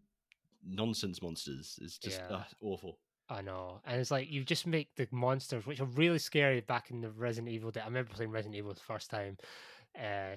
nonsense 0.67 1.23
monsters. 1.23 1.79
It's 1.83 1.99
just 1.99 2.21
Yeah. 2.29 2.37
uh, 2.37 2.45
awful. 2.61 2.99
I 3.29 3.43
know, 3.43 3.81
and 3.85 4.01
it's 4.01 4.11
like 4.11 4.29
you 4.29 4.43
just 4.45 4.67
make 4.67 4.93
the 4.97 5.07
monsters, 5.13 5.65
which 5.65 5.81
are 5.81 5.85
really 5.87 6.19
scary. 6.19 6.61
Back 6.61 6.91
in 6.91 7.01
the 7.01 7.11
Resident 7.11 7.53
Evil 7.53 7.71
day, 7.71 7.81
I 7.81 7.85
remember 7.87 8.11
playing 8.13 8.33
Resident 8.33 8.57
Evil 8.57 8.75
the 8.75 8.81
first 8.81 9.09
time. 9.09 9.37
Uh, 9.97 10.35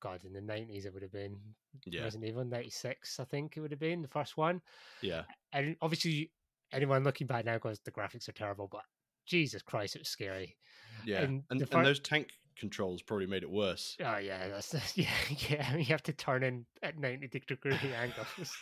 God, 0.00 0.24
in 0.24 0.32
the 0.32 0.40
nineties, 0.40 0.86
it 0.86 0.94
would 0.94 1.02
have 1.02 1.12
been 1.12 1.36
Yeah, 1.84 2.02
Resident 2.02 2.28
Evil 2.30 2.44
ninety 2.44 2.70
six. 2.70 3.18
I 3.18 3.24
think 3.24 3.56
it 3.56 3.60
would 3.60 3.72
have 3.72 3.80
been 3.80 4.00
the 4.00 4.08
first 4.08 4.36
one. 4.36 4.62
yeah. 5.02 5.22
and 5.52 5.76
obviously 5.82 6.30
anyone 6.72 7.02
looking 7.04 7.26
back 7.26 7.44
now 7.44 7.58
goes 7.58 7.78
the 7.80 7.90
graphics 7.92 8.28
are 8.28 8.32
terrible 8.32 8.66
but 8.70 8.82
jesus 9.24 9.62
christ 9.62 9.94
it 9.94 10.00
was 10.00 10.08
scary 10.08 10.56
Yeah, 11.04 11.22
And 11.22 11.44
and, 11.50 11.62
and, 11.62 11.86
those 11.86 12.00
tank 12.00 12.30
controls 12.58 13.02
probably 13.02 13.26
made 13.26 13.42
it 13.42 13.50
worse. 13.50 13.96
oh 14.04 14.16
yeah 14.18 14.48
that's 14.48 14.74
yeah 14.96 15.08
yeah 15.48 15.76
you 15.76 15.84
have 15.84 16.02
to 16.02 16.12
turn 16.12 16.42
in 16.42 16.64
at 16.82 16.98
90 16.98 17.28
degree 17.46 17.76
angles 18.00 18.56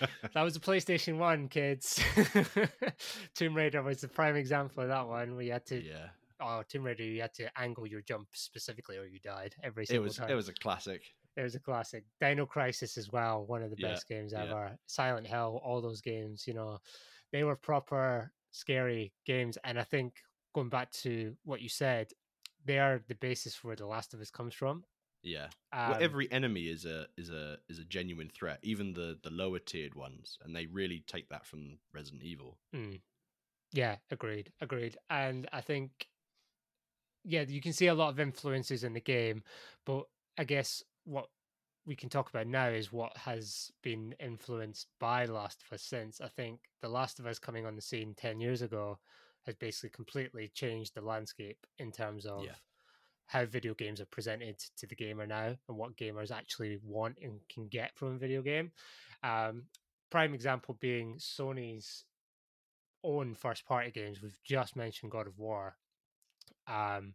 that 0.34 0.42
was 0.42 0.54
the 0.54 0.60
playstation 0.60 1.18
1 1.18 1.48
kids 1.48 2.02
tomb 3.34 3.54
raider 3.54 3.82
was 3.82 4.00
the 4.00 4.08
prime 4.08 4.36
example 4.36 4.82
of 4.82 4.88
that 4.88 5.06
one 5.06 5.36
We 5.36 5.48
had 5.48 5.64
to 5.66 5.82
yeah, 5.82 6.08
oh 6.40 6.62
tomb 6.68 6.84
raider 6.84 7.02
you 7.02 7.20
had 7.20 7.34
to 7.34 7.48
angle 7.60 7.86
your 7.86 8.02
jump 8.02 8.28
specifically 8.32 8.96
or 8.96 9.04
you 9.06 9.20
died 9.20 9.54
every 9.62 9.84
it 9.84 9.88
single 9.88 10.04
was 10.04 10.16
time 10.16 10.30
it 10.30 10.34
was 10.34 10.48
a 10.48 10.54
classic. 10.54 11.02
It 11.36 11.42
was 11.42 11.54
a 11.54 11.60
classic. 11.60 12.04
Dino 12.18 12.46
Crisis 12.46 12.96
as 12.96 13.12
well, 13.12 13.44
one 13.44 13.62
of 13.62 13.68
the 13.68 13.76
Yeah, 13.78 13.88
best 13.90 14.08
games 14.08 14.32
yeah. 14.32 14.44
ever. 14.44 14.78
Silent 14.86 15.26
Hill, 15.26 15.60
all 15.62 15.82
those 15.82 16.00
games, 16.00 16.46
you 16.46 16.54
know, 16.54 16.78
they 17.30 17.44
were 17.44 17.56
proper 17.56 18.32
scary 18.52 19.12
games. 19.26 19.58
And 19.62 19.78
I 19.78 19.82
think 19.84 20.14
going 20.54 20.70
back 20.70 20.90
to 21.02 21.36
what 21.44 21.60
you 21.60 21.68
said, 21.68 22.06
they 22.66 22.78
are 22.78 23.00
the 23.08 23.14
basis 23.14 23.54
for 23.54 23.68
where 23.68 23.76
The 23.76 23.86
Last 23.86 24.12
of 24.12 24.20
Us 24.20 24.30
comes 24.30 24.54
from. 24.54 24.84
Yeah, 25.22 25.48
Um, 25.72 25.90
well, 25.90 25.98
every 26.00 26.30
enemy 26.30 26.68
is 26.68 26.84
a 26.84 27.06
is 27.16 27.30
a 27.30 27.58
is 27.68 27.78
a 27.78 27.84
genuine 27.84 28.28
threat, 28.28 28.60
even 28.62 28.92
the 28.92 29.18
the 29.22 29.30
lower 29.30 29.58
tiered 29.58 29.94
ones, 29.94 30.38
and 30.44 30.54
they 30.54 30.66
really 30.66 31.02
take 31.06 31.28
that 31.30 31.46
from 31.46 31.78
Resident 31.92 32.22
Evil. 32.22 32.58
mm. 32.74 33.00
yeah, 33.72 33.96
agreed, 34.10 34.52
agreed. 34.60 34.96
And 35.10 35.48
I 35.52 35.62
think, 35.62 36.06
yeah, 37.24 37.42
you 37.42 37.60
can 37.60 37.72
see 37.72 37.88
a 37.88 37.94
lot 37.94 38.10
of 38.10 38.20
influences 38.20 38.84
in 38.84 38.92
the 38.92 39.00
game, 39.00 39.42
but 39.84 40.04
I 40.38 40.44
guess 40.44 40.84
what 41.04 41.28
we 41.86 41.96
can 41.96 42.08
talk 42.08 42.28
about 42.28 42.46
now 42.46 42.68
is 42.68 42.92
what 42.92 43.16
has 43.16 43.70
been 43.82 44.14
influenced 44.20 44.88
by 45.00 45.24
Last 45.24 45.62
of 45.62 45.74
Us 45.74 45.82
since. 45.82 46.20
I 46.20 46.28
think 46.28 46.60
The 46.82 46.88
Last 46.88 47.18
of 47.18 47.26
Us 47.26 47.38
coming 47.38 47.64
on 47.64 47.76
the 47.76 47.82
scene 47.82 48.14
10 48.16 48.40
years 48.40 48.62
ago 48.62 48.98
has 49.46 49.54
basically 49.54 49.90
completely 49.90 50.48
changed 50.48 50.94
the 50.94 51.00
landscape 51.00 51.66
in 51.78 51.92
terms 51.92 52.26
of 52.26 52.44
Yeah. 52.44 52.56
how 53.26 53.44
video 53.44 53.74
games 53.74 54.00
are 54.00 54.06
presented 54.06 54.58
to 54.76 54.86
the 54.86 54.94
gamer 54.94 55.26
now 55.26 55.56
and 55.68 55.76
what 55.78 55.96
gamers 55.96 56.30
actually 56.30 56.76
want 56.78 57.18
and 57.18 57.40
can 57.48 57.66
get 57.68 57.96
from 57.96 58.14
a 58.14 58.18
video 58.18 58.42
game. 58.42 58.72
Um, 59.22 59.68
prime 60.10 60.34
example 60.34 60.74
being 60.74 61.16
Sony's 61.18 62.04
own 63.02 63.34
first 63.34 63.64
party 63.64 63.90
games. 63.90 64.20
We've 64.20 64.40
just 64.42 64.76
mentioned 64.76 65.12
God 65.12 65.26
of 65.26 65.38
War. 65.38 65.76
Um, 66.66 67.14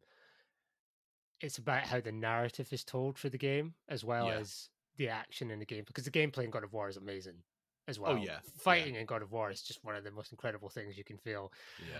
it's 1.41 1.57
about 1.57 1.83
how 1.83 1.99
the 1.99 2.11
narrative 2.11 2.71
is 2.71 2.83
told 2.83 3.17
for 3.17 3.29
the 3.29 3.37
game 3.37 3.75
as 3.89 4.03
well 4.03 4.27
Yeah. 4.27 4.37
as 4.39 4.69
the 4.97 5.09
action 5.09 5.49
in 5.51 5.59
the 5.59 5.65
game 5.65 5.83
because 5.85 6.03
the 6.05 6.11
gameplay 6.11 6.43
in 6.43 6.51
God 6.51 6.63
of 6.63 6.73
War 6.73 6.87
is 6.87 6.97
amazing 6.97 7.43
as 7.91 7.99
well. 7.99 8.13
Oh, 8.13 8.15
yeah, 8.15 8.23
yeah. 8.23 8.39
fighting 8.57 8.95
in 8.95 9.05
God 9.05 9.21
of 9.21 9.31
War 9.31 9.51
is 9.51 9.61
just 9.61 9.83
one 9.83 9.95
of 9.95 10.03
the 10.03 10.09
most 10.11 10.31
incredible 10.31 10.69
things 10.69 10.97
you 10.97 11.03
can 11.03 11.17
feel. 11.17 11.51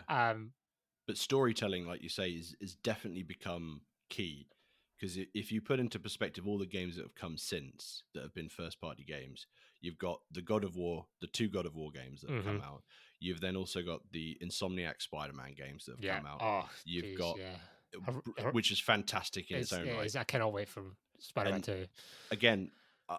Yeah, 0.07 0.29
Um, 0.31 0.53
but 1.05 1.17
storytelling, 1.17 1.85
like 1.85 2.01
you 2.01 2.09
say, 2.09 2.29
is 2.31 2.55
is 2.59 2.75
definitely 2.75 3.23
become 3.23 3.81
key 4.09 4.47
because 4.99 5.17
if 5.33 5.51
you 5.51 5.61
put 5.61 5.79
into 5.79 5.99
perspective 5.99 6.47
all 6.47 6.57
the 6.59 6.65
games 6.65 6.95
that 6.95 7.01
have 7.03 7.15
come 7.15 7.37
since 7.37 8.03
that 8.13 8.21
have 8.23 8.33
been 8.33 8.49
first 8.49 8.79
party 8.79 9.03
games, 9.03 9.47
you've 9.81 9.97
got 9.97 10.19
the 10.31 10.41
God 10.41 10.63
of 10.63 10.75
War, 10.75 11.05
the 11.21 11.27
two 11.27 11.49
God 11.49 11.65
of 11.65 11.75
War 11.75 11.91
games 11.91 12.21
that 12.21 12.29
have 12.31 12.45
come 12.45 12.61
out. 12.61 12.83
You've 13.19 13.41
then 13.41 13.55
also 13.55 13.81
got 13.83 14.01
the 14.11 14.37
Insomniac 14.43 15.01
Spider 15.01 15.33
Man 15.33 15.53
games 15.57 15.85
that 15.85 15.95
have 15.97 16.03
yeah. 16.03 16.17
come 16.17 16.25
out, 16.27 16.39
Oh, 16.41 16.69
You've 16.85 17.05
geez, 17.05 17.17
got- 17.17 17.37
yeah. 17.37 18.51
which 18.51 18.71
is 18.71 18.79
fantastic 18.79 19.49
in 19.51 19.57
its, 19.57 19.71
It's, 19.71 19.79
own 19.79 19.87
it 19.87 19.93
right. 19.95 20.05
is. 20.05 20.15
I 20.15 20.23
cannot 20.23 20.53
wait 20.53 20.69
for 20.69 20.83
Spider-Man 21.19 21.55
And- 21.55 21.63
2. 21.63 21.87
Again, 22.31 22.71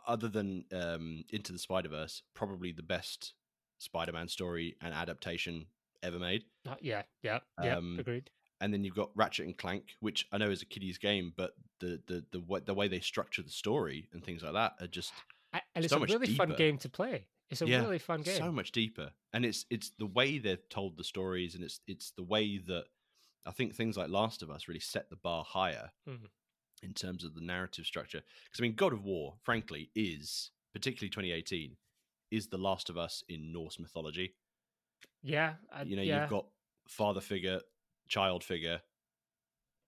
other 0.06 0.28
than 0.28 0.64
um, 0.72 1.24
Into 1.30 1.52
the 1.52 1.58
Spider 1.58 1.88
Verse, 1.88 2.22
probably 2.34 2.72
the 2.72 2.82
best 2.82 3.34
Spider 3.78 4.12
Man 4.12 4.28
story 4.28 4.76
and 4.80 4.92
adaptation 4.94 5.66
ever 6.02 6.18
made. 6.18 6.44
Uh, 6.68 6.74
yeah, 6.80 7.02
yeah, 7.22 7.40
yeah. 7.62 7.76
Um, 7.76 7.96
agreed. 7.98 8.30
and 8.60 8.72
then 8.72 8.84
you've 8.84 8.94
got 8.94 9.10
Ratchet 9.14 9.46
and 9.46 9.56
Clank, 9.56 9.96
which 10.00 10.26
I 10.32 10.38
know 10.38 10.50
is 10.50 10.62
a 10.62 10.66
kiddies 10.66 10.98
game, 10.98 11.32
but 11.36 11.52
the 11.80 12.00
the 12.06 12.24
the 12.32 12.40
way, 12.40 12.60
the 12.64 12.74
way 12.74 12.88
they 12.88 13.00
structure 13.00 13.42
the 13.42 13.50
story 13.50 14.08
and 14.12 14.22
things 14.24 14.42
like 14.42 14.52
that 14.54 14.74
are 14.80 14.86
just 14.86 15.12
I- 15.52 15.62
And 15.74 15.84
it's 15.84 15.92
a 15.92 15.98
really 16.00 16.26
fun 16.34 16.54
game 16.56 16.78
to 16.78 16.88
play. 16.88 17.26
It's 17.50 17.60
a 17.60 17.66
Yeah, 17.66 17.80
really 17.82 17.98
fun 17.98 18.22
game. 18.22 18.36
so 18.38 18.50
much 18.50 18.72
deeper. 18.72 19.10
And 19.34 19.44
it's 19.44 19.66
it's 19.68 19.90
the 19.98 20.06
way 20.06 20.38
they've 20.38 20.68
told 20.68 20.96
the 20.96 21.04
stories, 21.04 21.54
and 21.54 21.62
it's 21.64 21.80
it's 21.86 22.12
the 22.12 22.22
way 22.22 22.58
that 22.58 22.84
I 23.44 23.50
think 23.50 23.74
things 23.74 23.96
like 23.96 24.08
Last 24.08 24.42
of 24.42 24.50
Us 24.50 24.68
really 24.68 24.80
set 24.80 25.10
the 25.10 25.16
bar 25.16 25.44
higher 25.44 25.90
Mhm. 26.08 26.28
In 26.82 26.92
terms 26.94 27.24
of 27.24 27.34
the 27.34 27.40
narrative 27.40 27.86
structure. 27.86 28.22
Because 28.44 28.60
I 28.60 28.62
mean, 28.62 28.74
God 28.74 28.92
of 28.92 29.04
War, 29.04 29.34
frankly, 29.42 29.90
is 29.94 30.50
particularly 30.72 31.10
2018 31.10 31.76
is 32.30 32.48
the 32.48 32.58
Last 32.58 32.88
of 32.90 32.96
Us 32.96 33.22
in 33.28 33.52
Norse 33.52 33.78
mythology. 33.78 34.34
yeah, 35.22 35.54
I, 35.72 35.82
you 35.82 35.96
know, 35.96 36.02
yeah. 36.02 36.22
you've 36.22 36.30
got 36.30 36.46
father 36.88 37.20
figure, 37.20 37.60
child 38.08 38.42
figure, 38.42 38.80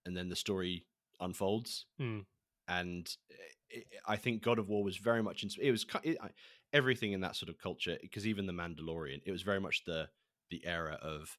and 0.06 0.16
then 0.16 0.28
the 0.28 0.36
story 0.36 0.86
unfolds. 1.20 1.86
Mm. 2.00 2.24
And 2.68 3.10
i 3.72 3.82
I 4.06 4.16
think 4.16 4.42
God 4.42 4.58
of 4.58 4.68
War 4.68 4.84
was 4.84 4.96
very 4.98 5.22
much. 5.22 5.42
ins- 5.42 5.58
It 5.60 5.70
was 5.70 5.86
it, 6.02 6.18
I- 6.22 6.30
everything 6.72 7.12
in 7.12 7.20
that 7.20 7.36
sort 7.36 7.48
of 7.48 7.58
culture 7.58 7.96
because 8.02 8.26
even 8.26 8.46
the 8.46 8.52
Mandalorian, 8.52 9.20
it 9.24 9.32
was 9.32 9.42
very 9.42 9.60
much 9.60 9.84
the 9.84 10.08
the 10.50 10.64
era 10.66 10.98
of 11.02 11.38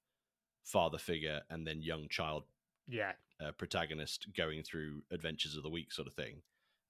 father 0.64 0.98
figure 0.98 1.42
and 1.50 1.66
then 1.68 1.82
young 1.82 2.08
child 2.10 2.44
Yeah. 2.88 3.14
Uh, 3.44 3.52
protagonist 3.52 4.28
going 4.36 4.64
through 4.64 5.02
adventures 5.12 5.56
of 5.56 5.64
the 5.64 5.70
week 5.70 5.92
sort 5.92 6.08
of 6.08 6.14
thing. 6.14 6.42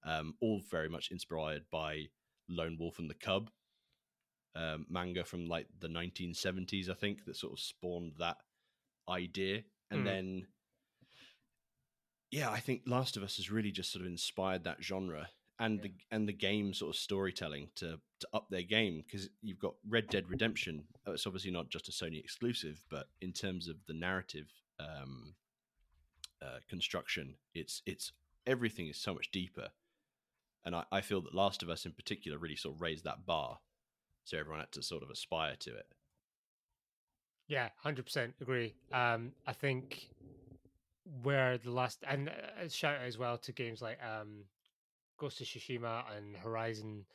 Um, 0.03 0.35
all 0.41 0.61
very 0.69 0.89
much 0.89 1.09
inspired 1.11 1.63
by 1.71 2.05
Lone 2.47 2.77
Wolf 2.79 2.99
and 2.99 3.09
the 3.09 3.15
Cub 3.15 3.49
um, 4.55 4.85
manga 4.89 5.23
from 5.25 5.47
like 5.47 5.67
the 5.79 5.87
1970s, 5.87 6.89
I 6.89 6.93
think, 6.93 7.25
that 7.25 7.35
sort 7.35 7.53
of 7.53 7.59
spawned 7.59 8.13
that 8.19 8.37
idea. 9.09 9.63
And 9.91 10.01
Mm. 10.01 10.05
then, 10.05 10.47
yeah, 12.31 12.49
I 12.51 12.59
think 12.59 12.83
Last 12.85 13.17
of 13.17 13.23
Us 13.23 13.37
has 13.37 13.49
really 13.51 13.71
just 13.71 13.91
sort 13.91 14.01
of 14.05 14.11
inspired 14.11 14.63
that 14.63 14.83
genre 14.83 15.29
and 15.57 15.81
the 15.81 15.93
and 16.11 16.27
the 16.27 16.33
game 16.33 16.73
sort 16.73 16.93
of 16.95 16.99
storytelling 16.99 17.69
to 17.75 17.99
to 18.19 18.27
up 18.33 18.49
their 18.49 18.61
game 18.63 19.01
because 19.05 19.29
you've 19.41 19.59
got 19.59 19.75
Red 19.87 20.09
Dead 20.09 20.29
Redemption. 20.29 20.83
It's 21.07 21.25
obviously 21.27 21.51
not 21.51 21.69
just 21.69 21.87
a 21.87 21.91
Sony 21.91 22.19
exclusive, 22.19 22.81
but 22.89 23.07
in 23.21 23.31
terms 23.33 23.67
of 23.67 23.77
the 23.87 23.93
narrative 23.93 24.51
um, 24.79 25.33
uh, 26.45 26.59
construction, 26.69 27.35
it's 27.53 27.81
it's 27.85 28.11
everything 28.45 28.87
is 28.87 28.97
so 28.97 29.13
much 29.13 29.31
deeper. 29.31 29.69
And 30.63 30.75
I, 30.75 30.83
I 30.91 31.01
feel 31.01 31.21
that 31.21 31.35
Last 31.35 31.63
of 31.63 31.69
Us 31.69 31.85
in 31.85 31.91
particular 31.91 32.37
really 32.37 32.55
sort 32.55 32.75
of 32.75 32.81
raised 32.81 33.03
that 33.05 33.25
bar, 33.25 33.59
so 34.23 34.37
everyone 34.37 34.59
had 34.61 34.71
to 34.73 34.83
sort 34.83 35.03
of 35.03 35.09
aspire 35.09 35.55
to 35.59 35.75
it. 35.75 35.85
Yeah, 37.47 37.69
hundred 37.77 38.05
percent 38.05 38.33
agree. 38.41 38.73
Um, 38.91 39.31
I 39.45 39.53
think 39.53 40.09
where 41.21 41.57
the 41.59 41.71
last 41.71 42.03
and 42.07 42.29
uh, 42.29 42.67
shout 42.67 42.95
out 42.95 43.05
as 43.05 43.17
well 43.17 43.37
to 43.37 43.51
games 43.51 43.81
like 43.81 43.99
um, 44.03 44.45
Ghost 45.19 45.41
of 45.41 45.47
Tsushima 45.47 46.03
and 46.17 46.35
Horizon 46.35 47.05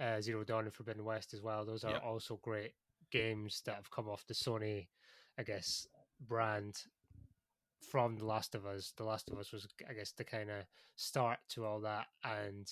uh, 0.00 0.20
Zero 0.20 0.44
Dawn 0.44 0.64
and 0.64 0.74
Forbidden 0.74 1.04
West 1.04 1.34
as 1.34 1.42
well. 1.42 1.64
Those 1.64 1.84
are 1.84 1.92
Yeah. 1.92 1.98
also 1.98 2.40
great 2.42 2.72
games 3.10 3.62
that 3.64 3.76
have 3.76 3.90
come 3.90 4.08
off 4.08 4.26
the 4.26 4.34
Sony, 4.34 4.88
I 5.38 5.42
guess, 5.44 5.86
brand 6.26 6.82
from 7.80 8.16
The 8.16 8.24
Last 8.26 8.54
of 8.54 8.66
Us. 8.66 8.92
The 8.96 9.04
Last 9.04 9.30
of 9.30 9.38
Us 9.38 9.52
was, 9.52 9.66
I 9.88 9.92
guess, 9.92 10.12
the 10.12 10.24
kind 10.24 10.50
of 10.50 10.64
start 10.96 11.38
to 11.50 11.64
all 11.64 11.80
that, 11.80 12.06
and 12.24 12.66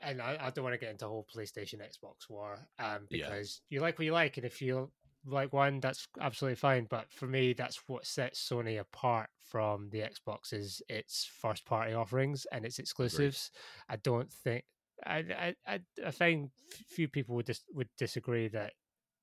and 0.00 0.22
I, 0.22 0.36
I 0.40 0.50
don't 0.50 0.62
want 0.64 0.74
to 0.74 0.78
get 0.78 0.90
into 0.90 1.06
a 1.06 1.08
whole 1.08 1.26
PlayStation 1.34 1.80
Xbox 1.80 2.28
war, 2.28 2.58
um, 2.78 3.06
Yeah. 3.10 3.28
because 3.28 3.60
you 3.68 3.80
like 3.80 3.98
what 3.98 4.04
you 4.04 4.12
like, 4.12 4.36
and 4.36 4.46
if 4.46 4.62
you 4.62 4.90
like 5.26 5.52
one, 5.52 5.80
that's 5.80 6.06
absolutely 6.20 6.54
fine. 6.56 6.86
But 6.88 7.10
for 7.10 7.26
me, 7.26 7.52
that's 7.52 7.80
what 7.88 8.06
sets 8.06 8.46
Sony 8.48 8.78
apart 8.78 9.28
from 9.40 9.90
the 9.90 10.00
Xbox 10.00 10.52
is 10.52 10.80
its 10.88 11.24
first 11.40 11.64
party 11.64 11.94
offerings 11.94 12.46
and 12.52 12.64
its 12.64 12.78
exclusives. 12.78 13.50
I 13.88 13.96
don't 13.96 14.32
think 14.32 14.64
I 15.04 15.18
I 15.18 15.54
I, 15.66 15.80
I 16.06 16.10
find 16.12 16.50
few 16.86 17.08
people 17.08 17.34
would 17.34 17.46
dis- 17.46 17.64
would 17.72 17.88
disagree 17.98 18.46
that 18.48 18.74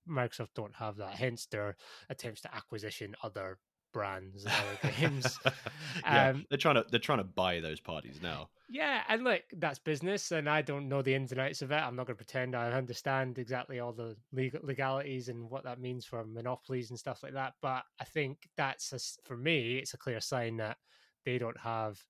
Microsoft 0.07 0.49
don't 0.55 0.75
have 0.75 0.97
that. 0.97 1.15
Hence 1.15 1.45
their 1.45 1.77
attempts 2.09 2.41
to 2.41 2.53
acquisition 2.53 3.15
other 3.23 3.57
brands 3.95 4.45
and 4.45 4.57
other 4.57 4.77
games. 4.99 5.39
yeah, 6.09 6.27
Um, 6.29 6.45
they're 6.49 6.57
trying 6.57 6.75
to 6.75 6.85
they're 6.89 6.99
trying 6.99 7.19
to 7.19 7.23
buy 7.23 7.61
those 7.61 7.79
parties 7.79 8.19
now. 8.21 8.49
Yeah, 8.67 9.03
and 9.07 9.23
look, 9.23 9.43
that's 9.53 9.77
business, 9.77 10.31
and 10.31 10.49
I 10.49 10.63
don't 10.63 10.89
know 10.89 11.03
the 11.03 11.13
ins 11.13 11.31
and 11.31 11.39
outs 11.39 11.61
of 11.61 11.71
it. 11.71 11.75
I'm 11.75 11.95
not 11.95 12.07
going 12.07 12.17
to 12.17 12.23
pretend 12.25 12.55
I 12.55 12.71
understand 12.71 13.37
exactly 13.37 13.79
all 13.79 13.93
the 13.93 14.17
legal 14.31 14.61
legalities 14.63 15.29
and 15.29 15.49
what 15.51 15.63
that 15.65 15.79
means 15.79 16.03
for 16.03 16.25
monopolies 16.25 16.89
and 16.89 16.97
stuff 16.97 17.21
like 17.21 17.33
that. 17.33 17.53
But 17.61 17.83
I 17.99 18.05
think 18.05 18.49
that's 18.57 18.91
a 18.91 18.99
for 19.23 19.37
me, 19.37 19.77
it's 19.77 19.93
a 19.93 19.99
clear 19.99 20.19
sign 20.19 20.57
that 20.57 20.77
they 21.25 21.37
don't 21.37 21.59
have 21.59 22.03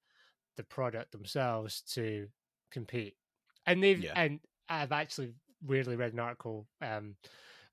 the 0.56 0.64
product 0.64 1.12
themselves 1.12 1.82
to 1.94 2.30
compete. 2.72 3.18
And 3.66 3.84
they've 3.84 4.04
Yeah. 4.04 4.14
and 4.16 4.40
I've 4.70 4.94
actually 4.94 5.34
weirdly 5.62 5.98
read 5.98 6.14
an 6.14 6.20
article 6.20 6.70
um, 6.82 7.18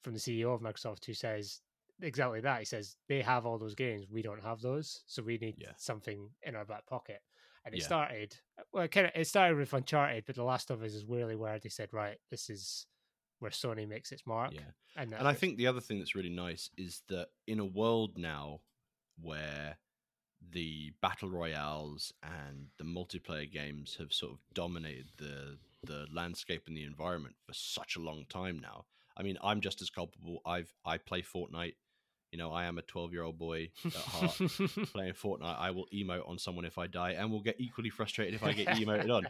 from 0.02 0.14
the 0.14 0.20
CEO 0.20 0.54
of 0.54 0.60
Microsoft 0.60 1.04
who 1.04 1.14
says 1.14 1.60
exactly 2.00 2.40
that. 2.40 2.58
He 2.60 2.64
says 2.64 2.96
they 3.08 3.22
have 3.22 3.46
all 3.46 3.58
those 3.58 3.74
games, 3.74 4.06
we 4.10 4.22
don't 4.22 4.42
have 4.42 4.60
those, 4.60 5.02
so 5.06 5.22
we 5.22 5.38
need 5.38 5.56
Yeah. 5.58 5.72
something 5.76 6.30
in 6.42 6.54
our 6.56 6.64
back 6.64 6.86
pocket. 6.86 7.20
And 7.64 7.74
it 7.74 7.78
Yeah. 7.78 7.84
started 7.86 8.36
well, 8.72 8.84
it 8.84 8.90
kind 8.90 9.06
of 9.06 9.12
it 9.14 9.26
started 9.26 9.56
with 9.56 9.72
Uncharted, 9.72 10.24
but 10.26 10.34
The 10.34 10.42
Last 10.44 10.70
of 10.70 10.82
Us 10.82 10.94
is 10.94 11.04
really 11.04 11.36
where 11.36 11.58
they 11.58 11.68
said, 11.68 11.92
right, 11.92 12.18
this 12.30 12.50
is 12.50 12.86
where 13.38 13.50
Sony 13.50 13.86
makes 13.88 14.12
its 14.12 14.26
mark. 14.26 14.52
Yeah. 14.52 14.72
and, 14.96 15.12
And 15.14 15.28
I 15.28 15.34
think 15.34 15.56
the 15.56 15.66
other 15.66 15.80
thing 15.80 15.98
that's 15.98 16.14
really 16.14 16.28
nice 16.30 16.70
is 16.76 17.02
that 17.08 17.28
in 17.46 17.58
a 17.60 17.64
world 17.64 18.18
now 18.18 18.60
where 19.20 19.76
the 20.50 20.92
battle 21.00 21.30
royales 21.30 22.12
and 22.22 22.68
the 22.78 22.84
multiplayer 22.84 23.50
games 23.50 23.96
have 23.96 24.12
sort 24.12 24.32
of 24.32 24.38
dominated 24.54 25.08
the 25.16 25.58
the 25.84 26.06
landscape 26.12 26.62
and 26.68 26.76
the 26.76 26.84
environment 26.84 27.34
for 27.44 27.52
such 27.54 27.96
a 27.96 28.00
long 28.00 28.24
time 28.28 28.58
now. 28.58 28.86
I 29.22 29.24
mean, 29.24 29.38
I'm 29.40 29.60
just 29.60 29.80
as 29.80 29.88
culpable. 29.88 30.40
I've 30.44 30.72
I 30.84 30.98
play 30.98 31.22
Fortnite. 31.22 31.74
You 32.32 32.38
know, 32.38 32.50
I 32.50 32.64
am 32.64 32.78
a 32.78 32.82
12 32.82 33.12
year 33.12 33.22
old 33.22 33.38
boy 33.38 33.70
at 33.84 33.92
heart 33.92 34.32
playing 34.92 35.12
Fortnite. 35.12 35.60
I 35.60 35.70
will 35.70 35.86
emote 35.94 36.28
on 36.28 36.38
someone 36.38 36.64
if 36.64 36.76
I 36.76 36.88
die, 36.88 37.12
and 37.12 37.30
will 37.30 37.42
get 37.42 37.60
equally 37.60 37.90
frustrated 37.90 38.34
if 38.34 38.42
I 38.42 38.52
get 38.52 38.66
emoted 38.66 39.14
on. 39.14 39.28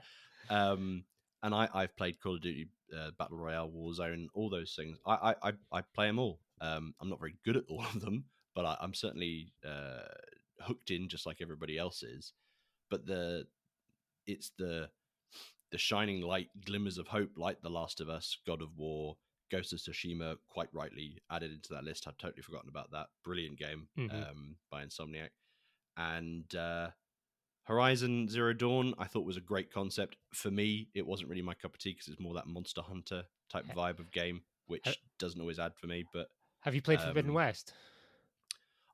Um, 0.48 1.04
and 1.42 1.54
I, 1.54 1.68
I've 1.74 1.94
played 1.94 2.20
Call 2.22 2.36
of 2.36 2.40
Duty 2.40 2.68
uh, 2.96 3.10
Battle 3.18 3.36
Royale, 3.36 3.70
Warzone, 3.70 4.28
all 4.32 4.48
those 4.48 4.74
things. 4.74 4.96
I, 5.06 5.12
I, 5.12 5.48
I, 5.48 5.52
I 5.70 5.80
play 5.94 6.06
them 6.06 6.18
all. 6.18 6.40
Um, 6.62 6.94
I'm 7.00 7.10
not 7.10 7.20
very 7.20 7.34
good 7.44 7.58
at 7.58 7.64
all 7.68 7.84
of 7.84 8.00
them, 8.00 8.24
but 8.54 8.64
I, 8.64 8.78
I'm 8.80 8.94
certainly 8.94 9.52
uh, 9.62 10.08
hooked 10.62 10.90
in, 10.90 11.08
just 11.08 11.26
like 11.26 11.42
everybody 11.42 11.76
else 11.76 12.02
is. 12.02 12.32
But 12.88 13.04
the 13.04 13.46
it's 14.26 14.52
the 14.58 14.88
the 15.70 15.78
shining 15.78 16.22
light 16.22 16.48
glimmers 16.64 16.96
of 16.96 17.08
hope, 17.08 17.32
like 17.36 17.60
The 17.60 17.70
Last 17.70 18.00
of 18.00 18.08
Us, 18.08 18.38
God 18.46 18.62
of 18.62 18.78
War, 18.78 19.16
Ghost 19.52 19.72
of 19.72 19.78
Tsushima, 19.78 20.36
quite 20.48 20.68
rightly 20.72 21.18
added 21.30 21.52
into 21.52 21.74
that 21.74 21.84
list. 21.84 22.08
I'd 22.08 22.18
totally 22.18 22.42
forgotten 22.42 22.68
about 22.70 22.90
that. 22.92 23.08
Brilliant 23.22 23.58
game 23.58 23.86
Mhm. 23.98 24.30
um, 24.30 24.56
by 24.70 24.84
Insomniac. 24.84 25.28
And 25.96 26.52
uh, 26.54 26.90
Horizon 27.64 28.28
Zero 28.28 28.52
Dawn, 28.54 28.94
I 28.98 29.04
thought 29.06 29.24
was 29.26 29.36
a 29.36 29.40
great 29.42 29.70
concept. 29.72 30.16
For 30.34 30.50
me, 30.50 30.88
it 30.94 31.06
wasn't 31.06 31.28
really 31.28 31.42
my 31.42 31.54
cup 31.54 31.74
of 31.74 31.80
tea 31.80 31.92
because 31.92 32.08
it's 32.08 32.20
more 32.20 32.34
that 32.34 32.46
Monster 32.46 32.82
Hunter 32.82 33.24
type 33.50 33.66
vibe 33.66 33.98
of 34.00 34.10
game, 34.10 34.42
which 34.66 34.98
doesn't 35.18 35.40
always 35.40 35.58
add 35.58 35.76
for 35.76 35.86
me. 35.86 36.04
But 36.12 36.28
Have 36.60 36.74
you 36.74 36.82
played 36.82 37.00
Forbidden 37.00 37.30
um, 37.30 37.34
West? 37.36 37.74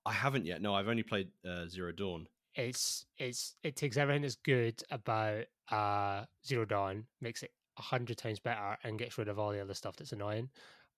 I 0.04 0.12
haven't 0.12 0.44
yet. 0.44 0.60
No, 0.60 0.74
I've 0.74 0.88
only 0.88 1.02
played 1.02 1.28
uh, 1.48 1.66
Zero 1.68 1.92
Dawn. 1.92 2.26
It's 2.54 3.06
it's 3.16 3.54
it 3.62 3.76
takes 3.76 3.96
everything 3.96 4.22
that's 4.22 4.34
good 4.36 4.82
about 4.90 5.44
uh 5.70 6.24
Zero 6.44 6.64
Dawn, 6.64 7.06
makes 7.20 7.42
it 7.44 7.52
a 7.78 7.82
hundred 7.82 8.18
times 8.18 8.40
better, 8.40 8.76
and 8.82 8.98
gets 8.98 9.16
rid 9.18 9.28
of 9.28 9.38
all 9.38 9.52
the 9.52 9.60
other 9.60 9.74
stuff 9.74 9.96
that's 9.96 10.12
annoying. 10.12 10.50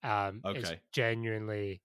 Um, 0.03 0.41
it's 0.45 0.69
genuinely, 0.91 1.81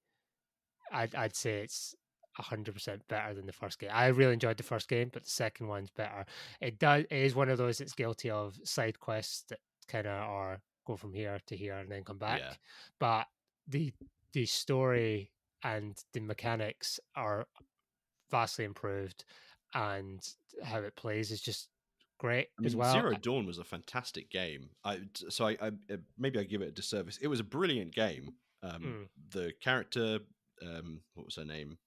I'd 0.92 1.14
I'd 1.14 1.36
say 1.36 1.60
it's 1.60 1.94
a 2.38 2.42
hundred 2.42 2.74
percent 2.74 3.02
better 3.08 3.34
than 3.34 3.46
the 3.46 3.52
first 3.52 3.78
game. 3.78 3.90
I 3.92 4.06
really 4.08 4.34
enjoyed 4.34 4.56
the 4.56 4.62
first 4.62 4.88
game, 4.88 5.10
but 5.12 5.24
the 5.24 5.30
second 5.30 5.68
one's 5.68 5.90
better. 5.90 6.24
It 6.60 6.78
does 6.78 7.04
it 7.10 7.16
is 7.16 7.34
one 7.34 7.48
of 7.48 7.58
those 7.58 7.78
that's 7.78 7.92
guilty 7.92 8.30
of 8.30 8.58
side 8.64 8.98
quests 9.00 9.44
that 9.48 9.58
kind 9.88 10.06
of 10.06 10.12
are 10.12 10.60
go 10.86 10.96
from 10.96 11.12
here 11.12 11.40
to 11.46 11.56
here 11.56 11.74
and 11.74 11.90
then 11.90 12.04
come 12.04 12.18
back. 12.18 12.40
Yeah. 12.40 12.54
But 12.98 13.26
the 13.66 13.92
the 14.32 14.46
story 14.46 15.30
and 15.62 15.96
the 16.12 16.20
mechanics 16.20 17.00
are 17.14 17.46
vastly 18.30 18.64
improved, 18.64 19.24
and 19.74 20.20
how 20.62 20.78
it 20.78 20.96
plays 20.96 21.30
is 21.30 21.40
just 21.40 21.68
great 22.18 22.48
I 22.58 22.62
mean, 22.62 22.66
as 22.66 22.76
well. 22.76 22.92
Zero 22.92 23.12
Dawn 23.14 23.46
was 23.46 23.58
a 23.58 23.64
fantastic 23.64 24.30
game. 24.30 24.70
I 24.84 25.00
so 25.28 25.46
I, 25.46 25.56
I 25.60 25.68
uh, 25.92 25.96
maybe 26.18 26.38
I 26.38 26.44
give 26.44 26.62
it 26.62 26.68
a 26.68 26.72
disservice. 26.72 27.18
It 27.20 27.28
was 27.28 27.40
a 27.40 27.44
brilliant 27.44 27.94
game. 27.94 28.34
Um, 28.62 28.82
Mm. 28.82 29.08
The 29.30 29.52
character, 29.60 30.20
um, 30.62 31.00
what 31.14 31.26
was 31.26 31.36
her 31.36 31.44
name? 31.44 31.78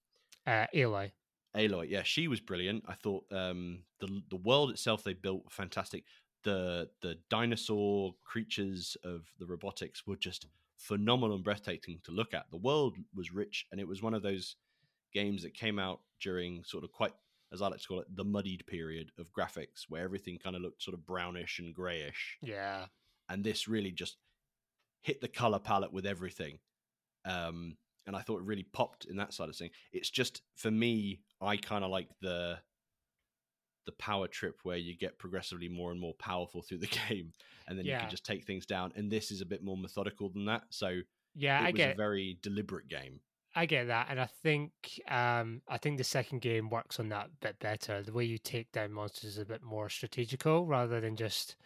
Uh, 0.46 0.66
Aloy, 0.74 1.12
Aloy. 1.56 1.90
Yeah, 1.90 2.02
she 2.04 2.28
was 2.28 2.40
brilliant. 2.40 2.84
I 2.86 2.94
thought 2.94 3.24
um, 3.32 3.82
the 4.00 4.22
the 4.30 4.36
world 4.36 4.70
itself 4.70 5.02
they 5.02 5.14
built 5.14 5.44
fantastic. 5.50 6.04
The 6.44 6.88
the 7.02 7.16
dinosaur 7.28 8.14
creatures 8.24 8.96
of 9.04 9.26
the 9.38 9.46
robotics 9.46 10.06
were 10.06 10.16
just 10.16 10.46
phenomenal 10.78 11.36
and 11.36 11.44
breathtaking 11.44 12.00
to 12.04 12.12
look 12.12 12.32
at. 12.32 12.46
The 12.50 12.56
world 12.56 12.96
was 13.14 13.32
rich, 13.32 13.66
and 13.70 13.80
it 13.80 13.86
was 13.86 14.02
one 14.02 14.14
of 14.14 14.22
those 14.22 14.56
games 15.12 15.42
that 15.42 15.54
came 15.54 15.78
out 15.78 16.00
during 16.20 16.62
sort 16.64 16.84
of 16.84 16.92
quite, 16.92 17.12
as 17.52 17.62
I 17.62 17.68
like 17.68 17.80
to 17.80 17.88
call 17.88 18.00
it, 18.00 18.14
the 18.14 18.24
muddied 18.24 18.66
period 18.66 19.10
of 19.18 19.32
graphics, 19.32 19.84
where 19.88 20.02
everything 20.02 20.38
kind 20.38 20.56
of 20.56 20.62
looked 20.62 20.82
sort 20.82 20.94
of 20.94 21.06
brownish 21.06 21.58
and 21.58 21.74
grayish. 21.74 22.38
Yeah, 22.42 22.86
and 23.28 23.44
this 23.44 23.68
really 23.68 23.92
just 23.92 24.16
hit 25.02 25.20
the 25.20 25.28
color 25.28 25.58
palette 25.58 25.92
with 25.92 26.06
everything. 26.06 26.58
Um 27.24 27.76
and 28.06 28.16
i 28.16 28.22
thought 28.22 28.40
it 28.40 28.46
really 28.46 28.66
popped 28.72 29.04
in 29.04 29.16
that 29.16 29.34
side 29.34 29.48
of 29.48 29.56
thing. 29.56 29.70
It's 29.92 30.10
just 30.10 30.42
for 30.56 30.70
me 30.70 31.20
i 31.40 31.56
kind 31.56 31.84
of 31.84 31.90
like 31.90 32.08
the 32.20 32.58
the 33.86 33.92
power 33.92 34.28
trip 34.28 34.60
where 34.62 34.76
you 34.76 34.96
get 34.96 35.18
progressively 35.18 35.68
more 35.68 35.90
and 35.90 36.00
more 36.00 36.14
powerful 36.14 36.62
through 36.62 36.78
the 36.78 36.86
game 37.08 37.32
and 37.66 37.78
then 37.78 37.86
you 37.86 37.92
can 37.92 38.10
just 38.10 38.24
take 38.24 38.44
things 38.44 38.66
down. 38.66 38.92
And 38.94 39.10
this 39.10 39.30
is 39.30 39.40
a 39.40 39.46
bit 39.46 39.62
more 39.62 39.76
methodical 39.76 40.28
than 40.28 40.44
that. 40.46 40.62
So 40.70 41.00
yeah. 41.34 41.60
it 41.60 41.62
I 41.62 41.70
was 41.70 41.76
get 41.76 41.94
a 41.94 41.96
very 41.96 42.38
deliberate 42.42 42.88
game 42.88 43.20
I 43.54 43.66
get 43.66 43.88
that, 43.88 44.06
and 44.10 44.20
I 44.20 44.26
think 44.26 44.72
um, 45.08 45.62
I 45.68 45.78
think 45.78 45.98
the 45.98 46.04
second 46.04 46.40
game 46.40 46.70
works 46.70 47.00
on 47.00 47.08
that 47.08 47.26
a 47.26 47.30
bit 47.40 47.58
better. 47.58 48.02
The 48.02 48.12
way 48.12 48.24
you 48.24 48.38
take 48.38 48.70
down 48.72 48.92
monsters 48.92 49.30
is 49.30 49.38
a 49.38 49.44
bit 49.44 49.62
more 49.62 49.88
strategical 49.88 50.66
rather 50.66 51.00
than 51.00 51.16
just, 51.16 51.56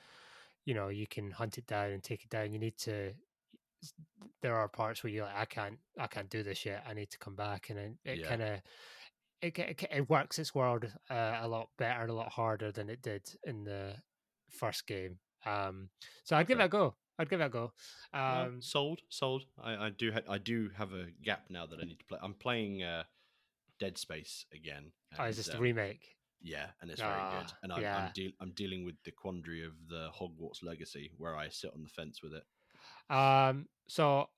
you 0.64 0.74
know, 0.74 0.88
you 0.88 1.06
can 1.06 1.30
hunt 1.30 1.58
it 1.58 1.66
down 1.66 1.90
and 1.90 2.02
take 2.02 2.24
it 2.24 2.30
down. 2.30 2.52
You 2.52 2.58
need 2.58 2.78
to 2.78 3.14
there 4.42 4.56
are 4.56 4.68
parts 4.68 5.02
where 5.02 5.12
you're 5.12 5.24
like, 5.24 5.36
I 5.36 5.44
can't, 5.44 5.78
I 5.98 6.06
can't 6.06 6.30
do 6.30 6.42
this 6.42 6.64
yet. 6.64 6.84
I 6.86 6.94
need 6.94 7.10
to 7.10 7.18
come 7.18 7.34
back, 7.34 7.70
and 7.70 7.78
it, 7.78 7.92
it 8.04 8.20
Yeah. 8.20 8.28
kind 8.28 8.42
of. 8.42 8.60
It, 9.42 9.58
it, 9.58 9.84
it 9.90 10.08
works 10.08 10.38
its 10.38 10.54
world 10.54 10.90
uh, 11.10 11.38
a 11.42 11.48
lot 11.48 11.68
better 11.76 12.00
and 12.00 12.10
a 12.10 12.14
lot 12.14 12.32
harder 12.32 12.72
than 12.72 12.88
it 12.88 13.02
did 13.02 13.28
in 13.44 13.64
the 13.64 13.96
first 14.48 14.86
game. 14.86 15.18
Um, 15.44 15.90
so 16.24 16.34
I'd 16.34 16.46
give 16.46 16.60
it 16.60 16.64
a 16.64 16.68
go. 16.68 16.94
I'd 17.18 17.28
give 17.30 17.38
that 17.38 17.46
a 17.46 17.50
go. 17.50 17.72
Um, 18.12 18.60
sold, 18.60 19.00
sold. 19.08 19.44
I, 19.62 19.86
I 19.86 19.90
do, 19.90 20.12
ha- 20.12 20.28
I 20.32 20.38
do 20.38 20.70
have 20.76 20.92
a 20.92 21.06
gap 21.22 21.44
now 21.48 21.66
that 21.66 21.78
I 21.80 21.84
need 21.84 21.98
to 21.98 22.04
play. 22.04 22.18
I'm 22.22 22.34
playing 22.34 22.82
uh, 22.82 23.04
Dead 23.78 23.98
Space 23.98 24.46
again. 24.52 24.92
oh, 25.18 25.24
is 25.24 25.36
this 25.36 25.46
the 25.46 25.56
um, 25.56 25.62
remake? 25.62 26.02
Yeah, 26.42 26.66
and 26.82 26.90
it's 26.90 27.00
very 27.00 27.12
good. 27.12 27.46
Ah, 27.50 27.56
And 27.62 27.72
I'm 27.72 27.82
yeah. 27.82 27.96
I'm, 28.06 28.10
de- 28.14 28.34
I'm 28.40 28.50
dealing 28.50 28.84
with 28.84 28.96
the 29.04 29.12
quandary 29.12 29.64
of 29.64 29.72
the 29.88 30.10
Hogwarts 30.18 30.62
Legacy, 30.62 31.12
where 31.16 31.36
I 31.36 31.48
sit 31.48 31.70
on 31.74 31.82
the 31.82 31.88
fence 31.88 32.20
with 32.22 32.32
it. 32.34 32.44
Um, 33.14 33.66
so, 33.86 34.28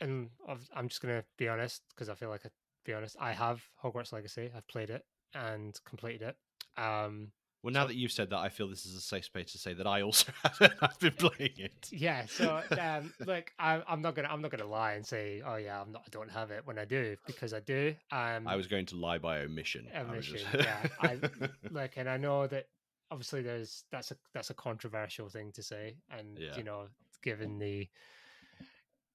and 0.00 0.30
I'm 0.74 0.88
just 0.88 1.02
gonna 1.02 1.24
be 1.36 1.48
honest 1.48 1.82
because 1.90 2.08
I 2.08 2.14
feel 2.14 2.30
like 2.30 2.46
I 2.46 2.50
be 2.84 2.94
honest. 2.94 3.16
I 3.20 3.32
have 3.32 3.62
Hogwarts 3.82 4.12
Legacy. 4.12 4.50
I've 4.56 4.66
played 4.68 4.88
it 4.90 5.04
and 5.34 5.78
completed 5.84 6.22
it. 6.22 6.82
Um, 6.82 7.32
Well, 7.62 7.72
now 7.74 7.82
So- 7.84 7.88
that 7.88 7.96
you've 7.96 8.12
said 8.12 8.30
that, 8.30 8.38
I 8.38 8.48
feel 8.48 8.68
this 8.68 8.86
is 8.86 8.94
a 8.96 9.00
safe 9.00 9.24
space 9.26 9.52
to 9.52 9.58
say 9.58 9.74
that 9.74 9.86
I 9.86 10.00
also 10.02 10.32
have 10.42 10.56
it. 10.60 10.72
I've 10.80 10.98
been 10.98 11.12
playing 11.12 11.52
it. 11.58 11.88
yeah. 11.92 12.24
So, 12.26 12.62
um, 12.80 13.12
look, 13.26 13.52
I, 13.58 13.82
I'm 13.86 14.00
not 14.00 14.14
gonna, 14.14 14.28
I'm 14.28 14.40
not 14.40 14.50
gonna 14.50 14.66
lie 14.66 14.92
and 14.92 15.04
say, 15.06 15.42
oh 15.44 15.56
yeah, 15.56 15.80
I'm 15.80 15.92
not, 15.92 16.02
I 16.06 16.08
don't 16.10 16.30
have 16.30 16.50
it 16.50 16.66
when 16.66 16.78
I 16.78 16.84
do 16.86 17.16
because 17.26 17.52
I 17.52 17.60
do. 17.60 17.94
Um, 18.10 18.46
I 18.48 18.56
was 18.56 18.66
going 18.66 18.86
to 18.86 18.96
lie 18.96 19.18
by 19.18 19.40
omission. 19.40 19.86
I 19.94 20.00
omission. 20.00 20.38
just- 20.38 20.54
yeah. 20.54 20.86
I 21.00 21.18
like, 21.70 21.94
and 21.96 22.08
I 22.08 22.16
know 22.16 22.46
that 22.46 22.66
obviously 23.10 23.42
there's 23.42 23.84
that's 23.90 24.10
a 24.12 24.16
that's 24.32 24.50
a 24.50 24.54
controversial 24.54 25.28
thing 25.28 25.52
to 25.52 25.62
say, 25.62 25.96
and 26.10 26.38
Yeah. 26.38 26.56
you 26.56 26.62
know, 26.64 26.86
given 27.22 27.58
the 27.58 27.88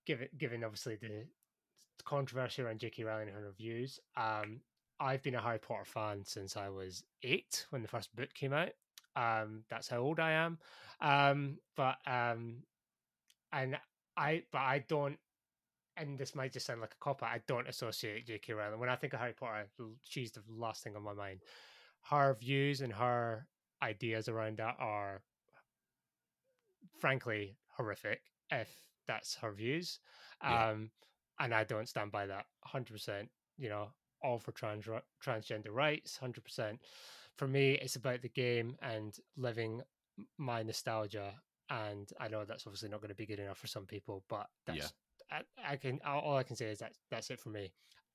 given 0.06 0.28
given 0.38 0.64
obviously 0.64 0.96
the 0.98 1.26
controversy 2.04 2.62
around 2.62 2.80
J.K. 2.80 3.04
Rowling 3.04 3.30
and 3.30 3.38
her 3.38 3.52
views, 3.58 4.00
um, 4.16 4.60
I've 5.00 5.22
been 5.24 5.36
a 5.36 5.42
Harry 5.42 5.60
Potter 5.60 5.86
fan 5.86 6.24
since 6.26 6.56
I 6.56 6.70
was 6.70 7.04
eight 7.24 7.66
when 7.70 7.82
the 7.82 7.88
first 7.88 8.16
book 8.16 8.34
came 8.34 8.54
out. 8.54 8.70
Um, 9.16 9.64
that's 9.70 9.88
how 9.88 9.98
old 10.00 10.20
I 10.20 10.32
am. 10.32 10.58
Um, 11.02 11.58
but 11.76 11.98
um, 12.08 12.64
and 13.52 13.78
I 14.18 14.44
but 14.52 14.60
I 14.62 14.80
don't. 14.88 15.18
And 15.98 16.18
this 16.18 16.36
might 16.36 16.52
just 16.52 16.66
sound 16.66 16.82
like 16.82 16.92
a 16.94 17.04
cop 17.04 17.24
out. 17.24 17.30
I 17.30 17.40
don't 17.48 17.70
associate 17.70 18.28
J.K. 18.28 18.52
Rowling 18.54 18.80
when 18.80 18.90
I 18.90 18.98
think 18.98 19.14
of 19.14 19.20
Harry 19.20 19.34
Potter. 19.34 19.68
She's 20.04 20.32
the 20.32 20.42
last 20.50 20.84
thing 20.84 20.96
on 20.96 21.04
my 21.04 21.14
mind. 21.14 21.42
Her 22.10 22.36
views 22.40 22.82
and 22.82 22.92
her 22.94 23.48
ideas 23.82 24.28
around 24.28 24.58
that 24.58 24.76
are, 24.78 25.22
frankly, 27.00 27.58
horrific. 27.78 28.22
If 28.52 28.70
that's 29.08 29.36
her 29.36 29.52
views, 29.52 30.00
Yeah. 30.42 30.70
um, 30.72 30.92
and 31.40 31.54
I 31.54 31.64
don't 31.64 31.88
stand 31.90 32.12
by 32.12 32.28
that. 32.28 32.46
Hundred 32.64 32.94
percent. 32.94 33.30
You 33.58 33.70
know, 33.70 33.94
all 34.26 34.40
for 34.40 34.52
trans 34.52 34.86
transgender 35.24 35.72
rights. 35.72 36.18
Hundred 36.18 36.44
percent. 36.44 36.80
For 37.38 37.48
me, 37.48 37.74
it's 37.74 37.96
about 37.96 38.22
the 38.22 38.30
game 38.30 38.78
and 38.82 39.18
living 39.38 39.82
my 40.38 40.64
nostalgia. 40.64 41.34
And 41.70 42.10
I 42.20 42.28
know 42.28 42.46
that's 42.46 42.66
obviously 42.68 42.90
not 42.90 43.02
going 43.02 43.10
to 43.10 43.16
be 43.16 43.26
good 43.26 43.40
enough 43.40 43.58
for 43.58 43.68
some 43.68 43.86
people, 43.86 44.24
but 44.30 44.48
Yeah. 44.68 44.74
that's 44.76 44.94
I, 45.32 45.42
I 45.74 45.76
can 45.78 46.00
all 46.06 46.38
I 46.38 46.44
can 46.44 46.56
say 46.56 46.68
is 46.68 46.80
that 46.80 46.94
that's 47.10 47.30
it 47.32 47.40
for 47.40 47.50
me. 47.50 47.72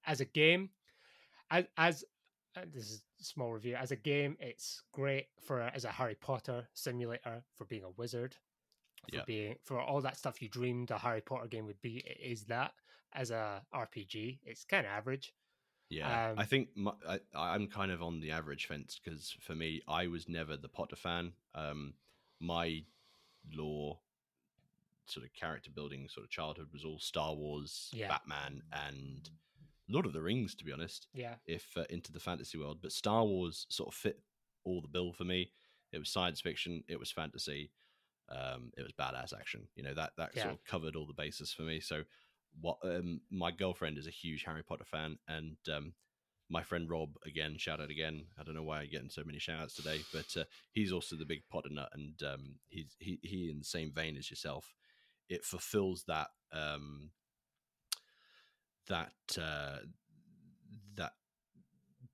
As 0.07 0.21
a 0.21 0.25
game, 0.25 0.71
as 1.51 1.65
as 1.77 2.05
uh, 2.57 2.63
this 2.73 2.91
is 2.91 3.03
a 3.21 3.25
small 3.25 3.53
review. 3.53 3.77
As 3.77 3.91
a 3.93 3.97
game, 3.97 4.37
it's 4.41 4.83
great 4.93 5.29
for 5.41 5.61
as 5.61 5.85
a 5.85 5.91
Harry 5.91 6.17
Potter 6.17 6.67
simulator 6.75 7.45
for 7.57 7.65
being 7.65 7.85
a 7.85 7.91
wizard, 7.91 8.37
for 9.11 9.17
Yeah. 9.19 9.25
being 9.25 9.57
for 9.65 9.81
all 9.81 10.01
that 10.01 10.17
stuff 10.17 10.43
you 10.43 10.49
dreamed 10.49 10.91
a 10.91 10.99
Harry 10.99 11.21
Potter 11.21 11.47
game 11.49 11.67
would 11.67 11.81
be. 11.81 11.99
It 11.99 12.19
is 12.21 12.45
that 12.47 12.73
as 13.13 13.31
a 13.31 13.63
RPG, 13.75 14.41
it's 14.45 14.65
kind 14.65 14.87
of 14.87 14.93
average. 14.93 15.33
Yeah, 15.91 16.21
I 16.37 16.43
Um, 16.43 16.47
think 16.47 16.69
my, 16.77 16.93
I, 17.07 17.19
I'm 17.35 17.67
kind 17.67 17.91
of 17.91 18.01
on 18.01 18.21
the 18.21 18.31
average 18.31 18.67
fence 18.67 19.01
because 19.03 19.37
for 19.41 19.55
me, 19.57 19.83
I 19.89 20.07
was 20.07 20.29
never 20.29 20.57
the 20.57 20.69
Potter 20.69 20.97
fan. 20.97 21.33
Um, 21.55 21.95
my 22.39 22.85
lore, 23.53 24.01
sort 25.07 25.27
of 25.27 25.33
character 25.35 25.71
building, 25.75 26.09
sort 26.09 26.25
of 26.25 26.31
childhood 26.31 26.69
was 26.73 26.85
all 26.85 26.99
Star 27.01 27.35
Wars, 27.35 27.91
Yeah. 27.93 28.09
Batman, 28.09 28.63
and 28.73 29.29
Lord 29.89 30.07
of 30.07 30.13
the 30.13 30.23
Rings. 30.23 30.55
To 30.57 30.65
be 30.65 30.73
honest, 30.73 31.09
Yeah, 31.13 31.35
if 31.47 31.77
uh, 31.77 31.85
into 31.91 32.13
the 32.13 32.21
fantasy 32.21 32.59
world, 32.59 32.79
but 32.83 32.93
Star 32.93 33.25
Wars 33.25 33.67
sort 33.69 33.89
of 33.89 33.95
fit 33.95 34.21
all 34.65 34.81
the 34.81 34.89
bill 34.89 35.13
for 35.13 35.25
me. 35.25 35.53
It 35.93 35.99
was 35.99 36.09
science 36.11 36.41
fiction, 36.41 36.85
it 36.89 37.01
was 37.01 37.11
fantasy, 37.11 37.73
um, 38.29 38.73
it 38.79 38.83
was 38.83 38.93
badass 38.93 39.33
action. 39.37 39.67
You 39.75 39.83
know 39.83 39.95
that 39.95 40.13
that 40.19 40.37
Yeah. 40.37 40.43
sort 40.43 40.55
of 40.55 40.65
covered 40.65 40.97
all 40.97 41.07
the 41.07 41.15
bases 41.15 41.53
for 41.53 41.63
me. 41.63 41.81
So, 41.81 42.05
what 42.61 42.79
um, 42.85 43.21
my 43.31 43.51
girlfriend 43.51 43.99
is 43.99 44.07
a 44.07 44.11
huge 44.11 44.45
Harry 44.45 44.63
Potter 44.63 44.85
fan, 44.85 45.19
and 45.29 45.57
um, 45.75 45.93
my 46.49 46.63
friend 46.63 46.91
Rob 46.91 47.11
again, 47.27 47.57
shout 47.59 47.81
out 47.81 47.91
again. 47.91 48.27
I 48.39 48.43
don't 48.43 48.55
know 48.55 48.63
why 48.63 48.81
I'm 48.81 48.91
getting 48.91 49.11
so 49.11 49.23
many 49.25 49.39
shout 49.39 49.61
outs 49.61 49.75
today, 49.75 50.01
but 50.13 50.37
uh, 50.37 50.45
he's 50.73 50.93
also 50.93 51.17
the 51.17 51.25
big 51.25 51.43
Potter 51.51 51.71
nut, 51.71 51.91
and 51.93 52.21
um, 52.23 52.57
he's 52.69 52.97
he 52.99 53.19
he 53.23 53.51
in 53.51 53.59
the 53.59 53.65
same 53.65 53.93
vein 53.93 54.17
as 54.17 54.31
yourself. 54.31 54.75
It 55.29 55.45
fulfills 55.45 56.05
that 56.09 56.29
um, 56.53 57.11
that 58.89 59.13
uh, 59.41 59.79
that 60.97 61.13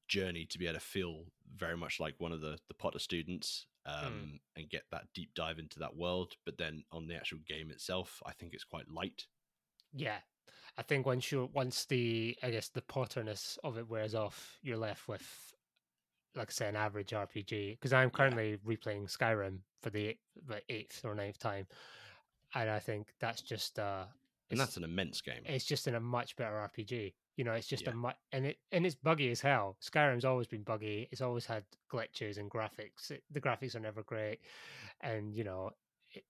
journey 0.08 0.46
to 0.50 0.58
be 0.58 0.66
able 0.66 0.78
to 0.78 0.84
feel 0.84 1.24
very 1.56 1.76
much 1.76 1.98
like 1.98 2.14
one 2.18 2.32
of 2.32 2.40
the 2.40 2.58
the 2.68 2.74
Potter 2.74 2.98
students 2.98 3.66
um, 3.86 4.40
and 4.56 4.68
get 4.68 4.82
that 4.90 5.06
deep 5.14 5.30
dive 5.34 5.58
into 5.58 5.78
that 5.78 5.96
world. 5.96 6.34
But 6.44 6.58
then 6.58 6.84
on 6.92 7.06
the 7.06 7.14
actual 7.14 7.38
game 7.46 7.70
itself, 7.70 8.20
I 8.26 8.32
think 8.32 8.52
it's 8.52 8.64
quite 8.64 8.90
light. 8.90 9.26
Yeah. 9.96 10.18
I 10.78 10.82
think 10.82 11.06
once 11.06 11.32
you 11.32 11.48
once 11.54 11.86
the 11.86 12.36
I 12.42 12.50
guess 12.50 12.68
the 12.68 12.82
Potterness 12.82 13.58
of 13.64 13.78
it 13.78 13.88
wears 13.88 14.14
off, 14.14 14.58
you're 14.62 14.76
left 14.76 15.08
with 15.08 15.26
like 16.34 16.50
I 16.50 16.52
say 16.52 16.68
an 16.68 16.76
average 16.76 17.10
RPG. 17.12 17.72
Because 17.72 17.92
I'm 17.94 18.10
currently 18.10 18.58
replaying 18.66 19.10
Skyrim 19.10 19.60
for 19.82 19.88
the 19.90 20.08
eighth, 20.08 20.20
like 20.48 20.64
eighth 20.68 21.02
or 21.04 21.14
ninth 21.14 21.38
time, 21.38 21.66
and 22.54 22.68
I 22.68 22.78
think 22.78 23.08
that's 23.20 23.40
just 23.40 23.78
uh, 23.78 24.04
And 24.50 24.60
that's 24.60 24.76
an 24.76 24.84
immense 24.84 25.22
game. 25.22 25.42
it's 25.46 25.64
just 25.64 25.88
in 25.88 25.94
a 25.94 26.00
much 26.00 26.36
better 26.36 26.56
RPG. 26.74 27.14
You 27.36 27.44
know, 27.44 27.52
it's 27.52 27.66
just 27.68 27.84
Yeah. 27.84 27.92
a 27.92 27.94
much 27.94 28.16
and 28.32 28.44
it 28.46 28.58
and 28.70 28.84
it's 28.84 28.94
buggy 28.94 29.30
as 29.30 29.40
hell. 29.40 29.78
Skyrim's 29.82 30.26
always 30.26 30.46
been 30.46 30.62
buggy. 30.62 31.08
It's 31.10 31.22
always 31.22 31.46
had 31.46 31.64
glitches 31.90 32.36
and 32.36 32.50
graphics. 32.50 33.10
It, 33.10 33.24
the 33.30 33.40
graphics 33.40 33.74
are 33.74 33.80
never 33.80 34.02
great, 34.02 34.40
and 35.00 35.34
you 35.34 35.44
know, 35.44 35.70
it, 36.12 36.24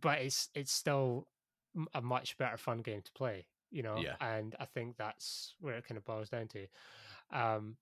but 0.00 0.20
it's 0.20 0.48
it's 0.54 0.72
still 0.72 1.28
a 1.94 2.00
much 2.02 2.36
better 2.38 2.56
fun 2.56 2.78
game 2.82 3.02
to 3.02 3.12
play. 3.12 3.46
You 3.70 3.82
know, 3.82 3.98
Yeah. 3.98 4.14
and 4.20 4.54
I 4.60 4.64
think 4.64 4.96
that's 4.96 5.54
where 5.60 5.74
it 5.74 5.86
kind 5.86 5.98
of 5.98 6.04
boils 6.04 6.28
down 6.30 6.48
to. 6.48 6.66
Um, 7.32 7.76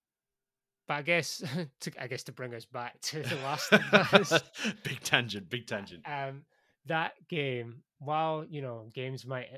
but 0.89 0.95
I 0.95 1.03
guess 1.03 1.43
to 1.81 1.93
I 2.01 2.07
guess 2.07 2.23
to 2.25 2.33
bring 2.33 2.55
us 2.55 2.65
back 2.65 3.01
to 3.03 3.23
the 3.23 3.37
last 3.37 3.73
us, 3.73 4.43
big 4.83 5.01
tangent, 5.01 5.49
big 5.49 5.67
tangent. 5.67 6.03
um, 6.09 6.45
that 6.87 7.13
game, 7.29 7.83
while 7.99 8.45
you 8.49 8.61
know 8.63 8.91
games 8.95 9.25
might 9.27 9.49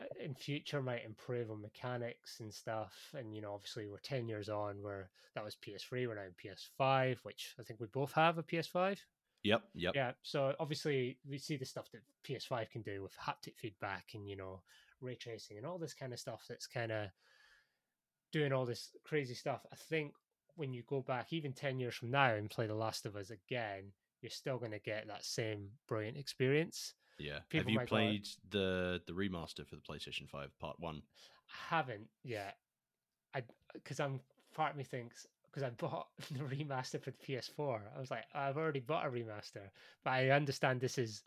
uh, 0.00 0.04
in 0.22 0.34
future 0.34 0.80
might 0.82 1.04
improve 1.04 1.50
on 1.50 1.60
mechanics 1.62 2.38
and 2.40 2.52
stuff, 2.52 2.94
and 3.16 3.34
you 3.34 3.40
know 3.42 3.52
obviously 3.54 3.86
we're 3.86 3.98
ten 3.98 4.28
years 4.28 4.48
on 4.48 4.82
where 4.82 5.08
that 5.34 5.44
was 5.44 5.56
PS3, 5.56 6.06
we're 6.08 6.14
now 6.14 6.22
in 6.22 6.32
PS5, 6.42 7.18
which 7.22 7.54
I 7.60 7.62
think 7.62 7.78
we 7.80 7.86
both 7.88 8.12
have 8.12 8.38
a 8.38 8.42
PS5. 8.42 8.98
Yep, 9.46 9.62
yep. 9.74 9.94
Yeah, 9.94 10.12
so 10.22 10.54
obviously 10.58 11.18
we 11.28 11.38
see 11.38 11.56
the 11.56 11.64
stuff 11.64 11.88
that 11.92 12.02
PS5 12.26 12.68
can 12.70 12.82
do 12.82 13.02
with 13.02 13.12
haptic 13.16 13.56
feedback 13.56 14.10
and 14.14 14.28
you 14.28 14.36
know 14.36 14.62
ray 15.00 15.14
tracing 15.14 15.56
and 15.56 15.64
all 15.64 15.78
this 15.78 15.94
kind 15.94 16.12
of 16.12 16.18
stuff. 16.18 16.44
That's 16.48 16.66
kind 16.66 16.90
of 16.90 17.10
doing 18.32 18.52
all 18.52 18.66
this 18.66 18.90
crazy 19.04 19.34
stuff. 19.34 19.64
I 19.72 19.76
think 19.88 20.14
when 20.56 20.72
you 20.72 20.82
go 20.88 21.00
back 21.00 21.32
even 21.32 21.52
10 21.52 21.78
years 21.78 21.94
from 21.94 22.10
now 22.10 22.34
and 22.34 22.50
play 22.50 22.66
The 22.66 22.74
Last 22.74 23.06
of 23.06 23.14
Us 23.14 23.30
again, 23.30 23.92
you're 24.20 24.30
still 24.30 24.58
going 24.58 24.72
to 24.72 24.80
get 24.80 25.06
that 25.06 25.24
same 25.24 25.68
brilliant 25.86 26.16
experience. 26.16 26.94
Yeah. 27.18 27.38
Have 27.52 27.68
you 27.68 27.76
might 27.76 27.88
go, 27.88 27.96
played 27.96 28.26
the 28.50 29.00
the 29.06 29.12
remaster 29.12 29.66
for 29.66 29.76
the 29.76 29.82
PlayStation 29.82 30.28
5 30.28 30.58
part 30.58 30.80
1? 30.80 30.96
I 30.96 31.74
haven't 31.74 32.08
yet. 32.24 32.56
I 33.34 33.42
because 33.74 34.00
I'm 34.00 34.20
part 34.54 34.72
of 34.72 34.76
me 34.76 34.84
thinks 34.84 35.26
because 35.50 35.62
I 35.62 35.70
bought 35.70 36.08
the 36.30 36.40
remaster 36.40 37.00
for 37.02 37.10
the 37.10 37.16
PS4. 37.26 37.80
I 37.96 38.00
was 38.00 38.10
like, 38.10 38.24
I've 38.34 38.56
already 38.56 38.80
bought 38.80 39.06
a 39.06 39.10
remaster, 39.10 39.70
but 40.04 40.10
I 40.10 40.30
understand 40.30 40.80
this 40.80 40.98
is 40.98 41.22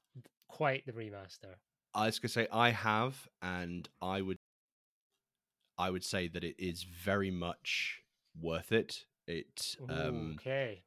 quite 0.48 0.86
the 0.86 0.92
remaster. 0.94 1.56
I 1.94 2.06
was 2.06 2.20
going 2.20 2.30
to 2.30 2.34
say 2.34 2.48
I 2.52 2.70
have 2.70 3.28
and 3.42 3.88
I 4.02 4.22
would 4.22 4.38
I 5.78 5.90
would 5.90 6.04
say 6.04 6.28
that 6.28 6.44
it 6.44 6.56
is 6.60 6.84
very 6.84 7.32
much 7.32 8.02
worth 8.40 8.72
it. 8.72 9.06
It 9.28 9.76
um 9.88 10.38
okay, 10.40 10.84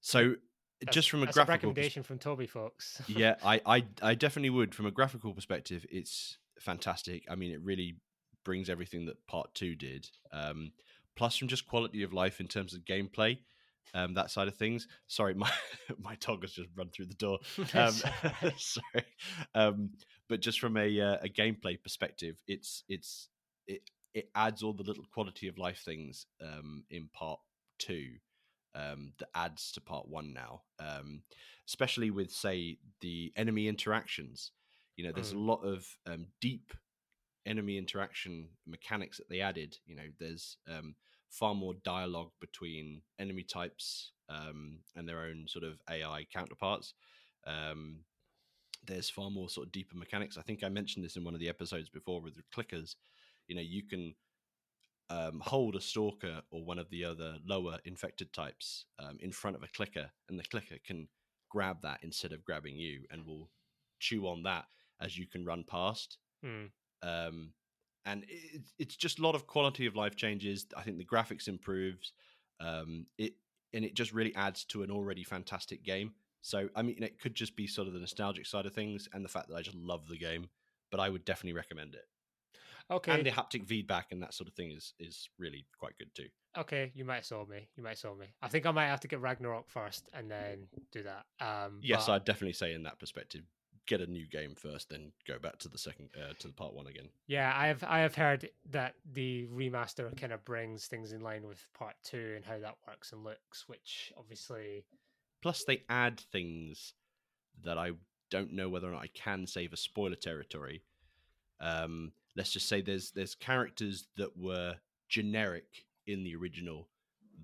so 0.00 0.34
That's- 0.80 0.94
just 0.94 1.10
from 1.10 1.22
a 1.22 1.26
graphical 1.26 1.44
pers- 1.46 1.48
recommendation 1.48 2.02
from 2.02 2.18
Tobi, 2.18 2.48
folks. 2.48 3.00
yeah, 3.08 3.36
I, 3.44 3.60
I 3.64 3.84
I 4.02 4.14
definitely 4.14 4.50
would. 4.50 4.74
From 4.74 4.86
a 4.86 4.90
graphical 4.90 5.32
perspective, 5.32 5.86
it's 5.90 6.38
fantastic. 6.58 7.24
I 7.30 7.34
mean, 7.34 7.52
it 7.52 7.60
really 7.62 7.96
brings 8.44 8.68
everything 8.68 9.06
that 9.06 9.26
Part 9.26 9.54
Two 9.54 9.74
did. 9.74 10.08
Um, 10.32 10.72
plus, 11.16 11.36
from 11.36 11.48
just 11.48 11.66
quality 11.66 12.02
of 12.02 12.12
life 12.12 12.40
in 12.40 12.48
terms 12.48 12.74
of 12.74 12.84
gameplay, 12.84 13.38
um, 13.94 14.14
that 14.14 14.30
side 14.30 14.48
of 14.48 14.56
things. 14.56 14.86
Sorry, 15.06 15.34
my 15.34 15.50
my 15.98 16.16
dog 16.20 16.42
has 16.42 16.52
just 16.52 16.68
run 16.76 16.90
through 16.90 17.06
the 17.06 17.14
door. 17.14 17.38
Um, 17.74 18.02
sorry, 18.56 19.04
um, 19.54 19.90
but 20.28 20.40
just 20.40 20.60
from 20.60 20.76
a 20.76 21.00
uh, 21.00 21.18
a 21.22 21.28
gameplay 21.28 21.80
perspective, 21.82 22.40
it's 22.46 22.84
it's 22.88 23.28
it 23.66 23.82
it 24.14 24.30
adds 24.34 24.62
all 24.62 24.72
the 24.72 24.82
little 24.84 25.04
quality 25.12 25.48
of 25.48 25.58
life 25.58 25.82
things 25.84 26.26
um, 26.42 26.84
in 26.90 27.08
part 27.12 27.40
two 27.78 28.12
um, 28.74 29.12
that 29.18 29.28
adds 29.34 29.72
to 29.72 29.80
part 29.80 30.08
one 30.08 30.32
now, 30.32 30.62
um, 30.78 31.22
especially 31.68 32.10
with 32.10 32.30
say 32.30 32.78
the 33.00 33.32
enemy 33.36 33.68
interactions. 33.68 34.52
You 34.96 35.04
know, 35.06 35.12
there's 35.12 35.32
Mm. 35.32 35.36
a 35.36 35.38
lot 35.38 35.62
of 35.64 35.86
um, 36.06 36.26
deep 36.40 36.72
enemy 37.46 37.78
interaction 37.78 38.48
mechanics 38.66 39.18
that 39.18 39.28
they 39.28 39.40
added. 39.40 39.76
You 39.86 39.96
know, 39.96 40.08
there's 40.18 40.58
um, 40.68 40.94
far 41.30 41.54
more 41.54 41.74
dialogue 41.84 42.30
between 42.40 43.02
enemy 43.18 43.42
types 43.42 44.12
um, 44.28 44.78
and 44.94 45.08
their 45.08 45.20
own 45.20 45.46
sort 45.48 45.64
of 45.64 45.80
AI 45.88 46.26
counterparts. 46.32 46.94
Um, 47.46 48.00
there's 48.86 49.10
far 49.10 49.30
more 49.30 49.48
sort 49.48 49.66
of 49.66 49.72
deeper 49.72 49.96
mechanics. 49.96 50.38
I 50.38 50.42
think 50.42 50.62
I 50.62 50.68
mentioned 50.68 51.04
this 51.04 51.16
in 51.16 51.24
one 51.24 51.34
of 51.34 51.40
the 51.40 51.48
episodes 51.48 51.88
before 51.88 52.20
with 52.20 52.34
the 52.36 52.42
clickers. 52.54 52.94
You 53.48 53.56
know, 53.56 53.62
you 53.62 53.82
can 53.84 54.14
um, 55.10 55.40
hold 55.44 55.76
a 55.76 55.80
stalker 55.80 56.42
or 56.50 56.64
one 56.64 56.78
of 56.78 56.90
the 56.90 57.04
other 57.04 57.36
lower 57.46 57.78
infected 57.84 58.32
types 58.32 58.86
um, 58.98 59.18
in 59.20 59.32
front 59.32 59.56
of 59.56 59.62
a 59.62 59.68
clicker, 59.68 60.10
and 60.28 60.38
the 60.38 60.44
clicker 60.44 60.76
can 60.84 61.08
grab 61.48 61.78
that 61.82 62.00
instead 62.02 62.32
of 62.32 62.44
grabbing 62.44 62.76
you, 62.76 63.02
and 63.10 63.26
will 63.26 63.50
chew 63.98 64.26
on 64.26 64.42
that 64.42 64.64
as 65.00 65.16
you 65.16 65.26
can 65.26 65.44
run 65.44 65.64
past. 65.68 66.18
Mm. 66.44 66.70
Um, 67.02 67.52
and 68.04 68.24
it, 68.28 68.62
it's 68.78 68.96
just 68.96 69.18
a 69.18 69.22
lot 69.22 69.34
of 69.34 69.46
quality 69.46 69.86
of 69.86 69.96
life 69.96 70.16
changes. 70.16 70.66
I 70.76 70.82
think 70.82 70.98
the 70.98 71.04
graphics 71.04 71.48
improves. 71.48 72.12
Um, 72.60 73.06
it 73.18 73.34
and 73.72 73.84
it 73.84 73.94
just 73.94 74.12
really 74.12 74.34
adds 74.34 74.64
to 74.66 74.82
an 74.82 74.90
already 74.90 75.24
fantastic 75.24 75.82
game. 75.82 76.12
So 76.42 76.68
I 76.76 76.82
mean, 76.82 77.02
it 77.02 77.18
could 77.20 77.34
just 77.34 77.56
be 77.56 77.66
sort 77.66 77.88
of 77.88 77.94
the 77.94 78.00
nostalgic 78.00 78.46
side 78.46 78.66
of 78.66 78.72
things 78.72 79.08
and 79.12 79.24
the 79.24 79.28
fact 79.28 79.48
that 79.48 79.56
I 79.56 79.62
just 79.62 79.76
love 79.76 80.06
the 80.08 80.18
game. 80.18 80.48
But 80.90 81.00
I 81.00 81.08
would 81.08 81.24
definitely 81.24 81.56
recommend 81.56 81.94
it. 81.94 82.04
Okay. 82.88 83.10
And 83.12 83.26
the 83.26 83.30
haptic 83.32 83.66
feedback 83.66 84.12
and 84.12 84.22
that 84.22 84.32
sort 84.32 84.48
of 84.48 84.54
thing 84.54 84.70
is 84.70 84.94
is 85.00 85.28
really 85.38 85.66
quite 85.78 85.98
good 85.98 86.14
too. 86.14 86.28
okay, 86.56 86.92
you 86.94 87.04
might 87.04 87.16
have 87.16 87.24
sold 87.26 87.48
me. 87.50 87.68
You 87.76 87.82
might 87.82 87.90
have 87.90 87.98
sold 87.98 88.18
me. 88.20 88.26
I 88.40 88.48
think 88.48 88.64
I 88.64 88.70
might 88.70 88.86
have 88.86 89.00
to 89.00 89.08
get 89.08 89.20
Ragnarok 89.20 89.68
first 89.68 90.08
and 90.14 90.30
then 90.30 90.68
do 90.92 91.02
that. 91.02 91.26
Um, 91.44 91.80
Yes, 91.82 92.06
but- 92.06 92.12
I'd 92.12 92.24
definitely 92.24 92.52
say 92.54 92.72
in 92.72 92.84
that 92.84 92.98
perspective, 93.00 93.42
get 93.86 94.00
a 94.00 94.06
new 94.06 94.26
game 94.26 94.54
first, 94.54 94.90
then 94.90 95.12
go 95.26 95.38
back 95.38 95.58
to 95.58 95.68
the 95.68 95.78
second 95.78 96.10
uh, 96.16 96.32
to 96.38 96.48
the 96.48 96.54
part 96.54 96.74
one 96.74 96.86
again. 96.86 97.08
Yeah, 97.26 97.52
I 97.56 97.68
have 97.68 97.84
I 97.84 98.00
have 98.00 98.14
heard 98.14 98.48
that 98.70 98.94
the 99.12 99.46
remaster 99.46 100.14
kind 100.16 100.32
of 100.32 100.44
brings 100.44 100.86
things 100.86 101.12
in 101.12 101.20
line 101.20 101.46
with 101.46 101.64
part 101.72 101.94
two 102.04 102.32
and 102.36 102.44
how 102.44 102.58
that 102.58 102.76
works 102.86 103.12
and 103.12 103.24
looks, 103.24 103.68
which 103.68 104.12
obviously 104.18 104.84
Plus, 105.46 105.62
they 105.62 105.82
add 105.88 106.18
things 106.32 106.94
that 107.62 107.78
I 107.78 107.92
don't 108.30 108.52
know 108.52 108.68
whether 108.68 108.88
or 108.88 108.92
not 108.92 109.02
I 109.02 109.10
can 109.14 109.46
save 109.46 109.72
a 109.72 109.76
spoiler 109.76 110.16
territory. 110.16 110.82
Um, 111.60 112.12
let's 112.34 112.52
just 112.52 112.68
say 112.68 112.80
there's 112.80 113.12
there's 113.12 113.34
characters 113.34 114.08
that 114.16 114.36
were 114.36 114.74
generic 115.08 115.84
in 116.06 116.24
the 116.24 116.34
original 116.34 116.88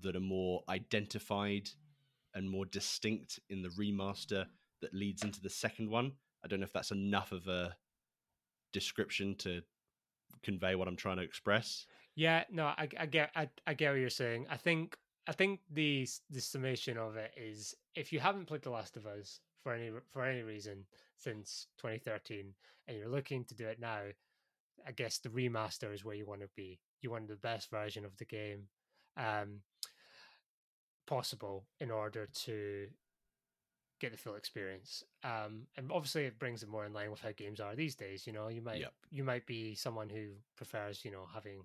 that 0.01 0.17
are 0.17 0.19
more 0.19 0.63
identified 0.67 1.69
and 2.35 2.49
more 2.49 2.65
distinct 2.65 3.39
in 3.49 3.61
the 3.61 3.69
remaster 3.69 4.47
that 4.81 4.93
leads 4.93 5.23
into 5.23 5.39
the 5.39 5.49
second 5.49 5.89
one. 5.89 6.11
I 6.43 6.47
don't 6.47 6.59
know 6.59 6.65
if 6.65 6.73
that's 6.73 6.91
enough 6.91 7.31
of 7.31 7.47
a 7.47 7.75
description 8.71 9.35
to 9.35 9.61
convey 10.41 10.75
what 10.75 10.87
I'm 10.87 10.95
trying 10.95 11.17
to 11.17 11.23
express. 11.23 11.85
Yeah, 12.15 12.43
no, 12.51 12.65
I, 12.65 12.87
I 12.99 13.05
get 13.05 13.31
I, 13.35 13.49
I 13.65 13.73
get 13.73 13.91
what 13.91 13.99
you're 13.99 14.09
saying. 14.09 14.47
I 14.49 14.57
think 14.57 14.97
I 15.27 15.31
think 15.31 15.61
the 15.71 16.07
the 16.29 16.41
summation 16.41 16.97
of 16.97 17.15
it 17.15 17.31
is 17.37 17.75
if 17.95 18.11
you 18.11 18.19
haven't 18.19 18.45
played 18.45 18.61
The 18.61 18.69
Last 18.69 18.97
of 18.97 19.05
Us 19.05 19.39
for 19.63 19.73
any 19.73 19.91
for 20.11 20.23
any 20.23 20.41
reason 20.41 20.85
since 21.17 21.67
2013 21.77 22.53
and 22.87 22.97
you're 22.97 23.07
looking 23.07 23.45
to 23.45 23.55
do 23.55 23.67
it 23.67 23.79
now, 23.79 24.01
I 24.85 24.91
guess 24.91 25.19
the 25.19 25.29
remaster 25.29 25.93
is 25.93 26.03
where 26.03 26.15
you 26.15 26.25
want 26.25 26.41
to 26.41 26.49
be. 26.55 26.79
You 27.01 27.11
want 27.11 27.27
the 27.27 27.35
best 27.35 27.69
version 27.71 28.05
of 28.05 28.17
the 28.17 28.25
game 28.25 28.67
um, 29.17 29.61
possible 31.07 31.65
in 31.79 31.91
order 31.91 32.27
to 32.45 32.87
get 34.03 34.11
the 34.11 34.17
full 34.17 34.35
experience. 34.35 35.03
Um, 35.23 35.67
and 35.77 35.91
obviously, 35.91 36.25
it 36.25 36.37
brings 36.37 36.61
it 36.61 36.69
more 36.69 36.85
in 36.85 36.93
line 36.93 37.09
with 37.09 37.21
how 37.21 37.31
games 37.31 37.61
are 37.61 37.75
these 37.75 37.95
days. 37.95 38.27
You 38.27 38.33
know, 38.33 38.49
you 38.49 38.61
might 38.61 38.79
Yep. 38.79 38.93
you 39.09 39.23
might 39.23 39.45
be 39.45 39.75
someone 39.75 40.09
who 40.09 40.27
prefers 40.57 41.05
you 41.05 41.11
know 41.11 41.25
having 41.33 41.61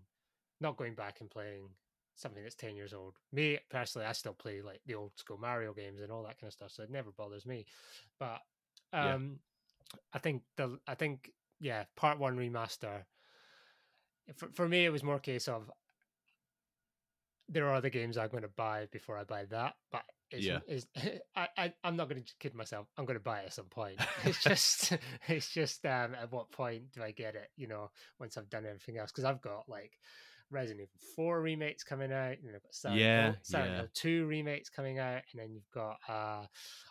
not 0.61 0.77
going 0.77 0.95
back 0.95 1.21
and 1.21 1.31
playing 1.31 1.69
something 2.15 2.43
that's 2.43 2.57
10 2.57 2.75
years 2.75 2.93
old 2.93 3.15
me 3.33 3.59
personally 3.71 4.05
i 4.07 4.11
still 4.11 4.33
play 4.33 4.61
like 4.61 4.81
the 4.87 4.95
old 4.95 5.13
school 5.17 5.39
mario 5.39 5.73
games 5.73 6.01
and 6.01 6.11
all 6.11 6.25
that 6.25 6.37
kind 6.41 6.49
of 6.49 6.53
stuff 6.53 6.71
so 6.73 6.83
it 6.83 6.91
never 6.91 7.13
bothers 7.13 7.47
me 7.47 7.65
but 8.19 8.41
Yeah. 9.01 9.15
um 9.15 9.39
i 10.13 10.19
think 10.19 10.43
the 10.57 10.81
i 10.89 10.97
think 10.97 11.31
yeah 11.61 11.85
part 11.97 12.19
one 12.19 12.37
remaster 12.37 13.05
for, 14.35 14.49
for 14.53 14.69
me 14.69 14.85
it 14.85 14.91
was 14.91 15.05
more 15.05 15.15
a 15.17 15.21
case 15.21 15.47
of 15.47 15.71
there 17.49 17.69
are 17.69 17.75
other 17.75 17.89
games 17.89 18.19
i'm 18.19 18.31
going 18.31 18.43
to 18.43 18.49
buy 18.49 18.87
before 18.91 19.17
i 19.17 19.23
buy 19.23 19.45
that 19.45 19.77
but 19.93 20.03
it's, 20.31 20.45
Yeah. 20.47 20.61
it's, 20.67 20.87
I, 21.37 21.49
I 21.57 21.73
i'm 21.85 21.97
not 21.97 22.09
going 22.09 22.23
to 22.23 22.33
kid 22.39 22.55
myself 22.55 22.87
i'm 22.97 23.05
going 23.05 23.19
to 23.19 23.23
buy 23.25 23.41
it 23.41 23.47
at 23.47 23.53
some 23.55 23.67
point 23.67 23.99
it's 24.25 24.43
just 24.43 24.97
it's 25.29 25.49
just 25.53 25.85
um 25.87 26.15
at 26.15 26.31
what 26.31 26.51
point 26.51 26.93
do 26.93 27.03
i 27.03 27.11
get 27.11 27.35
it 27.35 27.49
you 27.57 27.67
know 27.69 27.91
once 28.21 28.37
i've 28.37 28.51
done 28.51 28.67
everything 28.67 28.99
else 28.99 29.11
because 29.11 29.25
i've 29.25 29.41
got 29.43 29.69
like 29.69 29.93
Resident 30.51 30.81
Evil 30.89 30.99
4 31.15 31.43
remakes 31.43 31.85
coming 31.85 32.11
out, 32.11 32.37
and 32.43 32.57
I've 32.57 32.63
got 32.63 32.73
Silent, 32.75 33.01
Yeah, 33.01 33.23
Hill, 33.25 33.37
Silent 33.43 33.71
yeah. 33.73 33.77
Hill 33.81 33.89
2 33.93 34.27
remakes 34.27 34.71
coming 34.71 34.99
out, 34.99 35.21
and 35.31 35.43
then 35.43 35.53
you've 35.53 35.71
got 35.75 35.99
uh 36.09 36.47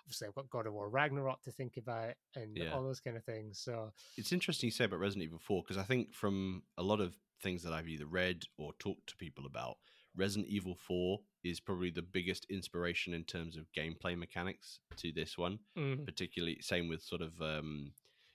obviously 0.06 0.28
I've 0.28 0.36
got 0.36 0.48
God 0.52 0.68
of 0.68 0.74
War 0.74 0.90
Ragnarok 0.90 1.42
to 1.42 1.52
think 1.52 1.78
about 1.78 2.14
and 2.36 2.56
Yeah. 2.56 2.76
all 2.76 2.84
those 2.84 3.00
kind 3.00 3.18
of 3.18 3.24
things. 3.26 3.60
So 3.60 3.92
It's 4.16 4.32
interesting 4.32 4.68
you 4.68 4.72
say 4.72 4.84
about 4.86 5.00
Resident 5.00 5.24
Evil 5.24 5.40
4 5.40 5.64
because 5.64 5.78
I 5.80 5.82
think 5.86 6.14
from 6.14 6.62
a 6.78 6.84
lot 6.84 7.02
of 7.02 7.16
things 7.42 7.64
that 7.64 7.74
I've 7.74 7.88
either 7.88 8.06
read 8.06 8.44
or 8.58 8.74
talked 8.80 9.08
to 9.10 9.18
people 9.18 9.46
about, 9.46 9.78
Resident 10.16 10.48
Evil 10.50 10.76
4 10.76 11.20
is 11.44 11.60
probably 11.60 11.92
the 11.92 12.02
biggest 12.02 12.46
inspiration 12.50 13.14
in 13.14 13.24
terms 13.24 13.56
of 13.56 13.72
gameplay 13.72 14.18
mechanics 14.18 14.80
to 14.98 15.12
this 15.12 15.38
one. 15.38 15.60
mm, 15.78 16.06
Particularly, 16.06 16.58
same 16.62 16.88
with 16.88 17.02
sort 17.04 17.22
of 17.22 17.40
um, 17.42 17.92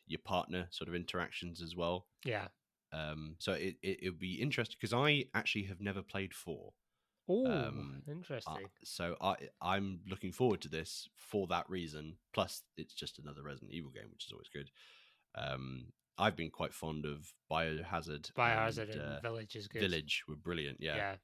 your 0.07 0.21
partner 0.25 0.69
sort 0.71 0.89
of 0.89 0.95
interactions 0.95 1.61
as 1.63 1.75
well. 1.77 2.07
yeah. 2.25 2.49
Um, 2.95 3.37
so 3.39 3.53
it, 3.55 3.77
it 3.83 3.99
would 4.05 4.19
be 4.19 4.35
interesting 4.35 4.77
because 4.79 4.93
I 4.93 5.25
actually 5.35 5.65
have 5.65 5.81
never 5.81 6.03
played 6.03 6.35
4. 6.35 6.73
Oh, 7.29 7.47
Um, 7.47 8.03
Uh, 8.07 8.13
interesting. 8.13 8.67
so 8.85 9.17
I 9.21 9.37
I'm 9.63 10.01
looking 10.07 10.31
forward 10.33 10.61
to 10.63 10.69
this 10.69 11.09
for 11.17 11.47
that 11.47 11.69
reason. 11.71 12.19
Plus, 12.35 12.63
it's 12.77 12.93
just 12.95 13.19
another 13.19 13.43
Resident 13.43 13.73
Evil 13.73 13.91
game, 13.91 14.11
which 14.13 14.27
is 14.27 14.33
always 14.33 14.49
good. 14.53 14.71
Um, 15.35 15.93
I've 16.19 16.37
been 16.37 16.51
quite 16.51 16.75
fond 16.75 17.05
of 17.05 17.33
Biohazard. 17.51 18.33
Biohazard 18.33 18.93
and, 18.93 19.01
and 19.01 19.03
uh, 19.03 19.21
Village 19.21 19.57
is 19.57 19.69
good. 19.69 19.81
Village 19.83 20.25
were 20.29 20.37
brilliant. 20.37 20.79
Yeah. 20.81 20.97
Yeah. 20.97 21.15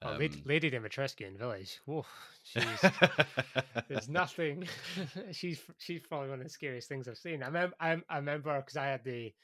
Oh, 0.00 0.12
Lady, 0.12 0.36
Um, 0.36 0.42
Lady 0.44 0.70
Dimitrescu 0.70 1.26
in 1.26 1.36
Village. 1.36 1.80
Whoa, 1.84 2.06
she's 2.44 2.62
there's 3.88 4.08
nothing. 4.08 4.68
she's 5.32 5.60
she's 5.78 6.00
probably 6.08 6.30
one 6.30 6.38
of 6.38 6.44
the 6.44 6.50
scariest 6.50 6.88
things 6.88 7.08
I've 7.08 7.18
seen. 7.18 7.42
I 7.42 7.46
remember 7.46 7.74
I, 7.80 7.96
I 8.08 8.16
remember 8.18 8.56
because 8.60 8.76
I 8.76 8.86
had 8.86 9.02
the 9.02 9.34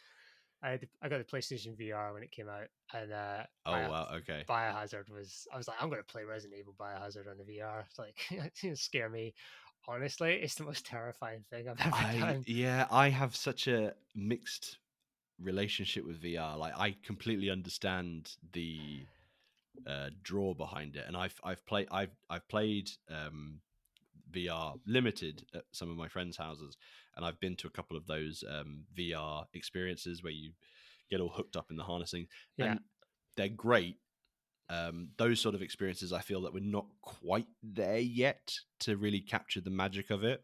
I 0.63 0.71
had 0.71 0.81
the, 0.81 0.89
I 1.03 1.09
got 1.09 1.19
the 1.19 1.25
PlayStation 1.25 1.77
VR 1.77 2.13
when 2.15 2.23
it 2.23 2.31
came 2.31 2.49
out, 2.49 2.69
and 2.95 3.13
uh, 3.13 3.43
oh 3.67 3.73
Bio- 3.73 3.91
wow. 3.91 4.09
Okay. 4.15 4.45
Biohazard 4.49 5.11
was. 5.11 5.47
I 5.53 5.57
was 5.57 5.67
like, 5.67 5.77
I'm 5.81 5.91
going 5.91 6.01
to 6.01 6.07
play 6.07 6.23
Resident 6.23 6.59
Evil 6.59 6.75
Biohazard 6.81 7.29
on 7.29 7.37
the 7.37 7.45
VR. 7.45 7.83
It's 7.87 7.99
like 7.99 8.17
it's 8.31 8.63
gonna 8.63 8.77
scare 8.77 9.09
me. 9.11 9.35
Honestly, 9.87 10.35
it's 10.35 10.55
the 10.55 10.65
most 10.65 10.87
terrifying 10.87 11.45
thing 11.51 11.69
I've 11.69 11.81
ever 11.81 11.95
I, 11.95 12.19
done. 12.19 12.45
yeah, 12.47 12.87
I 12.91 13.11
have 13.11 13.37
such 13.37 13.67
a 13.67 13.93
mixed 14.15 14.79
relationship 15.41 16.07
with 16.07 16.23
VR. 16.23 16.57
Like 16.59 16.75
I 16.79 16.97
completely 17.05 17.51
understand 17.51 18.33
the 18.53 19.07
uh, 19.87 20.11
draw 20.23 20.55
behind 20.55 20.97
it, 20.97 21.05
and 21.07 21.17
I've 21.17 21.39
I've 21.43 21.65
played 21.67 21.89
I've 21.91 22.15
I've 22.31 22.47
played 22.49 22.91
um, 23.11 23.61
VR 24.33 24.79
limited 24.87 25.45
at 25.55 25.65
some 25.73 25.91
of 25.91 25.97
my 25.97 26.09
friends' 26.09 26.37
houses, 26.37 26.77
and 27.17 27.25
I've 27.25 27.41
been 27.41 27.57
to 27.57 27.67
a 27.67 27.71
couple 27.71 27.97
of 27.97 28.07
those 28.07 28.45
um, 28.49 28.85
VR 28.97 29.45
experiences 29.55 30.23
where 30.23 30.33
you 30.33 30.53
get 31.11 31.21
all 31.21 31.29
hooked 31.29 31.57
up 31.57 31.71
in 31.71 31.77
the 31.77 31.85
harnessing, 31.85 32.27
Yeah. 32.57 32.73
and 32.73 32.81
they're 33.37 33.49
great. 33.49 33.97
Um, 34.71 35.09
those 35.19 35.41
sort 35.41 35.55
of 35.55 35.61
experiences, 35.61 36.13
I 36.13 36.21
feel 36.21 36.41
that 36.43 36.55
we're 36.55 36.61
not 36.65 36.87
quite 37.03 37.47
there 37.63 37.99
yet 37.99 38.55
to 38.81 38.97
really 38.97 39.21
capture 39.21 39.61
the 39.61 39.71
magic 39.71 40.09
of 40.11 40.25
it. 40.25 40.43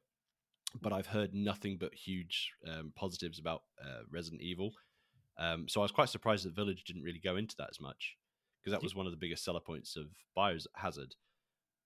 But 0.80 0.92
I've 0.92 1.06
heard 1.06 1.34
nothing 1.34 1.78
but 1.78 1.94
huge 1.94 2.52
um, 2.66 2.92
positives 2.94 3.38
about 3.38 3.62
uh, 3.82 4.02
Resident 4.10 4.40
Evil. 4.42 4.72
Um, 5.38 5.68
so 5.68 5.80
I 5.80 5.84
was 5.84 5.90
quite 5.90 6.08
surprised 6.08 6.44
that 6.44 6.54
Village 6.54 6.84
didn't 6.84 7.02
really 7.02 7.18
go 7.18 7.36
into 7.36 7.56
that 7.58 7.68
as 7.70 7.80
much 7.80 8.16
because 8.60 8.72
that 8.72 8.82
was 8.82 8.94
one 8.94 9.06
of 9.06 9.12
the 9.12 9.18
biggest 9.18 9.44
seller 9.44 9.60
points 9.60 9.96
of 9.96 10.06
Biohazard. 10.36 11.12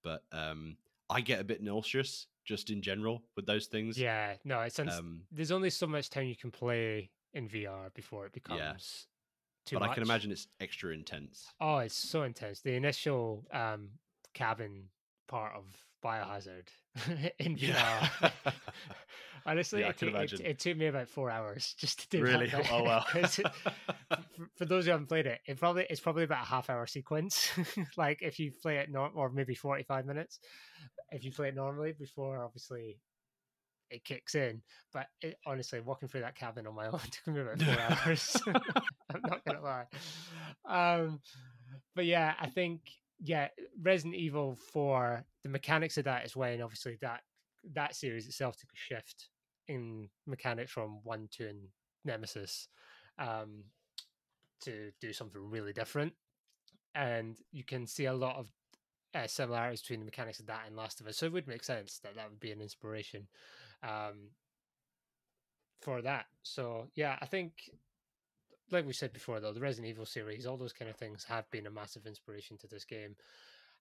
But 0.03 0.25
um, 0.33 0.77
I 1.09 1.21
get 1.21 1.41
a 1.41 1.45
bit 1.45 1.63
nauseous 1.63 2.27
just 2.45 2.71
in 2.71 2.83
general 2.83 3.23
with 3.37 3.47
those 3.47 3.67
things. 3.67 3.99
Yeah, 3.99 4.35
no, 4.45 4.61
it's 4.61 4.79
Um, 4.79 5.23
there's 5.31 5.51
only 5.53 5.71
so 5.71 5.87
much 5.87 6.11
time 6.11 6.27
you 6.27 6.37
can 6.37 6.51
play 6.51 7.11
in 7.33 7.49
VR 7.49 7.93
before 7.95 8.27
it 8.27 8.33
becomes 8.33 9.07
too 9.65 9.77
but 9.77 9.81
much. 9.81 9.91
I 9.91 9.95
can 9.95 10.03
imagine 10.03 10.31
it's 10.31 10.47
extra 10.61 10.93
intense. 10.93 11.47
Oh, 11.61 11.79
it's 11.79 11.95
so 11.95 12.23
intense. 12.23 12.61
The 12.61 12.75
initial 12.75 13.47
um 13.53 13.91
cabin 14.35 14.89
part 15.29 15.55
of 15.57 15.65
Biohazard 16.05 16.69
in 17.39 17.57
VR. 17.57 17.61
Yeah. 17.61 18.31
Honestly, 19.47 19.81
Yeah, 19.81 19.91
it, 19.91 20.03
it, 20.03 20.09
imagine. 20.09 20.41
it 20.43 20.59
took 20.59 20.77
me 20.77 20.87
about 20.87 21.09
four 21.09 21.31
hours 21.31 21.75
just 21.79 22.01
to 22.01 22.09
do 22.17 22.23
Really? 22.23 22.47
that. 22.51 22.63
bit. 22.63 22.73
Oh, 22.73 23.03
it- 23.15 23.35
for, 24.37 24.49
for 24.57 24.65
those 24.65 24.85
who 24.87 24.91
haven't 24.93 25.07
played 25.09 25.27
it, 25.27 25.41
it 25.47 25.59
probably 25.59 25.87
it's 25.91 26.01
probably 26.01 26.25
about 26.25 26.43
a 26.43 26.47
half 26.49 26.71
hour 26.71 26.87
sequence. 26.87 27.51
like 27.97 28.19
if 28.23 28.39
you 28.39 28.53
play 28.63 28.79
it 28.79 28.91
not, 28.91 29.13
or 29.15 29.31
maybe 29.31 29.55
forty 29.55 29.83
five 29.83 30.07
minutes, 30.07 30.41
if 31.11 31.25
you 31.25 31.31
play 31.33 31.49
it 31.49 31.55
normally 31.55 31.93
before 31.93 32.43
obviously 32.43 32.99
it 33.91 34.03
kicks 34.05 34.35
in. 34.35 34.63
But 34.95 35.09
it, 35.21 35.37
honestly, 35.47 35.81
walking 35.81 36.09
through 36.09 36.23
that 36.23 36.37
cabin 36.37 36.67
on 36.67 36.75
my 36.75 36.87
own 36.87 36.99
took 37.11 37.35
me 37.35 37.41
about 37.43 37.61
four 37.61 37.81
hours. 37.81 38.37
I'm 38.47 39.21
not 39.27 39.45
gonna 39.45 39.61
lie. 39.63 39.85
Um, 40.67 41.21
but 41.95 42.07
yeah, 42.07 42.33
I 42.41 42.47
think 42.49 42.81
yeah, 43.25 43.49
Resident 43.81 44.15
Evil 44.15 44.55
Four, 44.55 45.25
the 45.43 45.49
mechanics 45.49 45.97
of 45.97 46.05
that 46.05 46.27
is 46.27 46.37
when 46.37 46.61
obviously 46.61 46.99
that 47.01 47.23
that 47.73 47.97
series 47.97 48.27
itself 48.27 48.57
took 48.57 48.69
a 48.71 48.77
shift 48.77 49.31
in 49.67 50.11
mechanics 50.27 50.71
from 50.71 51.01
one, 51.05 51.29
two, 51.31 51.47
and 51.49 51.61
Nemesis 52.05 52.69
um, 53.19 53.65
to 54.63 54.91
do 55.01 55.15
something 55.15 55.41
really 55.41 55.73
different, 55.73 56.13
and 56.95 57.39
you 57.51 57.65
can 57.65 57.87
see 57.87 58.05
a 58.05 58.13
lot 58.13 58.37
of 58.37 58.49
uh, 59.15 59.27
similarities 59.27 59.81
between 59.81 60.01
the 60.01 60.05
mechanics 60.05 60.41
of 60.41 60.47
that 60.47 60.65
and 60.67 60.77
Last 60.77 61.01
of 61.01 61.07
Us. 61.07 61.17
So 61.17 61.25
it 61.25 61.33
would 61.33 61.49
make 61.49 61.65
sense 61.65 62.01
that 62.01 62.17
that 62.17 62.29
would 62.29 62.41
be 62.41 62.53
an 62.53 62.61
inspiration 62.61 63.27
um, 63.83 64.29
for 65.81 66.03
that. 66.03 66.27
So 66.43 66.89
yeah, 66.95 67.17
I 67.23 67.27
think 67.27 67.71
like 68.71 68.87
we 68.87 68.93
said 68.93 69.13
before, 69.13 69.41
though, 69.41 69.53
the 69.53 69.61
Resident 69.61 69.91
Evil 69.91 70.07
series, 70.07 70.47
all 70.47 70.57
those 70.57 70.73
kind 70.73 70.91
of 70.91 70.97
things 70.97 71.25
have 71.25 71.51
been 71.51 71.67
a 71.67 71.71
massive 71.71 72.07
inspiration 72.07 72.57
to 72.59 72.67
this 72.67 72.85
game. 72.85 73.17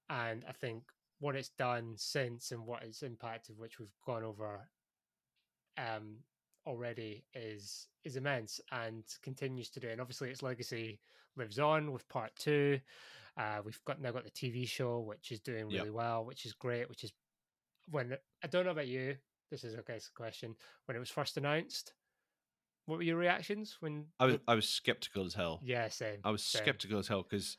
And 0.09 0.43
I 0.47 0.51
think 0.51 0.83
what 1.19 1.35
it's 1.35 1.49
done 1.49 1.93
since 1.95 2.51
and 2.51 2.65
what 2.65 2.83
it's 2.83 3.03
impacted, 3.03 3.57
which 3.57 3.79
we've 3.79 3.95
gone 4.05 4.23
over 4.23 4.67
um, 5.77 6.17
already, 6.67 7.25
is 7.33 7.87
is 8.03 8.17
immense 8.17 8.59
and 8.71 9.03
continues 9.21 9.69
to 9.71 9.79
do. 9.79 9.89
And 9.89 10.01
obviously, 10.01 10.29
its 10.29 10.43
legacy 10.43 10.99
lives 11.35 11.59
on 11.59 11.91
with 11.91 12.07
part 12.09 12.35
two. 12.35 12.79
Uh, 13.37 13.61
we've 13.63 13.79
got 13.85 14.01
now 14.01 14.11
got 14.11 14.25
the 14.25 14.31
TV 14.31 14.67
show, 14.67 14.99
which 14.99 15.31
is 15.31 15.39
doing 15.39 15.69
Yep. 15.69 15.79
really 15.79 15.91
well, 15.91 16.25
which 16.25 16.45
is 16.45 16.53
great. 16.53 16.89
Which 16.89 17.03
is 17.03 17.13
when 17.89 18.17
I 18.43 18.47
don't 18.47 18.65
know 18.65 18.71
about 18.71 18.87
you. 18.87 19.17
This 19.49 19.63
is 19.63 19.75
a 19.75 19.83
guess 19.83 20.09
question. 20.09 20.55
When 20.85 20.97
it 20.97 20.99
was 20.99 21.09
first 21.11 21.37
announced, 21.37 21.93
what 22.85 22.97
were 22.97 23.03
your 23.03 23.17
reactions 23.17 23.77
when? 23.79 24.05
I 24.19 24.25
was 24.25 24.37
I 24.47 24.55
was 24.55 24.67
skeptical 24.67 25.25
as 25.25 25.33
hell. 25.33 25.59
Yeah, 25.63 25.87
same. 25.89 26.19
I 26.23 26.31
was 26.31 26.43
same. 26.43 26.61
skeptical 26.63 26.99
as 26.99 27.07
hell 27.07 27.23
because 27.23 27.57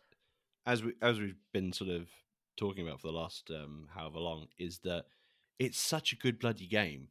as 0.66 0.82
we 0.82 0.92
as 1.02 1.18
we've 1.18 1.36
been 1.52 1.72
sort 1.72 1.90
of 1.90 2.08
talking 2.56 2.86
about 2.86 3.00
for 3.00 3.08
the 3.08 3.12
last 3.12 3.50
um, 3.50 3.88
however 3.94 4.18
long 4.18 4.46
is 4.58 4.78
that 4.80 5.04
it's 5.58 5.78
such 5.78 6.12
a 6.12 6.16
good 6.16 6.38
bloody 6.38 6.66
game. 6.66 7.08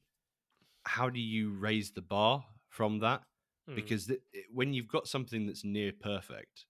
How 0.85 1.09
do 1.09 1.19
you 1.19 1.51
raise 1.53 1.91
the 1.91 2.01
bar 2.01 2.45
from 2.69 2.99
that? 2.99 3.23
Mm. 3.69 3.75
Because 3.75 4.07
th- 4.07 4.21
when 4.53 4.73
you've 4.73 4.89
got 4.89 5.07
something 5.07 5.45
that's 5.45 5.63
near 5.63 5.93
perfect, 5.93 6.65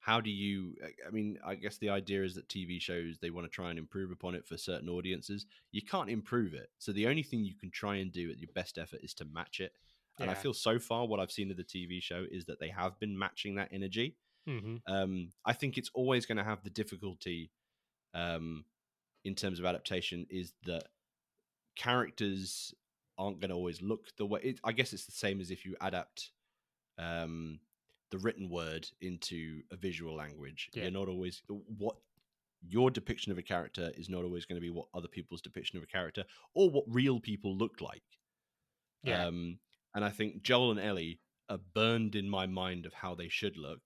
how 0.00 0.20
do 0.20 0.30
you? 0.30 0.74
I- 0.84 1.08
I 1.08 1.10
mean, 1.10 1.38
I 1.44 1.54
guess 1.54 1.78
the 1.78 1.88
idea 1.88 2.22
is 2.24 2.34
that 2.34 2.48
TV 2.48 2.80
shows 2.80 3.18
they 3.18 3.30
want 3.30 3.46
to 3.46 3.50
try 3.50 3.70
and 3.70 3.78
improve 3.78 4.10
upon 4.10 4.34
it 4.34 4.46
for 4.46 4.56
certain 4.58 4.88
audiences. 4.88 5.46
You 5.72 5.82
can't 5.82 6.10
improve 6.10 6.52
it, 6.54 6.70
so 6.78 6.92
the 6.92 7.06
only 7.06 7.22
thing 7.22 7.42
you 7.44 7.54
can 7.54 7.70
try 7.70 7.96
and 7.96 8.12
do 8.12 8.30
at 8.30 8.38
your 8.38 8.50
best 8.54 8.78
effort 8.78 9.00
is 9.02 9.14
to 9.14 9.24
match 9.24 9.60
it. 9.60 9.72
And 10.20 10.30
I 10.30 10.34
feel 10.34 10.54
so 10.54 10.78
far 10.78 11.06
what 11.06 11.20
I've 11.20 11.30
seen 11.30 11.50
of 11.50 11.56
the 11.56 11.64
TV 11.64 12.02
show 12.02 12.24
is 12.30 12.46
that 12.46 12.60
they 12.60 12.68
have 12.68 12.98
been 12.98 13.16
matching 13.18 13.54
that 13.56 13.68
energy. 13.72 14.16
Mhm. 14.46 14.80
Um, 14.86 15.32
I 15.44 15.52
think 15.52 15.76
it's 15.78 15.90
always 15.94 16.26
going 16.26 16.38
to 16.38 16.44
have 16.44 16.62
the 16.62 16.70
difficulty 16.70 17.50
um, 18.14 18.64
in 19.24 19.34
terms 19.34 19.58
of 19.58 19.66
adaptation 19.66 20.26
is 20.30 20.52
that 20.64 20.88
characters 21.76 22.74
aren't 23.18 23.40
going 23.40 23.50
to 23.50 23.54
always 23.56 23.82
look 23.82 24.06
the 24.16 24.26
way. 24.26 24.40
It, 24.42 24.60
I 24.64 24.72
guess 24.72 24.92
it's 24.92 25.06
the 25.06 25.12
same 25.12 25.40
as 25.40 25.50
if 25.50 25.64
you 25.64 25.76
adapt 25.80 26.30
um, 26.96 27.60
the 28.10 28.18
written 28.18 28.48
word 28.48 28.88
into 29.00 29.62
a 29.70 29.76
visual 29.76 30.14
language. 30.14 30.70
Yeah. 30.72 30.84
You're 30.84 30.92
not 30.92 31.08
always 31.08 31.42
what 31.48 31.96
your 32.66 32.90
depiction 32.90 33.30
of 33.30 33.38
a 33.38 33.42
character 33.42 33.92
is 33.96 34.08
not 34.08 34.24
always 34.24 34.44
going 34.44 34.56
to 34.56 34.60
be 34.60 34.70
what 34.70 34.86
other 34.94 35.08
people's 35.08 35.40
depiction 35.40 35.76
of 35.76 35.84
a 35.84 35.86
character 35.86 36.24
or 36.54 36.70
what 36.70 36.84
real 36.88 37.20
people 37.20 37.56
look 37.56 37.80
like. 37.80 38.02
Yeah. 39.04 39.26
Um, 39.26 39.58
and 39.94 40.04
I 40.04 40.10
think 40.10 40.42
Joel 40.42 40.70
and 40.72 40.80
Ellie 40.80 41.20
are 41.48 41.58
burned 41.74 42.14
in 42.14 42.28
my 42.28 42.46
mind 42.46 42.86
of 42.86 42.92
how 42.94 43.14
they 43.14 43.28
should 43.28 43.56
look. 43.56 43.80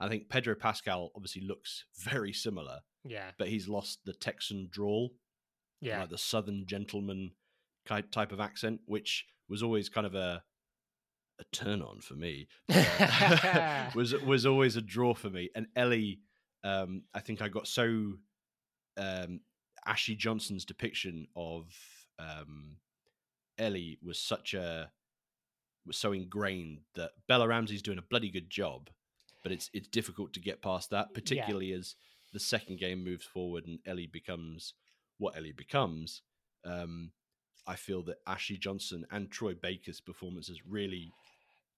I 0.00 0.08
think 0.08 0.28
Pedro 0.28 0.54
Pascal 0.54 1.10
obviously 1.14 1.42
looks 1.42 1.84
very 1.98 2.32
similar, 2.32 2.80
yeah. 3.04 3.30
but 3.38 3.48
he's 3.48 3.68
lost 3.68 4.00
the 4.04 4.12
Texan 4.14 4.68
drawl, 4.70 5.10
Yeah. 5.80 6.00
like 6.00 6.10
the 6.10 6.18
Southern 6.18 6.66
gentleman 6.66 7.32
type 7.86 8.32
of 8.32 8.40
accent, 8.40 8.80
which 8.86 9.26
was 9.48 9.62
always 9.62 9.88
kind 9.88 10.06
of 10.06 10.14
a 10.14 10.42
a 11.40 11.44
turn 11.50 11.82
on 11.82 12.00
for 12.00 12.14
me. 12.14 12.46
Uh, 12.72 13.90
was 13.94 14.14
was 14.22 14.46
always 14.46 14.76
a 14.76 14.82
draw 14.82 15.14
for 15.14 15.30
me. 15.30 15.50
And 15.56 15.66
Ellie, 15.74 16.20
um, 16.62 17.02
I 17.14 17.20
think 17.20 17.40
I 17.42 17.48
got 17.48 17.66
so 17.66 18.12
um, 18.96 19.40
Ashley 19.86 20.14
Johnson's 20.14 20.64
depiction 20.64 21.26
of 21.34 21.72
um, 22.18 22.76
Ellie 23.58 23.98
was 24.02 24.18
such 24.18 24.54
a 24.54 24.90
was 25.86 25.96
so 25.96 26.12
ingrained 26.12 26.80
that 26.94 27.10
Bella 27.28 27.48
Ramsey's 27.48 27.82
doing 27.82 27.98
a 27.98 28.02
bloody 28.02 28.30
good 28.30 28.50
job, 28.50 28.90
but 29.42 29.52
it's 29.52 29.70
it's 29.72 29.88
difficult 29.88 30.32
to 30.34 30.40
get 30.40 30.62
past 30.62 30.90
that, 30.90 31.14
particularly 31.14 31.72
as 31.72 31.94
the 32.32 32.40
second 32.40 32.78
game 32.78 33.04
moves 33.04 33.24
forward 33.24 33.66
and 33.66 33.78
Ellie 33.86 34.08
becomes 34.10 34.74
what 35.18 35.36
Ellie 35.36 35.52
becomes. 35.52 36.22
Um, 36.64 37.12
I 37.66 37.76
feel 37.76 38.02
that 38.04 38.16
Ashley 38.26 38.56
Johnson 38.56 39.06
and 39.10 39.30
Troy 39.30 39.54
Baker's 39.54 40.00
performances 40.00 40.62
really 40.66 41.12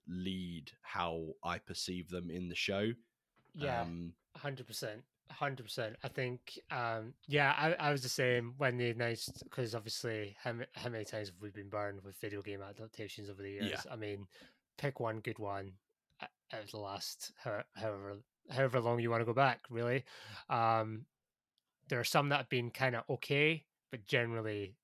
lead 0.08 0.70
how 0.82 1.34
I 1.42 1.58
perceive 1.58 2.08
them 2.10 2.30
in 2.30 2.48
the 2.48 2.54
show. 2.54 2.92
yeah. 3.54 3.82
Um, 3.82 4.14
Hundred 4.36 4.66
percent. 4.66 5.02
Hundred 5.30 5.64
percent. 5.64 5.96
I 6.02 6.08
think. 6.08 6.58
Um. 6.70 7.14
Yeah. 7.26 7.54
I, 7.56 7.72
I 7.88 7.92
was 7.92 8.02
the 8.02 8.08
same 8.08 8.54
when 8.58 8.76
they 8.76 8.90
announced 8.90 9.42
because 9.44 9.74
obviously 9.74 10.36
how 10.42 10.54
how 10.74 10.90
many 10.90 11.04
times 11.04 11.28
have 11.28 11.40
we 11.40 11.50
been 11.50 11.68
burned 11.68 12.02
with 12.04 12.16
video 12.20 12.42
game 12.42 12.60
adaptations 12.62 13.28
over 13.30 13.42
the 13.42 13.50
years? 13.50 13.70
Yeah. 13.70 13.92
I 13.92 13.96
mean, 13.96 14.26
pick 14.78 15.00
one 15.00 15.20
good 15.20 15.38
one 15.38 15.72
uh, 16.22 16.26
out 16.52 16.64
of 16.64 16.70
the 16.70 16.78
last 16.78 17.32
ho- 17.42 17.62
however 17.74 18.16
however 18.50 18.80
long 18.80 19.00
you 19.00 19.10
want 19.10 19.22
to 19.22 19.26
go 19.26 19.34
back. 19.34 19.60
Really. 19.70 20.04
Um. 20.48 21.06
There 21.88 22.00
are 22.00 22.04
some 22.04 22.30
that 22.30 22.38
have 22.38 22.48
been 22.48 22.70
kind 22.70 22.96
of 22.96 23.04
okay, 23.10 23.64
but 23.90 24.06
generally 24.06 24.74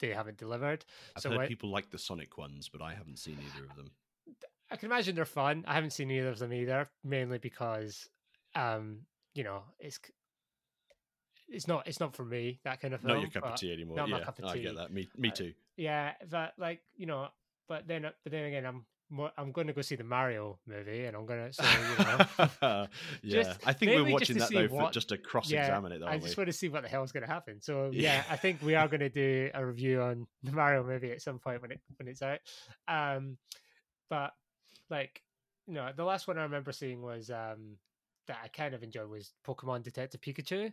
they 0.00 0.08
haven't 0.08 0.36
delivered. 0.36 0.84
I've 1.14 1.22
So 1.22 1.30
heard 1.30 1.48
people 1.48 1.70
like 1.70 1.90
the 1.90 1.98
Sonic 1.98 2.38
ones, 2.38 2.68
but 2.68 2.82
I 2.82 2.94
haven't 2.94 3.18
seen 3.18 3.38
either 3.38 3.64
of 3.64 3.76
them. 3.76 3.90
I 4.70 4.76
can 4.76 4.86
imagine 4.86 5.14
they're 5.14 5.24
fun. 5.24 5.64
I 5.66 5.74
haven't 5.74 5.92
seen 5.92 6.10
either 6.10 6.28
of 6.28 6.38
them 6.38 6.52
either, 6.52 6.88
mainly 7.04 7.38
because, 7.38 8.08
um, 8.54 9.02
you 9.34 9.44
know, 9.44 9.62
it's 9.78 9.98
it's 11.48 11.68
not 11.68 11.86
it's 11.86 12.00
not 12.00 12.14
for 12.14 12.24
me 12.24 12.60
that 12.64 12.80
kind 12.80 12.94
of 12.94 13.00
film. 13.00 13.14
Not 13.14 13.20
your 13.22 13.30
cup 13.30 13.44
of 13.52 13.56
tea 13.58 13.72
anymore. 13.72 13.96
not 13.96 14.08
my 14.08 14.18
yeah, 14.18 14.24
cup 14.24 14.38
of 14.38 14.52
tea. 14.52 14.60
I 14.60 14.62
get 14.62 14.76
that. 14.76 14.92
Me, 14.92 15.08
me 15.16 15.28
Uh, 15.30 15.32
too. 15.34 15.52
Yeah, 15.76 16.12
but 16.30 16.52
like 16.58 16.80
you 16.96 17.06
know, 17.06 17.28
but 17.68 17.86
then 17.86 18.04
uh, 18.06 18.10
but 18.22 18.32
then 18.32 18.44
again, 18.44 18.64
I'm 18.66 18.84
more, 19.10 19.30
I'm 19.36 19.52
going 19.52 19.66
to 19.66 19.72
go 19.74 19.82
see 19.82 19.96
the 19.96 20.04
Mario 20.04 20.58
movie, 20.66 21.04
and 21.04 21.14
I'm 21.16 21.26
gonna 21.26 21.52
so 21.52 21.64
you 21.64 22.04
know. 22.04 22.86
yeah, 23.22 23.42
just- 23.42 23.60
I 23.66 23.72
think 23.74 23.92
we're 23.92 24.10
watching 24.10 24.38
that 24.38 24.50
though 24.50 24.68
for 24.68 24.90
just 24.90 25.10
to 25.10 25.18
cross-examine 25.18 25.92
it, 25.92 25.98
though, 26.00 26.06
I 26.06 26.18
just 26.18 26.36
we? 26.36 26.40
want 26.42 26.48
to 26.48 26.56
see 26.56 26.68
what 26.70 26.82
the 26.82 26.88
hell's 26.88 27.12
going 27.12 27.24
to 27.26 27.30
happen. 27.30 27.60
So 27.60 27.90
Yeah. 27.92 28.14
yeah, 28.14 28.24
I 28.30 28.36
think 28.36 28.62
we 28.62 28.74
are 28.74 28.88
going 28.88 29.00
to 29.00 29.10
do 29.10 29.50
a 29.52 29.64
review 29.64 30.00
on 30.02 30.26
the 30.42 30.52
Mario 30.52 30.82
movie 30.84 31.10
at 31.12 31.20
some 31.20 31.38
point 31.38 31.60
when 31.60 31.72
it 31.72 31.80
when 31.96 32.08
it's 32.08 32.22
out. 32.22 32.38
Um, 32.88 33.36
but 34.08 34.32
like 34.88 35.22
you 35.66 35.74
know, 35.74 35.90
the 35.94 36.04
last 36.04 36.26
one 36.26 36.38
I 36.38 36.42
remember 36.44 36.72
seeing 36.72 37.02
was 37.02 37.30
um 37.30 37.76
that 38.26 38.38
I 38.42 38.48
kind 38.48 38.74
of 38.74 38.82
enjoyed 38.82 39.08
was 39.08 39.34
Pokemon 39.46 39.82
Detective 39.82 40.20
Pikachu. 40.20 40.72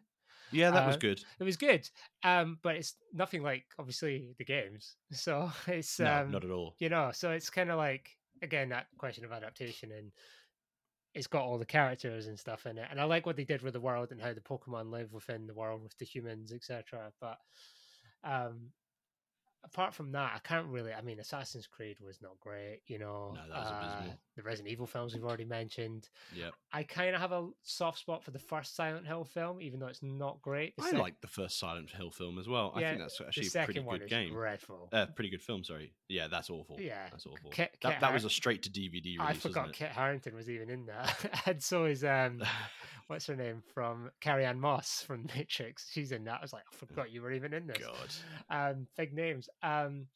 Yeah, 0.51 0.71
that 0.71 0.85
was 0.85 0.95
uh, 0.95 0.99
good. 0.99 1.23
It 1.39 1.43
was 1.43 1.57
good, 1.57 1.87
um, 2.23 2.57
but 2.63 2.75
it's 2.75 2.95
nothing 3.13 3.43
like 3.43 3.65
obviously 3.77 4.33
the 4.37 4.45
games. 4.45 4.95
So 5.11 5.51
it's 5.67 5.99
No, 5.99 6.21
um, 6.21 6.31
not 6.31 6.43
at 6.45 6.51
all. 6.51 6.75
you 6.79 6.89
know, 6.89 7.11
so 7.13 7.31
it's 7.31 7.49
kind 7.49 7.69
of 7.69 7.77
like 7.77 8.17
again 8.41 8.69
that 8.69 8.87
question 8.97 9.25
of 9.25 9.31
adaptation 9.31 9.91
and 9.91 10.11
it's 11.13 11.27
got 11.27 11.43
all 11.43 11.57
the 11.57 11.65
characters 11.65 12.27
and 12.27 12.39
stuff 12.39 12.65
in 12.65 12.77
it 12.77 12.87
and 12.89 13.01
i 13.01 13.03
like 13.03 13.25
what 13.25 13.35
they 13.35 13.43
did 13.43 13.61
with 13.61 13.73
the 13.73 13.79
world 13.81 14.11
and 14.11 14.21
how 14.21 14.31
the 14.33 14.39
pokemon 14.41 14.89
live 14.91 15.11
within 15.11 15.47
the 15.47 15.53
world 15.53 15.81
with 15.81 15.97
the 15.97 16.05
humans 16.05 16.53
etc 16.53 17.11
but 17.19 17.37
um 18.23 18.71
apart 19.63 19.93
from 19.93 20.11
that, 20.13 20.31
I 20.35 20.39
can't 20.39 20.67
really. 20.67 20.93
I 20.93 21.01
mean, 21.01 21.19
Assassin's 21.19 21.67
Creed 21.67 21.97
was 21.99 22.21
not 22.21 22.39
great. 22.39 22.81
You 22.87 22.99
know, 22.99 23.33
No, 23.35 23.41
that 23.49 23.59
was 23.59 23.69
abysmal. 23.71 24.11
uh, 24.11 24.15
the 24.35 24.43
Resident 24.43 24.71
Evil 24.71 24.85
films 24.87 25.13
we've 25.13 25.23
already 25.23 25.45
mentioned. 25.45 26.09
Yeah. 26.35 26.49
I 26.71 26.83
kind 26.83 27.13
of 27.15 27.21
have 27.21 27.31
a 27.31 27.49
soft 27.63 27.99
spot 27.99 28.23
for 28.23 28.31
the 28.31 28.39
first 28.39 28.75
Silent 28.75 29.05
Hill 29.05 29.23
film, 29.25 29.61
even 29.61 29.79
though 29.79 29.87
it's 29.87 30.01
not 30.03 30.41
great. 30.41 30.75
The 30.77 30.83
I 30.83 30.89
sec- 30.91 30.99
like 30.99 31.21
the 31.21 31.27
first 31.27 31.59
Silent 31.59 31.89
Hill 31.91 32.11
film 32.11 32.39
as 32.39 32.47
well. 32.47 32.71
I 32.75 32.81
Yeah, 32.81 32.89
think 32.89 33.01
that's 33.01 33.21
actually 33.21 33.47
a 33.47 33.65
pretty 33.65 33.81
good 33.81 34.07
game. 34.09 34.31
dreadful. 34.33 34.89
Uh, 34.93 35.07
pretty 35.07 35.29
good 35.29 35.41
film. 35.41 35.63
Sorry. 35.63 35.93
Yeah, 36.07 36.27
that's 36.27 36.49
awful. 36.49 36.77
Yeah, 36.79 37.07
that's 37.11 37.25
awful. 37.25 37.49
Kit- 37.51 37.75
that 37.81 37.99
that 38.01 38.13
was 38.13 38.25
a 38.25 38.29
straight 38.29 38.63
to 38.63 38.69
DVD 38.69 39.17
release. 39.19 39.21
I 39.21 39.33
forgot 39.33 39.73
Kit 39.73 39.89
Harington 39.89 40.35
was 40.35 40.49
even 40.49 40.69
in 40.69 40.85
that, 40.85 41.41
and 41.45 41.61
so 41.61 41.85
is 41.85 42.03
um, 42.03 42.41
what's 43.07 43.27
her 43.27 43.35
name 43.35 43.61
from 43.73 44.09
Carrie 44.21 44.45
Ann 44.45 44.59
Moss 44.59 45.01
from 45.05 45.27
Matrix. 45.35 45.89
She's 45.91 46.11
in 46.11 46.23
that. 46.25 46.37
I 46.39 46.41
was 46.41 46.53
like, 46.53 46.63
I 46.71 46.75
forgot 46.75 47.11
you 47.11 47.21
were 47.21 47.31
even 47.31 47.53
in 47.53 47.67
this. 47.67 47.77
God. 47.77 48.71
Um, 48.71 48.87
big 48.97 49.13
names. 49.13 49.48
Um, 49.63 50.07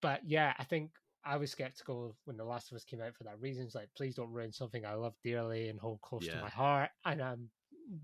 but 0.00 0.20
yeah, 0.24 0.54
I 0.58 0.64
think 0.64 0.90
I 1.24 1.36
was 1.36 1.50
skeptical 1.52 2.16
when 2.24 2.36
The 2.36 2.44
Last 2.44 2.70
of 2.72 2.76
Us 2.76 2.84
came 2.84 3.00
out 3.00 3.14
for 3.14 3.24
that 3.24 3.40
reason. 3.40 3.64
It's 3.64 3.74
like, 3.74 3.88
please 3.96 4.14
don't 4.16 4.32
ruin 4.32 4.52
something 4.52 4.84
I 4.84 4.94
love 4.94 5.14
dearly 5.22 5.68
and 5.68 5.78
hold 5.78 6.00
close 6.00 6.26
to 6.26 6.40
my 6.42 6.48
heart. 6.50 6.90
And 7.04 7.22
I'm 7.22 7.48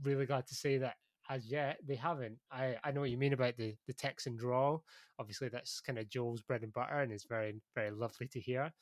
really 0.03 0.27
glad 0.27 0.47
to 0.47 0.55
say 0.55 0.79
that 0.79 0.95
as 1.31 1.47
yet 1.47 1.79
they 1.87 1.97
haven't. 1.97 2.39
I, 2.51 2.77
I 2.85 2.93
know 2.93 3.01
what 3.01 3.11
you 3.11 3.19
mean 3.19 3.33
about 3.35 3.57
the 3.57 3.75
the 3.87 3.93
Texan 3.93 4.37
draw. 4.37 4.79
Obviously, 5.19 5.49
that's 5.49 5.81
kind 5.81 5.99
of 5.99 6.09
Joel's 6.09 6.43
bread 6.43 6.63
and 6.63 6.73
butter, 6.73 7.01
and 7.01 7.13
it's 7.13 7.25
very 7.27 7.55
very 7.75 7.91
lovely 7.91 8.29
to 8.29 8.41
hear. 8.41 8.73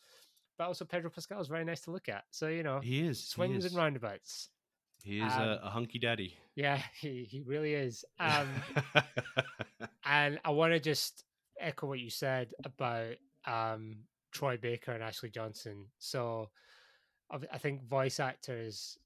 But 0.59 0.69
also, 0.69 0.85
Pedro 0.85 1.11
Pascal 1.11 1.41
is 1.41 1.49
very 1.49 1.65
nice 1.65 1.81
to 1.83 1.91
look 1.91 2.09
at. 2.09 2.25
So 2.31 2.49
you 2.49 2.63
know, 2.63 2.81
He 2.81 3.01
is. 3.07 3.27
swings 3.27 3.53
he 3.53 3.59
is. 3.59 3.65
and 3.67 3.77
roundabouts. 3.77 4.51
He 5.03 5.21
is 5.21 5.33
Um, 5.33 5.41
a, 5.43 5.61
a 5.65 5.71
hunky 5.71 5.99
daddy. 5.99 6.37
Yeah, 6.55 6.81
he 7.01 7.25
he 7.25 7.43
really 7.43 7.75
is. 7.75 8.05
Um, 8.21 8.49
and 10.05 10.39
I 10.45 10.51
want 10.51 10.73
to 10.73 10.81
just 10.81 11.25
echo 11.61 11.87
what 11.87 12.01
you 12.01 12.11
said 12.11 12.53
about 12.65 13.15
um, 13.47 13.97
Troy 14.33 14.57
Baker 14.57 14.93
and 14.93 15.03
Ashley 15.03 15.31
Johnson. 15.31 15.87
So 15.99 16.51
I 17.31 17.59
think 17.59 17.83
voice 17.89 18.21
actors, 18.21 18.99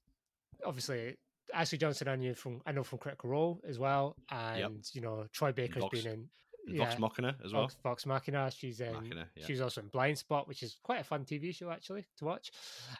obviously, 0.65 1.17
Ashley 1.53 1.77
Johnson 1.77 2.07
I 2.07 2.15
knew 2.15 2.33
from 2.33 2.61
I 2.65 2.71
know 2.71 2.83
from 2.83 2.99
Critical 2.99 3.29
Role 3.29 3.61
as 3.67 3.79
well, 3.79 4.15
and 4.29 4.83
you 4.93 5.01
know 5.01 5.25
Troy 5.33 5.51
Baker's 5.51 5.81
Vox- 5.83 6.03
been 6.03 6.29
in 6.67 6.77
Vox 6.77 6.99
Machina 6.99 7.35
as 7.43 7.53
well. 7.53 7.63
Vox, 7.63 7.77
Vox 7.83 8.05
Machina. 8.05 8.51
She's 8.51 8.79
in. 8.79 8.93
Machina, 8.93 9.27
yeah. 9.35 9.45
She 9.45 9.53
was 9.53 9.61
also 9.61 9.81
in 9.81 9.89
Blindspot, 9.89 10.47
which 10.47 10.63
is 10.63 10.77
quite 10.83 11.01
a 11.01 11.03
fun 11.03 11.25
TV 11.25 11.53
show 11.53 11.69
actually 11.71 12.05
to 12.17 12.25
watch. 12.25 12.51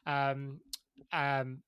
Um, 0.05 0.59
um, 1.13 1.61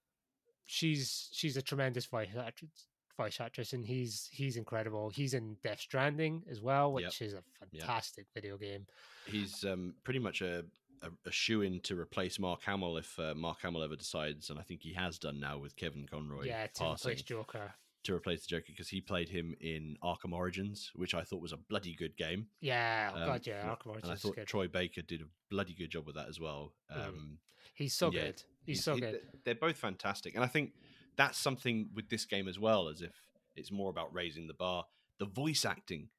she's 0.66 1.30
she's 1.32 1.58
a 1.58 1.62
tremendous 1.62 2.06
voice 2.06 2.30
actress, 2.38 2.88
voice 3.18 3.40
actress, 3.40 3.74
and 3.74 3.86
he's 3.86 4.28
he's 4.32 4.58
incredible. 4.58 5.10
He's 5.10 5.34
in 5.34 5.58
Death 5.64 5.80
Stranding 5.82 6.44
as 6.50 6.62
well, 6.62 6.92
which 6.94 7.22
Yep. 7.22 7.28
is 7.28 7.34
a 7.34 7.44
Yep. 7.72 7.82
fantastic 7.82 8.28
video 8.34 8.58
game. 8.58 8.86
He's 9.26 9.64
um, 9.64 9.96
pretty 10.04 10.20
much 10.20 10.42
a, 10.42 10.66
a, 11.02 11.10
a 11.26 11.32
shoe 11.32 11.62
in 11.62 11.80
to 11.82 12.00
replace 12.00 12.40
Mark 12.40 12.62
Hamill 12.64 12.98
if 12.98 13.18
uh, 13.20 13.34
Mark 13.36 13.62
Hamill 13.62 13.84
ever 13.84 13.96
decides, 13.96 14.50
and 14.50 14.60
I 14.60 14.64
think 14.64 14.82
he 14.82 14.94
has 14.94 15.18
done 15.20 15.40
now 15.40 15.58
with 15.58 15.76
Kevin 15.76 16.06
Conroy 16.08 16.46
yeah, 16.46 16.68
to 16.68 16.74
passing 16.84 17.12
replace 17.12 17.22
Joker. 17.24 17.74
to 18.04 18.14
replace 18.14 18.42
the 18.42 18.48
Joker 18.50 18.66
because 18.68 18.90
he 18.90 19.00
played 19.02 19.30
him 19.30 19.56
in 19.62 19.96
Arkham 20.04 20.34
Origins, 20.34 20.92
which 20.96 21.14
I 21.14 21.22
thought 21.24 21.42
was 21.42 21.54
a 21.54 21.58
bloody 21.58 21.94
good 21.96 22.18
game. 22.18 22.48
Yeah, 22.62 23.12
oh 23.14 23.20
Um, 23.22 23.26
god, 23.28 23.48
yeah, 23.48 23.64
Arkham 23.66 23.88
Origins 23.88 24.04
and 24.04 24.12
I 24.12 24.16
is 24.16 24.22
thought 24.22 24.36
good. 24.36 24.48
Troy 24.48 24.68
Baker 24.68 25.02
did 25.02 25.22
a 25.22 25.26
bloody 25.50 25.74
good 25.74 25.90
job 25.92 26.06
with 26.06 26.16
that 26.16 26.28
as 26.28 26.40
well. 26.40 26.74
Mhm. 26.92 27.08
Um, 27.08 27.40
he's 27.76 27.94
so 27.94 28.12
yeah, 28.12 28.24
good. 28.26 28.44
He's, 28.66 28.84
so 28.84 28.96
he- 28.96 29.02
good. 29.02 29.22
They're 29.46 29.56
both 29.56 29.78
fantastic, 29.78 30.36
and 30.36 30.44
I 30.44 30.48
think 30.48 30.74
that's 31.18 31.38
something 31.38 31.90
with 31.94 32.10
this 32.10 32.26
game 32.26 32.48
as 32.48 32.60
well, 32.60 32.88
as 32.88 33.02
if 33.02 33.14
it's 33.56 33.72
more 33.72 33.90
about 33.90 34.14
raising 34.14 34.48
the 34.48 34.54
bar. 34.54 34.86
The 35.20 35.26
voice 35.26 35.66
acting 35.66 36.10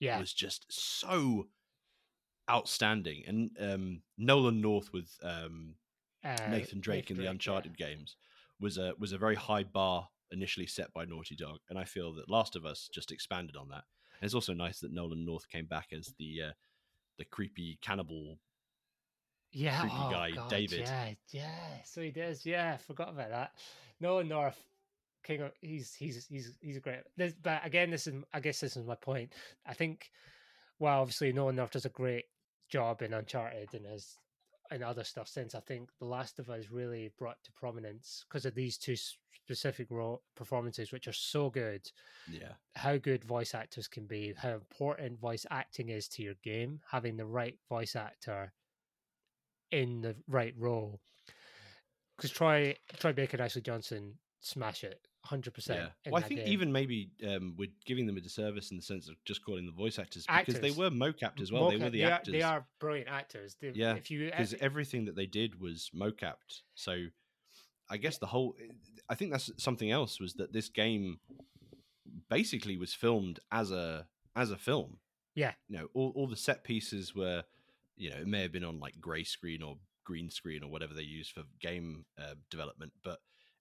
Yeah, 0.00 0.18
was 0.18 0.32
just 0.32 0.66
so 0.68 1.48
outstanding, 2.50 3.24
and 3.26 3.50
um, 3.60 4.02
Nolan 4.18 4.60
North 4.60 4.92
with 4.92 5.10
um, 5.22 5.74
uh, 6.24 6.36
Nathan 6.48 6.80
Drake 6.80 7.10
in 7.10 7.16
the 7.16 7.24
yeah. 7.24 7.30
Uncharted 7.30 7.76
games 7.76 8.16
was 8.60 8.78
a 8.78 8.94
was 8.98 9.12
a 9.12 9.18
very 9.18 9.34
high 9.34 9.64
bar 9.64 10.08
initially 10.30 10.66
set 10.66 10.92
by 10.92 11.04
Naughty 11.04 11.36
Dog, 11.36 11.58
and 11.68 11.78
I 11.78 11.84
feel 11.84 12.12
that 12.14 12.30
Last 12.30 12.56
of 12.56 12.64
Us 12.64 12.88
just 12.92 13.12
expanded 13.12 13.56
on 13.56 13.68
that. 13.68 13.84
And 14.20 14.26
it's 14.26 14.34
also 14.34 14.52
nice 14.54 14.80
that 14.80 14.92
Nolan 14.92 15.24
North 15.24 15.48
came 15.48 15.66
back 15.66 15.88
as 15.92 16.14
the 16.18 16.42
uh, 16.48 16.52
the 17.18 17.24
creepy 17.24 17.78
cannibal. 17.82 18.38
Yeah, 19.54 19.80
creepy 19.80 19.96
oh, 19.96 20.10
guy, 20.10 20.30
God, 20.32 20.50
David. 20.50 20.80
Yeah, 20.80 21.10
yeah. 21.30 21.82
So 21.84 22.02
he 22.02 22.10
does. 22.10 22.44
Yeah, 22.44 22.76
forgot 22.76 23.10
about 23.10 23.30
that. 23.30 23.52
Nolan 24.00 24.28
North, 24.28 24.58
King 25.22 25.42
of 25.42 25.52
he's 25.60 25.94
he's 25.94 26.26
he's 26.28 26.58
he's 26.60 26.76
a 26.76 26.80
great. 26.80 27.00
This, 27.16 27.34
but 27.40 27.64
again, 27.64 27.90
this 27.90 28.06
is 28.06 28.14
I 28.32 28.40
guess 28.40 28.60
this 28.60 28.76
is 28.76 28.84
my 28.84 28.96
point. 28.96 29.32
I 29.64 29.74
think, 29.74 30.10
well, 30.80 31.00
obviously 31.00 31.32
Nolan 31.32 31.56
North 31.56 31.70
does 31.70 31.84
a 31.84 31.90
great 31.90 32.24
job 32.68 33.00
in 33.00 33.14
Uncharted 33.14 33.74
and 33.74 33.86
has 33.86 34.18
and 34.70 34.82
other 34.82 35.04
stuff 35.04 35.28
since. 35.28 35.54
I 35.54 35.60
think 35.60 35.90
The 36.00 36.06
Last 36.06 36.40
of 36.40 36.50
Us 36.50 36.64
really 36.70 37.12
brought 37.16 37.42
to 37.44 37.52
prominence 37.52 38.24
because 38.28 38.46
of 38.46 38.56
these 38.56 38.76
two 38.76 38.96
specific 38.96 39.86
role 39.88 40.22
performances, 40.34 40.90
which 40.90 41.06
are 41.06 41.12
so 41.12 41.48
good. 41.48 41.88
Yeah, 42.28 42.54
how 42.74 42.96
good 42.96 43.24
voice 43.24 43.54
actors 43.54 43.86
can 43.86 44.06
be, 44.06 44.34
how 44.36 44.54
important 44.54 45.20
voice 45.20 45.46
acting 45.48 45.90
is 45.90 46.08
to 46.08 46.22
your 46.22 46.34
game, 46.42 46.80
having 46.90 47.16
the 47.16 47.26
right 47.26 47.56
voice 47.68 47.94
actor 47.94 48.52
in 49.74 50.00
the 50.00 50.16
right 50.28 50.54
role. 50.58 51.00
Because 52.16 52.30
Troy 52.30 52.76
Troy 52.98 53.12
Baker 53.12 53.36
and 53.36 53.44
Ashley 53.44 53.62
Johnson 53.62 54.14
smash 54.40 54.84
it 54.84 55.00
hundred 55.24 55.54
percent. 55.54 55.80
yeah. 55.80 56.12
Well, 56.12 56.22
I 56.22 56.26
think 56.26 56.40
even 56.40 56.70
maybe 56.70 57.10
um, 57.26 57.54
we're 57.56 57.70
giving 57.86 58.06
them 58.06 58.16
a 58.16 58.20
disservice 58.20 58.70
in 58.70 58.76
the 58.76 58.82
sense 58.82 59.08
of 59.08 59.16
just 59.24 59.44
calling 59.44 59.64
the 59.66 59.72
voice 59.72 59.98
actors 59.98 60.26
because 60.26 60.60
they 60.60 60.70
were 60.70 60.90
mocapped 60.90 61.40
as 61.40 61.50
well. 61.50 61.70
they 61.70 61.76
were 61.76 61.90
the 61.90 62.04
are, 62.04 62.12
actors. 62.12 62.32
they 62.32 62.42
are 62.42 62.66
brilliant 62.78 63.08
actors. 63.08 63.56
They, 63.60 63.70
Yeah, 63.74 63.94
if 63.94 64.10
you 64.10 64.26
because 64.26 64.54
everything 64.60 65.06
that 65.06 65.16
they 65.16 65.26
did 65.26 65.60
was 65.60 65.90
mocapped. 65.94 66.62
So 66.74 67.06
I 67.88 67.96
guess 67.96 68.18
the 68.18 68.26
whole 68.26 68.54
I 69.08 69.14
think 69.14 69.32
that's 69.32 69.50
something 69.56 69.90
else 69.90 70.20
was 70.20 70.34
that 70.34 70.52
this 70.52 70.68
game 70.68 71.18
basically 72.28 72.76
was 72.76 72.92
filmed 72.94 73.40
as 73.50 73.70
a 73.70 74.06
as 74.36 74.50
a 74.50 74.58
film. 74.58 74.98
Yeah. 75.34 75.52
You 75.68 75.78
know, 75.78 75.88
all, 75.94 76.12
all 76.14 76.28
the 76.28 76.36
set 76.36 76.64
pieces 76.64 77.14
were 77.14 77.44
you 77.96 78.10
know, 78.10 78.16
it 78.16 78.26
may 78.26 78.42
have 78.42 78.52
been 78.52 78.64
on 78.64 78.80
like 78.80 79.00
grey 79.00 79.24
screen 79.24 79.62
or 79.62 79.76
green 80.04 80.30
screen 80.30 80.62
or 80.62 80.70
whatever 80.70 80.94
they 80.94 81.02
use 81.02 81.28
for 81.28 81.42
game 81.60 82.04
uh, 82.18 82.34
development, 82.50 82.92
but 83.02 83.18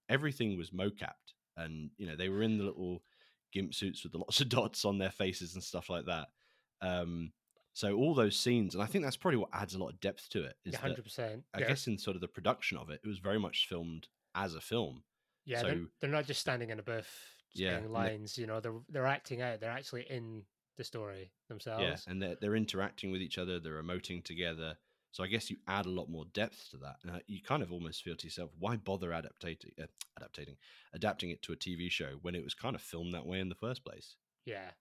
everything 0.10 0.58
was 0.58 0.72
mocapped 0.72 1.34
and 1.58 1.90
you 1.98 2.06
know, 2.08 2.16
they 2.16 2.30
were 2.30 2.42
in 2.44 2.58
the 2.58 2.64
little 2.72 3.02
gimp 3.52 3.74
suits 3.74 4.04
with 4.04 4.12
the 4.12 4.18
lots 4.18 4.42
of 4.42 4.50
dots 4.58 4.86
on 4.86 4.98
their 4.98 5.12
faces 5.12 5.54
and 5.54 5.64
stuff 5.64 5.90
like 5.90 6.06
that. 6.06 6.28
Um 6.82 7.32
so 7.76 7.96
all 7.96 8.14
those 8.14 8.36
scenes, 8.40 8.76
and 8.76 8.84
I 8.84 8.86
think 8.86 9.04
that's 9.04 9.18
probably 9.18 9.38
what 9.40 9.50
adds 9.52 9.74
a 9.74 9.80
lot 9.80 9.90
of 9.90 10.00
depth 10.00 10.30
to 10.30 10.44
it. 10.44 10.54
Is 10.64 10.74
that 10.74 10.82
hundred 10.82 11.06
percent. 11.06 11.44
I 11.56 11.62
guess 11.62 11.88
in 11.88 11.98
sort 11.98 12.16
of 12.16 12.22
the 12.22 12.28
production 12.28 12.78
of 12.78 12.92
it, 12.92 13.02
it 13.04 13.08
was 13.08 13.18
very 13.18 13.40
much 13.40 13.66
filmed 13.68 14.08
as 14.36 14.54
a 14.54 14.62
film. 14.62 15.02
Yeah, 15.46 15.64
they're, 15.64 15.82
they're 16.00 16.10
not 16.12 16.28
just 16.28 16.40
standing 16.40 16.70
in 16.70 16.78
a 16.78 16.84
booth 16.84 17.10
Yeah, 17.56 17.72
and 17.78 17.86
they- 17.86 17.90
lines. 17.90 18.38
You 18.38 18.46
know, 18.46 18.60
they're 18.60 18.80
they're 18.90 19.08
acting 19.08 19.42
out. 19.42 19.60
They're 19.60 19.72
actually 19.72 20.04
in 20.08 20.44
the 20.78 20.84
story 20.84 21.32
themselves. 21.50 21.84
Yeah, 21.84 22.12
and 22.12 22.22
they're 22.22 22.36
they're 22.40 22.56
interacting 22.56 23.12
with 23.12 23.22
each 23.22 23.38
other, 23.38 23.60
they're 23.60 23.82
emoting 23.82 24.24
together. 24.24 24.78
So 25.12 25.24
I 25.24 25.28
guess 25.28 25.52
you 25.52 25.58
add 25.68 25.86
a 25.86 25.92
lot 25.92 26.10
more 26.10 26.26
depth 26.34 26.72
to 26.72 26.78
that. 26.78 26.96
And 27.04 27.22
you 27.28 27.40
kind 27.40 27.62
of 27.62 27.72
almost 27.72 28.02
feel 28.02 28.16
to 28.16 28.26
yourself, 28.26 28.50
why 28.58 28.78
bother 28.78 29.10
adaptating, 29.10 29.80
uh, 29.80 29.86
adaptating, 30.20 30.56
adapting 30.92 31.30
it 31.30 31.44
to 31.44 31.54
a 31.54 31.56
TV 31.56 31.92
show 31.92 32.18
when 32.24 32.34
it 32.34 32.44
was 32.44 32.56
kind 32.56 32.76
of 32.76 32.82
filmed 32.82 33.14
that 33.14 33.28
way 33.28 33.40
in 33.40 33.48
the 33.48 33.56
first 33.56 33.86
place? 33.86 34.16
Yeah, 34.44 34.72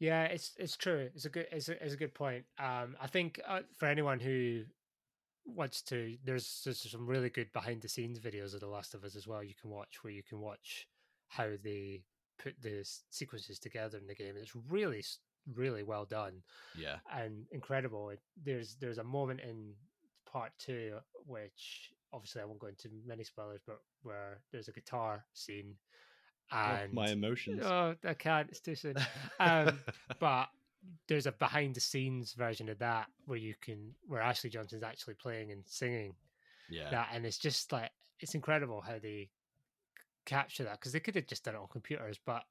yeah, 0.00 0.24
it's 0.24 0.52
it's 0.58 0.76
true. 0.76 1.10
It's 1.14 1.26
a 1.26 1.28
good 1.28 1.46
it's 1.52 1.68
a, 1.68 1.82
it's 1.82 1.94
a 1.94 1.96
good 1.96 2.12
point. 2.12 2.44
Um, 2.58 2.96
I 3.00 3.06
think 3.06 3.40
uh, 3.46 3.60
for 3.76 3.86
anyone 3.86 4.18
who 4.18 4.64
wants 5.46 5.80
to, 5.82 6.16
there's 6.24 6.62
there's 6.64 6.90
some 6.90 7.06
really 7.06 7.30
good 7.30 7.52
behind 7.52 7.82
the 7.82 7.88
scenes 7.88 8.18
videos 8.18 8.54
of 8.54 8.60
The 8.60 8.66
Last 8.66 8.94
of 8.94 9.04
Us 9.04 9.14
as 9.14 9.28
well. 9.28 9.44
You 9.44 9.54
can 9.54 9.70
watch 9.70 10.02
where 10.02 10.12
you 10.12 10.24
can 10.24 10.40
watch 10.40 10.88
how 11.28 11.50
they 11.62 12.02
put 12.38 12.54
the 12.60 12.84
sequences 13.10 13.58
together 13.58 13.98
in 13.98 14.06
the 14.06 14.14
game. 14.14 14.34
It's 14.36 14.54
really 14.68 15.04
really 15.54 15.82
well 15.82 16.04
done 16.04 16.42
Yeah, 16.78 16.96
and 17.12 17.46
incredible. 17.50 18.12
There's 18.44 18.76
there's 18.80 18.98
a 18.98 19.04
moment 19.04 19.40
in 19.40 19.74
part 20.30 20.52
two 20.58 20.98
which 21.26 21.90
obviously 22.12 22.42
I 22.42 22.44
won't 22.44 22.58
go 22.60 22.68
into 22.68 22.88
many 23.06 23.24
spoilers, 23.24 23.60
but 23.66 23.80
where 24.02 24.40
there's 24.52 24.68
a 24.68 24.72
guitar 24.72 25.24
scene. 25.32 25.74
Oh, 26.52 26.56
And 26.56 26.92
my 26.92 27.10
emotions. 27.10 27.62
Oh, 27.64 27.94
I 28.04 28.14
can't. 28.14 28.48
It's 28.50 28.60
too 28.60 28.74
soon. 28.74 28.96
Um, 29.40 29.78
but 30.20 30.48
there's 31.08 31.26
a 31.26 31.32
behind 31.32 31.74
the 31.74 31.80
scenes 31.80 32.34
version 32.34 32.68
of 32.68 32.78
that 32.78 33.06
where 33.26 33.38
you 33.38 33.54
can 33.60 33.92
where 34.06 34.20
Ashley 34.20 34.50
Johnson's 34.50 34.82
actually 34.82 35.14
playing 35.14 35.50
and 35.50 35.62
singing 35.66 36.14
yeah, 36.68 36.90
that, 36.90 37.08
and 37.12 37.24
it's 37.24 37.38
just 37.38 37.72
like 37.72 37.90
it's 38.20 38.34
incredible 38.34 38.80
how 38.80 38.98
they 39.00 39.30
capture 40.24 40.64
that 40.64 40.80
because 40.80 40.92
they 40.92 41.00
could 41.00 41.14
have 41.14 41.26
just 41.26 41.44
done 41.44 41.54
it 41.54 41.58
on 41.58 41.68
computers, 41.68 42.18
but 42.24 42.44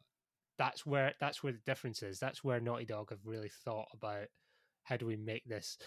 that's 0.58 0.86
where 0.86 1.14
that's 1.20 1.44
where 1.44 1.54
the 1.54 1.60
difference 1.66 2.04
is. 2.04 2.20
That's 2.20 2.44
where 2.44 2.60
Naughty 2.60 2.86
Dog 2.86 3.10
have 3.10 3.26
really 3.26 3.50
thought 3.64 3.88
about 3.94 4.28
how 4.84 4.98
do 4.98 5.06
we 5.06 5.16
make 5.16 5.46
this 5.46 5.78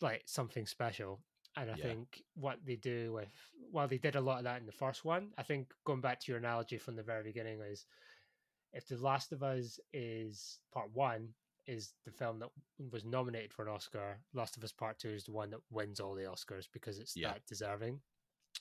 like 0.00 0.22
something 0.26 0.66
special. 0.66 1.20
And 1.56 1.70
I 1.70 1.74
Yeah. 1.74 1.82
think 1.82 2.22
what 2.34 2.64
they 2.64 2.76
do 2.76 3.12
with, 3.14 3.32
well, 3.72 3.88
they 3.88 3.98
did 3.98 4.14
a 4.14 4.20
lot 4.20 4.38
of 4.38 4.44
that 4.44 4.60
in 4.60 4.66
the 4.66 4.72
first 4.72 5.04
one. 5.04 5.32
I 5.38 5.42
think 5.42 5.72
going 5.84 6.00
back 6.00 6.20
to 6.20 6.32
your 6.32 6.38
analogy 6.38 6.78
from 6.78 6.94
the 6.94 7.02
very 7.02 7.24
beginning 7.24 7.60
is 7.60 7.86
if 8.72 8.86
The 8.86 8.98
Last 8.98 9.32
of 9.32 9.42
Us 9.42 9.80
is 9.92 10.60
part 10.72 10.90
one, 10.92 11.34
is 11.66 11.92
the 12.04 12.10
film 12.10 12.38
that 12.38 12.48
was 12.90 13.04
nominated 13.04 13.52
for 13.52 13.62
an 13.62 13.68
Oscar. 13.68 14.18
Last 14.32 14.56
of 14.56 14.64
Us 14.64 14.72
Part 14.72 14.98
Two 14.98 15.10
is 15.10 15.24
the 15.24 15.32
one 15.32 15.50
that 15.50 15.60
wins 15.70 16.00
all 16.00 16.14
the 16.14 16.24
Oscars 16.24 16.66
because 16.72 16.98
it's 16.98 17.14
Yeah. 17.14 17.32
that 17.32 17.46
deserving. 17.46 18.00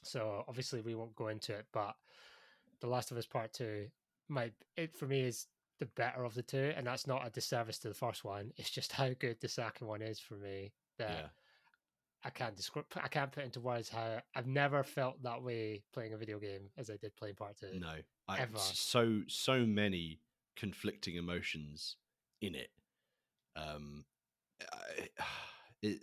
So 0.03 0.43
obviously 0.47 0.81
we 0.81 0.95
won't 0.95 1.15
go 1.15 1.27
into 1.27 1.53
it, 1.53 1.65
but 1.73 1.95
The 2.79 2.87
Last 2.87 3.11
of 3.11 3.17
Us 3.17 3.25
Part 3.25 3.53
Two 3.53 3.87
might 4.29 4.53
it 4.75 4.95
for 4.95 5.05
me 5.05 5.21
is 5.21 5.47
the 5.79 5.85
better 5.85 6.23
of 6.23 6.33
the 6.33 6.41
two, 6.41 6.73
and 6.75 6.87
that's 6.87 7.07
not 7.07 7.25
a 7.25 7.29
disservice 7.29 7.77
to 7.79 7.87
the 7.87 7.93
first 7.93 8.23
one. 8.23 8.51
It's 8.57 8.69
just 8.69 8.91
how 8.93 9.09
good 9.19 9.37
the 9.41 9.47
second 9.47 9.87
one 9.87 10.01
is 10.01 10.19
for 10.19 10.35
me 10.35 10.71
that 10.97 11.09
Yeah. 11.09 11.27
I 12.23 12.29
can't 12.31 12.55
describe. 12.55 12.85
I 13.01 13.07
can't 13.07 13.31
put 13.31 13.43
into 13.43 13.59
words 13.59 13.89
how 13.89 14.21
I've 14.35 14.47
never 14.47 14.83
felt 14.83 15.21
that 15.23 15.43
way 15.43 15.83
playing 15.93 16.13
a 16.13 16.17
video 16.17 16.39
game 16.39 16.69
as 16.77 16.89
I 16.89 16.97
did 16.97 17.15
playing 17.15 17.35
Part 17.35 17.57
Two. 17.57 17.79
No, 17.79 17.93
I, 18.27 18.39
Ever. 18.39 18.57
so 18.57 19.21
so 19.27 19.65
many 19.65 20.19
conflicting 20.55 21.15
emotions 21.15 21.95
in 22.41 22.55
it. 22.55 22.69
Um, 23.55 24.05
I, 24.73 25.09
it 25.83 25.99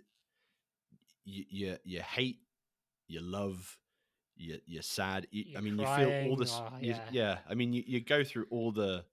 you, 1.25 1.43
you 1.49 1.77
you 1.83 2.01
hate, 2.01 2.39
you 3.07 3.21
love, 3.21 3.77
you 4.37 4.59
you're 4.65 4.81
sad. 4.81 5.27
You, 5.31 5.45
I 5.57 5.61
You're 5.61 5.61
mean, 5.61 5.79
you 5.79 5.85
feel 5.85 6.09
all 6.21 6.35
crying, 6.35 6.37
this. 6.37 6.61
oh, 6.61 6.77
yeah. 6.81 6.99
yeah, 7.11 7.39
I 7.49 7.53
mean, 7.55 7.73
you, 7.73 7.83
you 7.85 8.01
go 8.01 8.23
through 8.23 8.47
all 8.49 8.71
the. 8.71 9.05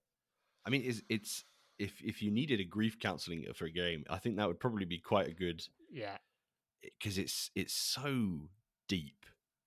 I 0.66 0.70
mean, 0.70 0.82
it's 0.84 1.02
it's 1.08 1.44
if 1.78 2.00
if 2.02 2.22
you 2.22 2.30
needed 2.30 2.60
a 2.60 2.64
grief 2.64 2.98
counseling 2.98 3.46
for 3.54 3.66
a 3.66 3.70
game, 3.70 4.04
I 4.10 4.18
think 4.18 4.36
that 4.36 4.48
would 4.48 4.60
probably 4.60 4.84
be 4.84 4.98
quite 4.98 5.28
a 5.28 5.32
good 5.34 5.62
Yeah, 5.90 6.18
because 6.82 7.18
it's 7.18 7.50
it's 7.54 7.72
so 7.74 8.48
deep 8.88 9.26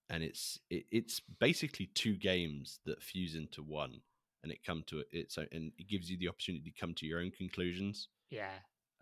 and 0.09 0.23
it's 0.23 0.59
it, 0.69 0.85
it's 0.91 1.19
basically 1.39 1.87
two 1.87 2.15
games 2.15 2.79
that 2.85 3.01
fuse 3.01 3.35
into 3.35 3.63
one 3.63 4.01
and 4.43 4.51
it 4.51 4.63
come 4.63 4.83
to 4.87 5.03
its 5.11 5.37
own 5.37 5.47
and 5.51 5.71
it 5.77 5.87
gives 5.87 6.09
you 6.11 6.17
the 6.17 6.27
opportunity 6.27 6.69
to 6.71 6.79
come 6.79 6.93
to 6.93 7.05
your 7.05 7.19
own 7.19 7.31
conclusions 7.31 8.09
yeah, 8.29 8.51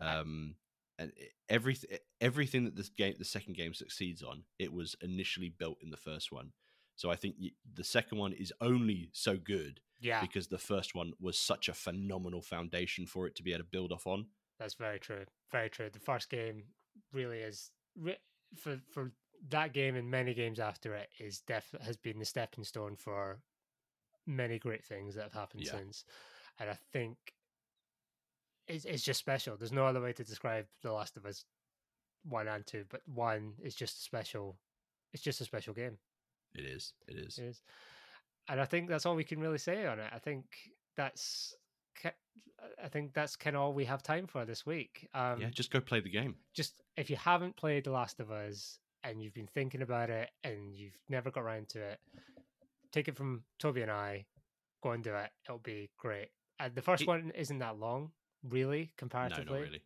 I- 0.00 0.18
um 0.18 0.54
and 0.98 1.12
everything 1.48 1.98
everything 2.20 2.64
that 2.64 2.76
this 2.76 2.88
game 2.88 3.14
the 3.18 3.24
second 3.24 3.56
game 3.56 3.74
succeeds 3.74 4.22
on 4.22 4.44
it 4.58 4.72
was 4.72 4.94
initially 5.02 5.48
built 5.48 5.78
in 5.82 5.90
the 5.90 5.96
first 5.96 6.30
one 6.30 6.52
so 6.94 7.10
i 7.10 7.16
think 7.16 7.34
the 7.74 7.84
second 7.84 8.18
one 8.18 8.32
is 8.32 8.52
only 8.60 9.10
so 9.12 9.36
good 9.36 9.80
yeah. 10.00 10.20
because 10.20 10.48
the 10.48 10.58
first 10.58 10.94
one 10.94 11.12
was 11.20 11.38
such 11.38 11.68
a 11.68 11.74
phenomenal 11.74 12.42
foundation 12.42 13.06
for 13.06 13.26
it 13.26 13.34
to 13.34 13.42
be 13.42 13.52
able 13.52 13.60
to 13.64 13.70
build 13.70 13.90
off 13.92 14.06
on 14.06 14.26
That's 14.58 14.74
very 14.74 14.98
true. 14.98 15.24
Very 15.50 15.68
true. 15.70 15.88
The 15.90 15.98
first 15.98 16.30
game 16.30 16.64
really 17.12 17.38
is 17.38 17.70
for 18.56 18.80
for 18.92 19.12
that 19.48 19.72
game 19.72 19.96
and 19.96 20.10
many 20.10 20.34
games 20.34 20.60
after 20.60 20.94
it 20.94 21.08
is 21.18 21.40
def 21.40 21.74
has 21.82 21.96
been 21.96 22.18
the 22.18 22.24
stepping 22.24 22.64
stone 22.64 22.96
for 22.96 23.40
many 24.26 24.58
great 24.58 24.84
things 24.84 25.14
that 25.14 25.24
have 25.24 25.32
happened 25.32 25.64
Yeah. 25.64 25.72
since, 25.72 26.04
and 26.58 26.70
I 26.70 26.78
think 26.92 27.16
it's 28.68 28.84
it's 28.84 29.02
just 29.02 29.18
special. 29.20 29.56
There's 29.56 29.72
no 29.72 29.86
other 29.86 30.00
way 30.00 30.12
to 30.12 30.24
describe 30.24 30.66
The 30.82 30.92
Last 30.92 31.16
of 31.16 31.26
Us 31.26 31.44
one 32.26 32.48
and 32.48 32.66
two, 32.66 32.84
but 32.88 33.02
one 33.06 33.54
is 33.62 33.74
just 33.74 33.98
a 33.98 34.02
special. 34.02 34.56
It's 35.12 35.22
just 35.22 35.40
a 35.40 35.44
special 35.44 35.74
game. 35.74 35.98
it 36.54 36.64
is 36.64 36.92
it 37.06 37.16
is 37.16 37.38
It 37.38 37.44
is, 37.44 37.62
and 38.48 38.60
I 38.60 38.64
think 38.64 38.88
that's 38.88 39.06
all 39.06 39.14
we 39.16 39.24
can 39.24 39.40
really 39.40 39.58
say 39.58 39.86
on 39.86 39.98
it. 40.00 40.10
I 40.12 40.18
think 40.18 40.44
that's. 40.96 41.54
I 42.82 42.88
think 42.88 43.12
that's 43.12 43.36
kind 43.36 43.56
of 43.56 43.62
all 43.62 43.72
we 43.74 43.84
have 43.84 44.02
time 44.02 44.26
for 44.26 44.44
this 44.46 44.64
week. 44.64 45.06
Um, 45.14 45.38
yeah 45.40 45.50
just 45.50 45.70
go 45.70 45.80
play 45.80 46.00
the 46.00 46.08
game 46.10 46.34
just 46.54 46.80
if 46.96 47.10
you 47.10 47.16
haven't 47.16 47.56
played 47.56 47.84
The 47.84 47.90
Last 47.90 48.20
of 48.20 48.30
Us 48.30 48.78
and 49.02 49.22
you've 49.22 49.34
been 49.34 49.46
thinking 49.46 49.82
about 49.82 50.08
it 50.08 50.30
and 50.44 50.74
you've 50.74 50.96
never 51.10 51.30
got 51.30 51.42
around 51.42 51.68
to 51.70 51.80
it, 51.82 52.00
take 52.90 53.06
it 53.08 53.16
from 53.16 53.42
Tobi 53.62 53.82
and 53.82 53.90
I. 53.90 54.24
Go 54.82 54.92
and 54.92 55.04
do 55.04 55.14
it. 55.14 55.30
It'll 55.46 55.58
be 55.58 55.90
great. 55.98 56.28
Uh, 56.58 56.70
the 56.74 56.80
first 56.82 57.02
It- 57.02 57.08
one 57.08 57.32
isn't 57.34 57.58
that 57.58 57.78
long, 57.78 58.12
really, 58.48 58.92
comparatively. 58.96 59.44
no 59.46 59.52
not 59.52 59.60
really 59.62 59.82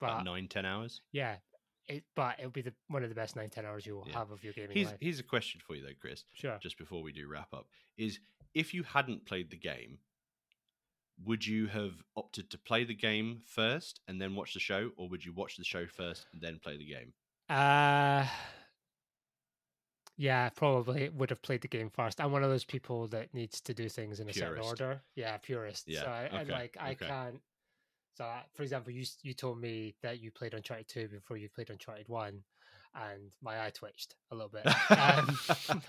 But 0.00 0.06
about 0.06 0.24
nine 0.24 0.48
ten 0.48 0.66
hours 0.66 1.00
yeah, 1.12 1.36
it. 1.88 2.04
But 2.14 2.38
it'll 2.38 2.50
be 2.50 2.62
the 2.62 2.74
one 2.88 3.02
of 3.02 3.08
the 3.08 3.14
best 3.14 3.36
nine 3.36 3.50
ten 3.50 3.64
hours 3.66 3.86
you 3.86 3.96
will 3.96 4.06
Yeah. 4.08 4.18
have 4.18 4.30
of 4.30 4.42
your 4.44 4.52
gaming 4.52 4.76
Here's, 4.76 4.88
life. 4.88 4.98
here's 5.00 5.18
a 5.20 5.24
question 5.24 5.60
for 5.66 5.76
you 5.76 5.82
though, 5.82 5.94
Chris. 6.00 6.24
Sure. 6.34 6.58
Just 6.62 6.78
before 6.78 7.02
we 7.02 7.12
do 7.12 7.28
wrap 7.28 7.52
up, 7.52 7.66
is 7.96 8.20
if 8.54 8.74
you 8.74 8.82
hadn't 8.82 9.26
played 9.26 9.50
the 9.50 9.56
game, 9.56 9.98
would 11.24 11.46
you 11.46 11.66
have 11.68 12.02
opted 12.16 12.50
to 12.50 12.58
play 12.58 12.84
the 12.84 12.94
game 12.94 13.40
first 13.46 14.00
and 14.08 14.20
then 14.20 14.34
watch 14.34 14.54
the 14.54 14.60
show, 14.60 14.90
or 14.96 15.08
would 15.08 15.24
you 15.24 15.32
watch 15.32 15.56
the 15.56 15.64
show 15.64 15.86
first 15.86 16.26
and 16.32 16.42
then 16.42 16.58
play 16.58 16.76
the 16.76 16.86
game? 16.86 17.12
Uh 17.48 18.26
yeah, 20.16 20.48
probably 20.50 21.08
would 21.08 21.30
have 21.30 21.42
played 21.42 21.60
the 21.60 21.68
game 21.68 21.90
first. 21.90 22.20
I'm 22.20 22.30
one 22.30 22.44
of 22.44 22.50
those 22.50 22.64
people 22.64 23.08
that 23.08 23.34
needs 23.34 23.60
to 23.62 23.74
do 23.74 23.88
things 23.88 24.20
in 24.20 24.28
a 24.28 24.32
certain 24.32 24.62
order. 24.62 25.00
Yeah, 25.16 25.36
purist. 25.38 25.88
Yeah, 25.88 26.02
So 26.02 26.06
I, 26.06 26.22
and 26.24 26.48
okay, 26.50 26.52
like 26.52 26.76
I 26.80 26.92
okay. 26.92 27.06
can't. 27.06 27.40
So 28.14 28.24
I, 28.24 28.42
for 28.54 28.62
example, 28.62 28.92
you 28.92 29.04
you 29.22 29.34
told 29.34 29.60
me 29.60 29.96
that 30.02 30.20
you 30.20 30.30
played 30.30 30.54
Uncharted 30.54 30.88
two 30.88 31.08
before 31.08 31.36
you 31.36 31.48
played 31.48 31.70
Uncharted 31.70 32.08
one, 32.08 32.42
and 32.94 33.32
my 33.42 33.64
eye 33.64 33.70
twitched 33.70 34.14
a 34.30 34.34
little 34.34 34.50
bit. 34.50 34.66
Um, 34.66 35.38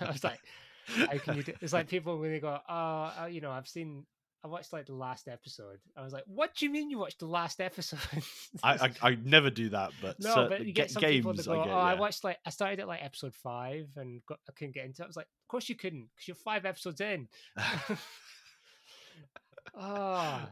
I 0.00 0.10
was 0.10 0.24
like, 0.24 0.40
how 0.86 1.18
can 1.18 1.36
you 1.36 1.42
do? 1.42 1.52
It's 1.60 1.72
like 1.72 1.88
people 1.88 2.18
when 2.18 2.32
they 2.32 2.40
go, 2.40 2.58
oh, 2.68 3.12
uh, 3.22 3.28
you 3.30 3.40
know, 3.40 3.50
I've 3.50 3.68
seen. 3.68 4.04
I 4.44 4.48
watched 4.48 4.72
like 4.72 4.86
the 4.86 4.94
last 4.94 5.26
episode. 5.26 5.78
I 5.96 6.04
was 6.04 6.12
like, 6.12 6.22
"What 6.26 6.54
do 6.54 6.66
you 6.66 6.70
mean 6.70 6.88
you 6.88 6.98
watched 6.98 7.18
the 7.18 7.26
last 7.26 7.60
episode?" 7.60 7.98
I, 8.62 8.74
I 9.02 9.10
I 9.10 9.16
never 9.24 9.50
do 9.50 9.70
that, 9.70 9.90
but 10.00 10.20
No, 10.20 10.46
but 10.48 10.64
you 10.64 10.72
get 10.72 10.90
some 10.90 11.02
people 11.02 11.32
games 11.32 11.46
that 11.46 11.52
go, 11.52 11.60
I 11.60 11.64
get. 11.64 11.72
"Oh, 11.72 11.78
I 11.78 11.94
watched 11.94 12.22
like 12.22 12.38
I 12.46 12.50
started 12.50 12.78
at 12.78 12.86
like 12.86 13.02
episode 13.02 13.34
five 13.34 13.88
and 13.96 14.20
got, 14.28 14.38
I 14.48 14.52
couldn't 14.52 14.74
get 14.74 14.84
into 14.84 15.02
it." 15.02 15.06
I 15.06 15.08
was 15.08 15.16
like, 15.16 15.26
"Of 15.26 15.48
course 15.48 15.68
you 15.68 15.74
couldn't, 15.74 16.10
because 16.14 16.28
you're 16.28 16.36
five 16.36 16.64
episodes 16.64 17.00
in." 17.00 17.26
oh, 19.80 20.42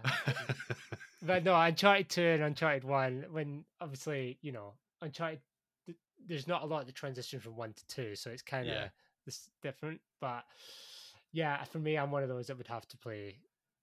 but 1.24 1.44
no, 1.44 1.54
Uncharted 1.60 2.08
two 2.08 2.22
and 2.22 2.42
Uncharted 2.42 2.84
one. 2.84 3.26
When 3.30 3.64
obviously 3.80 4.38
you 4.42 4.52
know 4.52 4.74
Uncharted, 5.02 5.40
th- 5.86 5.98
there's 6.26 6.46
not 6.48 6.62
a 6.62 6.66
lot 6.66 6.80
of 6.82 6.86
the 6.86 6.92
transition 6.92 7.40
from 7.40 7.56
one 7.56 7.72
to 7.72 7.86
two, 7.86 8.14
so 8.16 8.30
it's 8.30 8.42
kind 8.42 8.68
of 8.68 8.74
Yeah. 8.74 8.88
this 9.26 9.48
different. 9.62 10.00
But 10.20 10.44
yeah, 11.32 11.62
for 11.64 11.78
me, 11.78 11.96
I'm 11.96 12.10
one 12.10 12.22
of 12.22 12.28
those 12.28 12.46
that 12.48 12.56
would 12.58 12.68
have 12.68 12.86
to 12.88 12.96
play 12.98 13.38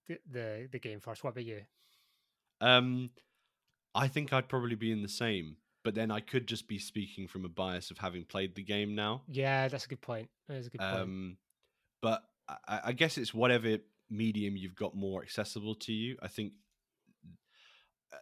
the 0.08 0.20
the, 0.30 0.70
the 0.72 0.80
game 0.80 1.00
first. 1.00 1.24
What 1.24 1.32
about 1.32 1.46
you? 1.46 1.62
um, 2.62 3.10
I 3.96 4.08
think 4.08 4.32
I'd 4.32 4.48
probably 4.48 4.76
be 4.76 4.92
in 4.92 5.02
the 5.02 5.10
same, 5.10 5.58
but 5.84 5.96
then 5.96 6.12
I 6.12 6.20
could 6.20 6.48
just 6.48 6.68
be 6.68 6.78
speaking 6.80 7.28
from 7.28 7.44
a 7.44 7.50
bias 7.50 7.92
of 7.92 7.98
having 7.98 8.24
played 8.24 8.56
the 8.56 8.64
game 8.64 8.96
now. 8.96 9.24
Yeah, 9.28 9.68
that's 9.68 9.86
a 9.86 9.90
good 9.90 10.02
point. 10.02 10.30
That's 10.48 10.68
a 10.68 10.70
good 10.70 10.80
point. 10.80 10.94
Um, 10.96 11.38
but 12.02 12.24
I, 12.48 12.80
I 12.86 12.92
guess 12.94 13.18
it's 13.18 13.34
whatever 13.34 13.78
medium 14.10 14.56
you've 14.56 14.76
got 14.76 14.96
more 14.96 15.22
accessible 15.22 15.76
to 15.76 15.92
you. 15.92 16.18
I 16.22 16.28
think 16.28 16.54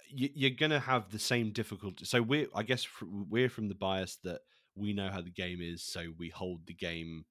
you're 0.10 0.52
going 0.52 0.72
to 0.72 0.80
have 0.80 1.10
the 1.10 1.20
same 1.20 1.52
difficulty. 1.52 2.06
So 2.06 2.22
we're, 2.22 2.48
I 2.56 2.64
guess, 2.64 2.88
we're 3.02 3.50
from 3.50 3.68
the 3.68 3.76
bias 3.76 4.18
that 4.24 4.42
we 4.76 4.94
know 4.94 5.10
how 5.10 5.22
the 5.22 5.32
game 5.32 5.60
is, 5.62 5.84
so 5.84 6.14
we 6.18 6.30
hold 6.30 6.66
the 6.66 6.74
game, 6.74 7.26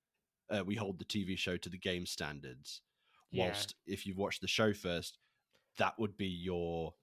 uh, 0.51 0.65
we 0.65 0.75
hold 0.75 0.99
the 0.99 1.05
TV 1.05 1.37
show 1.37 1.57
to 1.57 1.69
the 1.69 1.79
game 1.79 2.07
standards. 2.07 2.83
Yeah. 3.31 3.47
Whilst 3.47 3.75
if 3.87 4.07
you've 4.07 4.17
watched 4.17 4.41
the 4.41 4.49
show 4.49 4.73
first, 4.73 5.19
that 5.79 5.99
would 5.99 6.17
be 6.17 6.27
your 6.27 6.95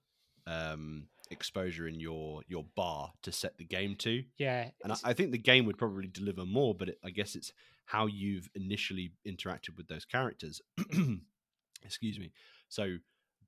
um, 0.46 1.08
exposure 1.30 1.88
in 1.88 2.00
your 2.00 2.42
your 2.46 2.64
bar 2.74 3.12
to 3.22 3.32
set 3.32 3.58
the 3.58 3.64
game 3.64 3.96
to. 3.96 4.22
yeah, 4.38 4.70
And 4.82 4.92
I, 4.92 4.96
I 5.04 5.12
think 5.12 5.32
the 5.32 5.38
game 5.38 5.66
would 5.66 5.78
probably 5.78 6.08
deliver 6.08 6.44
more, 6.44 6.74
but 6.74 6.90
it, 6.90 6.98
I 7.04 7.10
guess 7.10 7.34
it's 7.34 7.52
how 7.86 8.06
you've 8.06 8.48
initially 8.54 9.12
interacted 9.26 9.76
with 9.76 9.88
those 9.88 10.04
characters. 10.04 10.60
Excuse 11.84 12.18
me. 12.18 12.32
So 12.68 12.96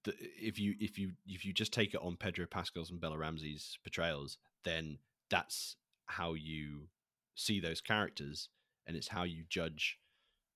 the, 0.08 0.14
if 0.20 0.58
you 0.58 0.74
if 0.80 0.98
you 0.98 1.12
if 1.26 1.44
you 1.44 1.52
just 1.52 1.72
take 1.72 1.94
it 1.94 2.00
on 2.02 2.16
Pedro 2.16 2.46
Pascal's 2.46 2.90
and 2.90 3.00
Bella 3.00 3.18
Ramsey's 3.18 3.78
portrayals, 3.84 4.38
then 4.64 4.98
that's 5.30 5.76
how 6.06 6.34
you 6.34 6.88
see 7.34 7.60
those 7.60 7.80
characters, 7.80 8.48
and 8.86 8.96
it's 8.96 9.08
how 9.08 9.22
you 9.24 9.44
judge 9.48 9.98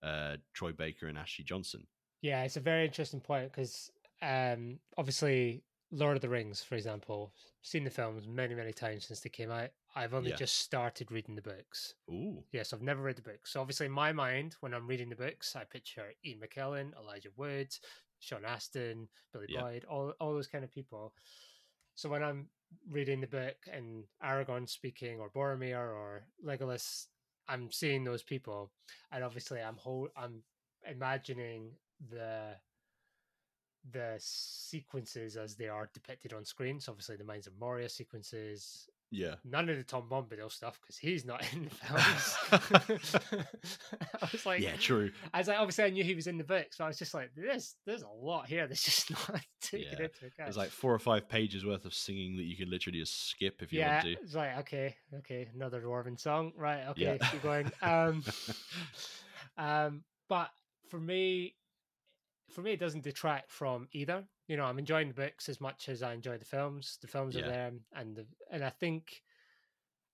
uh, 0.02 0.36
Troy 0.52 0.72
Baker 0.72 1.06
and 1.06 1.16
Ashley 1.18 1.44
Johnson. 1.44 1.86
Yeah, 2.22 2.42
it's 2.44 2.56
a 2.56 2.60
very 2.60 2.84
interesting 2.84 3.20
point 3.20 3.50
because 3.52 3.90
um, 4.22 4.78
obviously 4.96 5.62
Lord 5.90 6.16
of 6.16 6.22
the 6.22 6.28
Rings, 6.28 6.62
for 6.62 6.74
example, 6.76 7.34
seen 7.60 7.84
the 7.84 7.90
films 7.90 8.26
many, 8.26 8.54
many 8.54 8.72
times 8.72 9.06
since 9.06 9.20
they 9.20 9.28
came 9.28 9.50
out. 9.50 9.70
I've 9.94 10.14
only 10.14 10.30
Yeah. 10.30 10.36
just 10.36 10.56
started 10.56 11.10
reading 11.12 11.34
the 11.34 11.42
books. 11.42 11.94
Ooh, 12.08 12.42
Yes, 12.52 12.72
I've 12.72 12.80
never 12.82 13.02
read 13.02 13.16
the 13.16 13.22
books. 13.22 13.52
So 13.52 13.60
obviously, 13.60 13.86
in 13.86 13.92
my 13.92 14.12
mind, 14.12 14.56
when 14.60 14.72
I'm 14.72 14.86
reading 14.86 15.10
the 15.10 15.16
books, 15.16 15.54
I 15.54 15.64
picture 15.64 16.14
Ian 16.24 16.40
McKellen, 16.40 16.96
Elijah 16.98 17.28
Wood, 17.36 17.76
Sean 18.22 18.44
Astin, 18.44 19.08
Billy 19.32 19.46
Yeah. 19.48 19.62
Boyd, 19.62 19.84
all 19.84 20.14
all 20.20 20.32
those 20.32 20.46
kind 20.46 20.64
of 20.64 20.70
people. 20.70 21.12
So 21.94 22.08
when 22.08 22.22
I'm 22.22 22.48
reading 22.88 23.20
the 23.20 23.26
book 23.26 23.56
and 23.70 24.04
Aragorn 24.24 24.68
speaking, 24.68 25.20
or 25.20 25.30
Boromir, 25.30 25.76
or 25.76 26.26
Legolas, 26.42 27.08
I'm 27.48 27.70
seeing 27.70 28.04
those 28.04 28.22
people, 28.22 28.72
and 29.10 29.24
obviously, 29.24 29.60
I'm 29.60 29.76
whole, 29.76 30.08
I'm 30.16 30.42
imagining 30.88 31.72
the 32.10 32.56
the 33.90 34.14
sequences 34.18 35.36
as 35.36 35.56
they 35.56 35.68
are 35.68 35.90
depicted 35.92 36.32
on 36.32 36.44
screen. 36.44 36.80
So 36.80 36.92
obviously, 36.92 37.16
the 37.16 37.24
Mines 37.24 37.48
of 37.48 37.58
Moria 37.58 37.88
sequences, 37.88 38.88
Yeah. 39.14 39.34
None 39.44 39.68
of 39.68 39.76
the 39.76 39.84
Tom 39.84 40.08
Bombadil 40.10 40.50
stuff 40.50 40.80
because 40.80 40.96
he's 40.96 41.24
not 41.24 41.44
in 41.52 41.64
the 41.64 41.70
films. 43.00 43.16
I 44.22 44.28
was 44.32 44.46
like, 44.46 44.60
yeah, 44.62 44.74
true. 44.76 45.10
I 45.34 45.38
was 45.38 45.48
like, 45.48 45.58
obviously 45.58 45.84
I 45.84 45.90
knew 45.90 46.02
he 46.02 46.14
was 46.14 46.26
in 46.26 46.38
the 46.38 46.44
books, 46.44 46.76
but 46.78 46.84
I 46.84 46.88
was 46.88 46.98
just 46.98 47.12
like, 47.12 47.30
there's 47.36 47.74
there's 47.86 48.02
a 48.02 48.08
lot 48.08 48.46
here 48.46 48.66
that's 48.66 48.82
just 48.84 49.10
not 49.10 49.40
taken 49.60 49.86
Yeah. 49.92 50.04
into 50.04 50.06
account. 50.26 50.32
There's 50.38 50.56
like 50.56 50.70
four 50.70 50.94
or 50.94 50.98
five 50.98 51.28
pages 51.28 51.64
worth 51.64 51.84
of 51.84 51.92
singing 51.94 52.36
that 52.38 52.44
you 52.44 52.56
can 52.56 52.70
literally 52.70 52.98
just 53.00 53.28
skip 53.28 53.60
if 53.62 53.72
you 53.72 53.80
yeah, 53.80 53.92
want 54.02 54.04
to. 54.06 54.12
it's 54.22 54.34
like 54.34 54.58
okay, 54.60 54.96
okay, 55.18 55.48
another 55.54 55.80
dwarven 55.82 56.18
song, 56.18 56.52
right? 56.56 56.86
Okay, 56.88 57.18
Yeah. 57.20 57.28
keep 57.30 57.42
going. 57.42 57.70
Um, 57.82 58.24
um, 59.58 60.04
but 60.28 60.48
for 60.88 60.98
me, 60.98 61.54
for 62.50 62.62
me, 62.62 62.72
it 62.72 62.80
doesn't 62.80 63.04
detract 63.04 63.50
from 63.50 63.88
either. 63.92 64.24
You 64.52 64.58
know, 64.58 64.64
I'm 64.66 64.78
enjoying 64.78 65.08
the 65.08 65.14
books 65.14 65.48
as 65.48 65.62
much 65.62 65.88
as 65.88 66.02
I 66.02 66.12
enjoy 66.12 66.36
the 66.36 66.44
films. 66.44 66.98
The 67.00 67.08
films 67.08 67.34
Yeah. 67.34 67.44
are 67.44 67.48
there, 67.48 67.72
and 67.94 68.14
the, 68.14 68.26
and 68.50 68.62
I 68.62 68.68
think, 68.68 69.22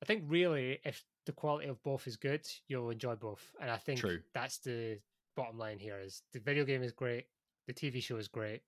I 0.01 0.07
think 0.07 0.23
really, 0.29 0.79
if 0.85 1.05
the 1.27 1.33
quality 1.33 1.67
of 1.67 1.83
both 1.83 2.07
is 2.07 2.17
good, 2.17 2.47
you'll 2.69 2.91
enjoy 2.91 3.17
both. 3.17 3.53
And 3.61 3.69
I 3.69 3.79
think 3.79 3.99
True. 3.99 4.23
that's 4.33 4.59
the 4.59 5.01
bottom 5.35 5.59
line 5.59 5.81
here: 5.81 5.99
is 5.99 6.23
the 6.33 6.39
video 6.39 6.65
game 6.65 6.85
is 6.85 6.93
great, 6.93 7.27
the 7.67 7.73
TV 7.73 8.01
show 8.01 8.17
is 8.17 8.29
great. 8.29 8.63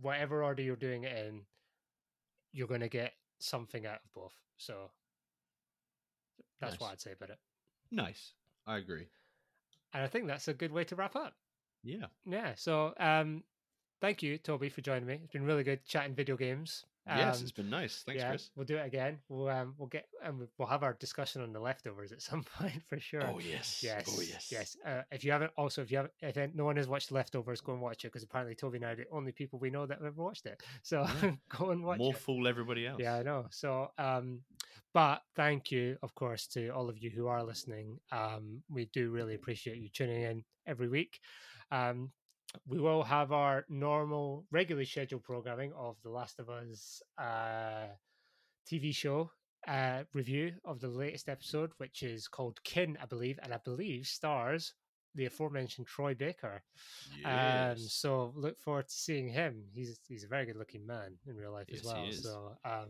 Whatever 0.00 0.44
order 0.44 0.62
you're 0.62 0.76
doing 0.76 1.02
it 1.02 1.26
in, 1.26 1.40
you're 2.52 2.68
going 2.68 2.80
to 2.80 2.88
get 2.88 3.14
something 3.40 3.86
out 3.86 4.00
of 4.04 4.12
both. 4.12 4.34
So 4.58 4.92
that's 6.60 6.78
what 6.78 6.92
I'd 6.92 7.00
say 7.00 7.10
about 7.10 7.30
it. 7.30 7.38
nice. 7.90 8.34
I 8.64 8.76
agree. 8.76 9.08
And 9.92 10.04
I 10.04 10.06
think 10.06 10.28
that's 10.28 10.46
a 10.46 10.54
good 10.54 10.70
way 10.70 10.84
to 10.84 10.94
wrap 10.94 11.16
up. 11.16 11.34
Yeah. 11.82 12.06
Yeah. 12.26 12.54
So 12.54 12.94
um 12.98 13.42
thank 14.00 14.22
you, 14.22 14.38
Tobi, 14.38 14.70
for 14.70 14.80
joining 14.80 15.06
me. 15.06 15.20
It's 15.22 15.32
been 15.32 15.44
really 15.44 15.62
good 15.64 15.84
chatting 15.86 16.14
video 16.14 16.36
games. 16.36 16.84
yes, 17.06 17.36
Um, 17.36 17.42
it's 17.42 17.52
been 17.52 17.68
nice. 17.70 18.02
Thanks, 18.06 18.22
yeah, 18.22 18.28
Chris. 18.30 18.50
We'll 18.56 18.64
do 18.66 18.76
it 18.76 18.86
again. 18.86 19.18
We'll 19.28 19.48
um 19.48 19.74
we'll 19.76 19.88
get 19.88 20.06
and 20.24 20.38
we- 20.38 20.46
we'll 20.56 20.68
have 20.68 20.82
our 20.82 20.94
discussion 20.94 21.42
on 21.42 21.52
the 21.52 21.60
leftovers 21.60 22.12
at 22.12 22.22
some 22.22 22.42
point 22.58 22.82
for 22.88 22.98
sure. 22.98 23.22
Oh 23.26 23.38
yes. 23.38 23.82
Yes. 23.82 24.04
Oh 24.08 24.20
yes. 24.22 24.48
Yes. 24.50 24.76
Uh, 24.86 25.02
if 25.12 25.22
you 25.24 25.30
haven't, 25.32 25.52
also 25.58 25.82
if 25.82 25.90
you 25.90 25.98
haven't, 25.98 26.14
if 26.22 26.54
no 26.54 26.64
one 26.64 26.76
has 26.76 26.88
watched 26.88 27.12
Leftovers, 27.12 27.60
go 27.60 27.72
and 27.72 27.82
watch 27.82 28.04
it 28.04 28.08
because 28.08 28.22
apparently 28.22 28.54
Tobi 28.54 28.76
and 28.76 28.86
I 28.86 28.90
are 28.92 28.96
the 28.96 29.04
only 29.12 29.32
people 29.32 29.58
we 29.58 29.68
know 29.70 29.84
that 29.86 29.98
have 29.98 30.06
ever 30.06 30.22
watched 30.22 30.46
it. 30.46 30.62
So 30.82 31.06
Yeah. 31.22 31.32
go 31.50 31.70
and 31.70 31.84
watch 31.84 31.96
it. 31.96 32.02
More 32.02 32.12
it. 32.14 32.18
fool 32.18 32.48
everybody 32.48 32.86
else. 32.86 33.00
Yeah, 33.00 33.16
I 33.16 33.22
know. 33.22 33.46
So, 33.50 33.90
um, 33.98 34.40
but 34.94 35.22
thank 35.34 35.70
you, 35.72 35.98
of 36.02 36.14
course, 36.14 36.46
to 36.48 36.68
all 36.70 36.88
of 36.88 36.96
you 36.98 37.10
who 37.10 37.26
are 37.26 37.42
listening. 37.42 37.98
Um, 38.12 38.62
we 38.70 38.86
do 38.86 39.10
really 39.10 39.34
appreciate 39.34 39.76
you 39.76 39.88
tuning 39.90 40.22
in 40.22 40.44
every 40.66 40.88
week. 40.88 41.18
Um, 41.70 42.12
we 42.66 42.80
will 42.80 43.02
have 43.02 43.32
our 43.32 43.64
normal, 43.68 44.46
regularly 44.50 44.86
scheduled 44.86 45.22
programming 45.24 45.72
of 45.76 45.96
The 46.02 46.10
Last 46.10 46.38
of 46.38 46.48
Us 46.50 47.02
uh, 47.18 47.86
TV 48.66 48.92
show 48.92 49.30
uh, 49.66 50.04
review 50.12 50.52
of 50.64 50.80
the 50.80 50.88
latest 50.88 51.28
episode, 51.28 51.70
which 51.78 52.02
is 52.02 52.28
called 52.28 52.62
Kin, 52.64 52.96
I 53.00 53.06
believe, 53.06 53.38
and 53.42 53.52
I 53.52 53.58
believe 53.64 54.06
stars 54.06 54.74
the 55.14 55.26
aforementioned 55.26 55.86
Troy 55.86 56.14
Baker. 56.14 56.62
Um, 57.24 57.76
Yes. 57.76 57.92
so 57.92 58.32
look 58.36 58.58
forward 58.60 58.88
to 58.88 58.94
seeing 58.94 59.28
him. 59.28 59.64
He's 59.72 59.98
he's 60.08 60.24
a 60.24 60.28
very 60.28 60.44
good 60.46 60.56
looking 60.56 60.86
man 60.86 61.16
in 61.26 61.36
real 61.36 61.52
life 61.52 61.66
Yes, 61.70 61.80
as 61.80 61.86
well. 61.86 62.06
So 62.10 62.56
um, 62.64 62.88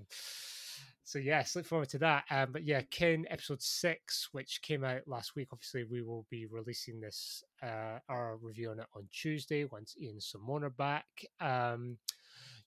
so 1.05 1.19
yes, 1.19 1.55
look 1.55 1.67
forward 1.67 1.91
to 1.91 1.99
that. 1.99 2.25
Um, 2.31 2.53
but 2.53 2.65
yeah, 2.65 2.81
Kin 2.91 3.27
episode 3.31 3.63
six, 3.63 4.29
which 4.33 4.63
came 4.63 4.85
out 4.85 5.07
last 5.07 5.37
week. 5.37 5.49
Obviously, 5.53 5.85
we 5.85 6.03
will 6.03 6.27
be 6.31 6.47
releasing 6.47 7.01
this 7.01 7.45
uh, 7.63 7.99
our 8.09 8.39
review 8.41 8.71
on 8.71 8.81
it 8.81 8.87
on 8.97 9.07
Tuesday 9.13 9.67
once 9.67 9.95
Ian 10.01 10.21
Simone 10.21 10.65
are 10.65 10.71
back. 10.71 11.07
Um, 11.41 11.99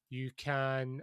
you 0.10 0.32
can 0.38 1.02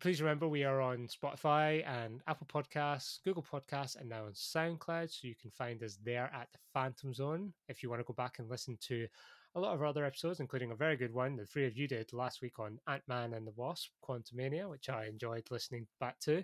please 0.00 0.20
remember 0.20 0.48
we 0.48 0.64
are 0.64 0.80
on 0.80 1.06
Spotify 1.06 1.86
and 1.86 2.20
Apple 2.26 2.48
Podcasts, 2.52 3.18
Google 3.24 3.44
Podcasts, 3.44 3.96
and 3.96 4.08
now 4.08 4.24
on 4.24 4.32
SoundCloud. 4.32 5.10
So 5.10 5.28
you 5.28 5.34
can 5.40 5.50
find 5.50 5.82
us 5.82 5.98
there 6.04 6.30
at 6.34 6.48
the 6.52 6.58
Phantom 6.72 7.14
Zone 7.14 7.52
if 7.68 7.82
you 7.82 7.90
want 7.90 8.00
to 8.00 8.04
go 8.04 8.14
back 8.14 8.38
and 8.38 8.50
listen 8.50 8.76
to 8.88 9.06
a 9.54 9.60
lot 9.60 9.74
of 9.74 9.80
our 9.80 9.86
other 9.86 10.04
episodes, 10.04 10.40
including 10.40 10.72
a 10.72 10.76
very 10.76 10.96
good 10.96 11.12
one 11.12 11.36
the 11.36 11.46
three 11.46 11.66
of 11.66 11.76
you 11.76 11.86
did 11.86 12.12
last 12.12 12.42
week 12.42 12.58
on 12.58 12.78
Ant 12.88 13.02
Man 13.06 13.34
and 13.34 13.46
the 13.46 13.52
Wasp, 13.56 13.90
Quantumania, 14.02 14.68
which 14.68 14.88
I 14.88 15.06
enjoyed 15.06 15.44
listening 15.50 15.86
back 16.00 16.18
to. 16.20 16.42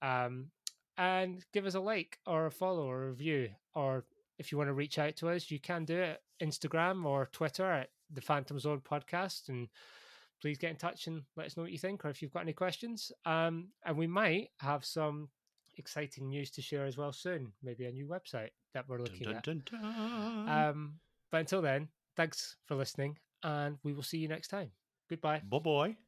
Um, 0.00 0.46
and 0.96 1.44
give 1.52 1.66
us 1.66 1.74
a 1.74 1.80
like 1.80 2.18
or 2.26 2.46
a 2.46 2.50
follow 2.50 2.84
or 2.84 3.04
a 3.04 3.10
review. 3.10 3.50
Or 3.74 4.04
if 4.38 4.50
you 4.50 4.58
want 4.58 4.68
to 4.68 4.74
reach 4.74 4.98
out 4.98 5.16
to 5.16 5.28
us, 5.28 5.50
you 5.50 5.60
can 5.60 5.84
do 5.84 5.98
it 5.98 6.22
Instagram 6.42 7.04
or 7.04 7.28
Twitter 7.32 7.70
at 7.70 7.90
the 8.12 8.20
Phantom 8.20 8.58
Zone 8.58 8.80
Podcast. 8.80 9.48
And 9.48 9.68
please 10.40 10.58
get 10.58 10.70
in 10.70 10.76
touch 10.76 11.06
and 11.06 11.22
let 11.36 11.46
us 11.46 11.56
know 11.56 11.64
what 11.64 11.72
you 11.72 11.78
think 11.78 12.04
or 12.04 12.08
if 12.08 12.22
you've 12.22 12.32
got 12.32 12.42
any 12.42 12.52
questions. 12.52 13.12
Um, 13.26 13.68
and 13.84 13.96
we 13.96 14.06
might 14.06 14.48
have 14.58 14.84
some 14.84 15.28
exciting 15.76 16.28
news 16.28 16.50
to 16.52 16.62
share 16.62 16.86
as 16.86 16.96
well 16.96 17.12
soon. 17.12 17.52
Maybe 17.62 17.84
a 17.86 17.92
new 17.92 18.06
website 18.06 18.50
that 18.74 18.88
we're 18.88 18.98
looking 18.98 19.24
dun, 19.24 19.36
at. 19.36 19.44
dun, 19.44 19.62
dun. 19.70 20.48
Um, 20.48 20.94
but 21.30 21.38
until 21.38 21.62
then, 21.62 21.88
thanks 22.18 22.56
for 22.66 22.74
listening, 22.74 23.16
and 23.42 23.78
we 23.82 23.94
will 23.94 24.02
see 24.02 24.18
you 24.18 24.28
next 24.28 24.48
time. 24.48 24.72
Goodbye. 25.08 25.42
bye 25.48 25.58
bye. 25.60 26.07